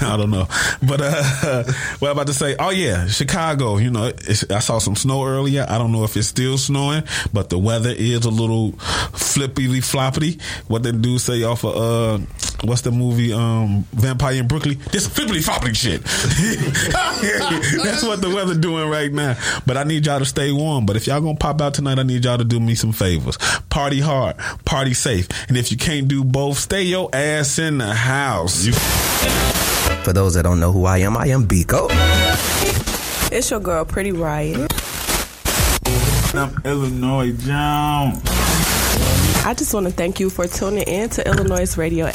I 0.02 0.16
don't 0.16 0.30
know, 0.30 0.46
but 0.82 1.00
uh, 1.02 1.64
what 1.98 2.08
I'm 2.08 2.12
about 2.12 2.26
to 2.28 2.32
say. 2.32 2.56
Oh 2.58 2.70
yeah, 2.70 3.06
Chicago. 3.06 3.76
You 3.76 3.90
know, 3.90 4.12
I 4.28 4.60
saw 4.60 4.78
some 4.78 4.96
snow 4.96 5.26
earlier. 5.26 5.66
I 5.68 5.76
don't 5.76 5.92
know 5.92 6.04
if 6.04 6.16
it's 6.16 6.28
still 6.28 6.56
snowing, 6.56 7.02
but 7.34 7.50
the 7.50 7.58
weather 7.58 7.90
is 7.90 8.24
a 8.24 8.30
little 8.30 8.72
flippity 9.12 9.80
floppity. 9.80 10.40
What 10.68 10.82
they 10.82 10.92
do 10.92 11.18
say 11.18 11.42
off 11.42 11.64
of 11.64 11.76
uh, 11.76 12.24
what's 12.64 12.80
the 12.80 12.90
movie 12.90 13.32
um, 13.34 13.84
Vampire 13.92 14.36
in 14.36 14.48
Brooklyn? 14.48 14.78
This 14.90 15.06
flippity 15.06 15.40
floppity 15.40 15.76
shit. 15.76 16.02
That's 17.84 18.02
what 18.02 18.22
the 18.22 18.32
weather 18.34 18.54
doing 18.54 18.88
right 18.88 19.12
now. 19.12 19.36
But 19.66 19.76
I 19.76 19.84
need 19.84 20.06
y'all 20.06 20.18
to 20.18 20.24
stay 20.24 20.50
warm. 20.50 20.86
But 20.86 20.96
if 20.96 21.06
y'all 21.06 21.20
gonna 21.20 21.36
pop 21.36 21.60
out 21.60 21.74
tonight, 21.74 21.98
I 21.98 22.04
need 22.04 22.24
y'all 22.24 22.38
to 22.38 22.44
do 22.44 22.58
me 22.58 22.74
some 22.74 22.92
favors. 22.92 23.36
Party 23.68 24.00
hard, 24.00 24.38
party 24.64 24.94
safe, 24.94 25.28
and 25.48 25.58
if 25.58 25.70
you 25.70 25.76
can't 25.76 26.08
do 26.08 26.24
both, 26.24 26.58
stay 26.58 26.84
your 26.84 27.10
ass 27.12 27.58
in 27.58 27.78
the 27.78 27.92
house. 27.92 28.29
For 30.04 30.12
those 30.12 30.34
that 30.34 30.44
don't 30.44 30.60
know 30.60 30.70
who 30.70 30.84
I 30.84 30.98
am, 30.98 31.16
I 31.16 31.26
am 31.26 31.48
Biko. 31.48 31.88
It's 33.32 33.50
your 33.50 33.58
girl, 33.58 33.84
Pretty 33.84 34.12
Riot. 34.12 34.72
I'm 36.32 36.50
iLLANOiZE 36.62 37.38
Jones. 37.40 38.22
I 39.44 39.54
just 39.56 39.74
want 39.74 39.86
to 39.86 39.92
thank 39.92 40.20
you 40.20 40.30
for 40.30 40.46
tuning 40.46 40.84
in 40.84 41.08
to 41.10 41.24
iLLANOiZE 41.24 41.76
Radio. 41.76 42.06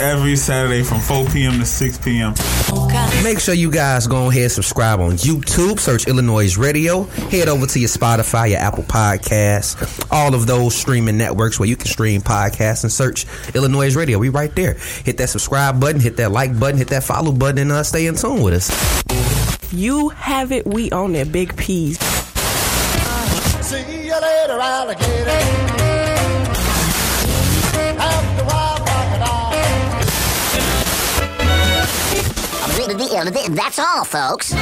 Every 0.00 0.34
Saturday 0.34 0.82
from 0.82 0.98
4 0.98 1.26
p.m. 1.26 1.58
to 1.58 1.66
6 1.66 1.98
p.m. 1.98 2.32
Make 3.22 3.38
sure 3.38 3.52
you 3.52 3.70
guys 3.70 4.06
go 4.06 4.30
ahead 4.30 4.44
and 4.44 4.52
subscribe 4.52 4.98
on 4.98 5.12
YouTube. 5.12 5.78
Search 5.78 6.06
iLLANOiZE 6.06 6.56
Radio. 6.56 7.02
Head 7.02 7.48
over 7.48 7.66
to 7.66 7.78
your 7.78 7.90
Spotify, 7.90 8.50
your 8.50 8.60
Apple 8.60 8.84
Podcasts, 8.84 10.06
all 10.10 10.34
of 10.34 10.46
those 10.46 10.74
streaming 10.74 11.18
networks 11.18 11.60
where 11.60 11.68
you 11.68 11.76
can 11.76 11.86
stream 11.88 12.22
podcasts 12.22 12.82
and 12.82 12.90
search 12.90 13.26
iLLANOiZE 13.52 13.94
Radio. 13.94 14.18
We 14.18 14.30
right 14.30 14.54
there. 14.56 14.74
Hit 15.04 15.18
that 15.18 15.28
subscribe 15.28 15.78
button, 15.78 16.00
hit 16.00 16.16
that 16.16 16.32
like 16.32 16.58
button, 16.58 16.78
hit 16.78 16.88
that 16.88 17.04
follow 17.04 17.30
button, 17.30 17.58
and 17.58 17.72
uh, 17.72 17.82
stay 17.82 18.06
in 18.06 18.16
tune 18.16 18.42
with 18.42 18.54
us. 18.54 19.70
You 19.70 20.08
have 20.08 20.50
it. 20.50 20.66
We 20.66 20.90
own 20.92 21.12
that 21.12 21.30
big 21.30 21.54
piece. 21.58 21.98
See 23.62 24.06
you 24.06 24.18
later, 24.18 24.58
alligator. 24.58 25.79
That's 33.54 33.78
all, 33.78 34.04
folks. 34.04 34.54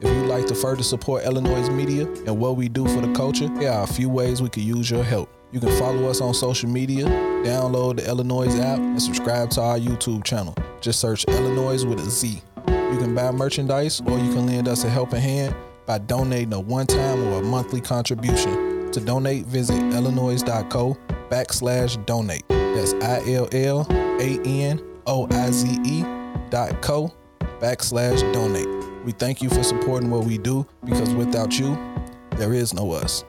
If 0.00 0.08
you'd 0.08 0.26
like 0.26 0.46
to 0.46 0.54
further 0.54 0.82
support 0.82 1.22
iLLANOiZE 1.24 1.72
media 1.72 2.06
and 2.26 2.38
what 2.38 2.56
we 2.56 2.68
do 2.68 2.88
for 2.88 3.00
the 3.00 3.12
culture, 3.12 3.48
here 3.60 3.70
are 3.70 3.84
a 3.84 3.86
few 3.86 4.08
ways 4.08 4.42
we 4.42 4.48
could 4.48 4.64
use 4.64 4.90
your 4.90 5.04
help. 5.04 5.28
You 5.52 5.60
can 5.60 5.70
follow 5.78 6.08
us 6.08 6.20
on 6.20 6.34
social 6.34 6.68
media, 6.68 7.04
download 7.44 7.96
the 7.96 8.02
iLLANOiZE 8.02 8.58
app, 8.60 8.78
and 8.78 9.00
subscribe 9.00 9.50
to 9.50 9.60
our 9.60 9.78
YouTube 9.78 10.24
channel. 10.24 10.56
Just 10.80 10.98
search 10.98 11.24
iLLANOiZE 11.26 11.88
with 11.88 12.00
a 12.00 12.10
Z. 12.10 12.42
You 12.66 12.98
can 12.98 13.14
buy 13.14 13.30
merchandise 13.30 14.00
or 14.00 14.18
you 14.18 14.32
can 14.32 14.46
lend 14.46 14.66
us 14.66 14.82
a 14.82 14.90
helping 14.90 15.20
hand 15.20 15.54
by 15.86 15.98
donating 15.98 16.52
a 16.52 16.60
one 16.60 16.86
time 16.86 17.22
or 17.28 17.40
a 17.40 17.42
monthly 17.42 17.80
contribution. 17.80 18.71
To 18.92 19.00
donate, 19.00 19.46
visit 19.46 19.76
illanoize.co 19.76 20.98
backslash 21.30 22.04
donate. 22.04 22.46
That's 22.48 22.92
I 22.94 23.22
L 23.32 23.48
L 23.52 23.86
A 23.90 24.38
N 24.44 24.80
O 25.06 25.26
I 25.30 25.50
Z 25.50 25.78
E 25.84 26.04
dot 26.50 26.82
co 26.82 27.10
backslash 27.58 28.20
donate. 28.34 28.68
We 29.06 29.12
thank 29.12 29.40
you 29.40 29.48
for 29.48 29.62
supporting 29.62 30.10
what 30.10 30.24
we 30.24 30.36
do 30.36 30.66
because 30.84 31.14
without 31.14 31.58
you, 31.58 31.76
there 32.36 32.52
is 32.52 32.74
no 32.74 32.92
us. 32.92 33.24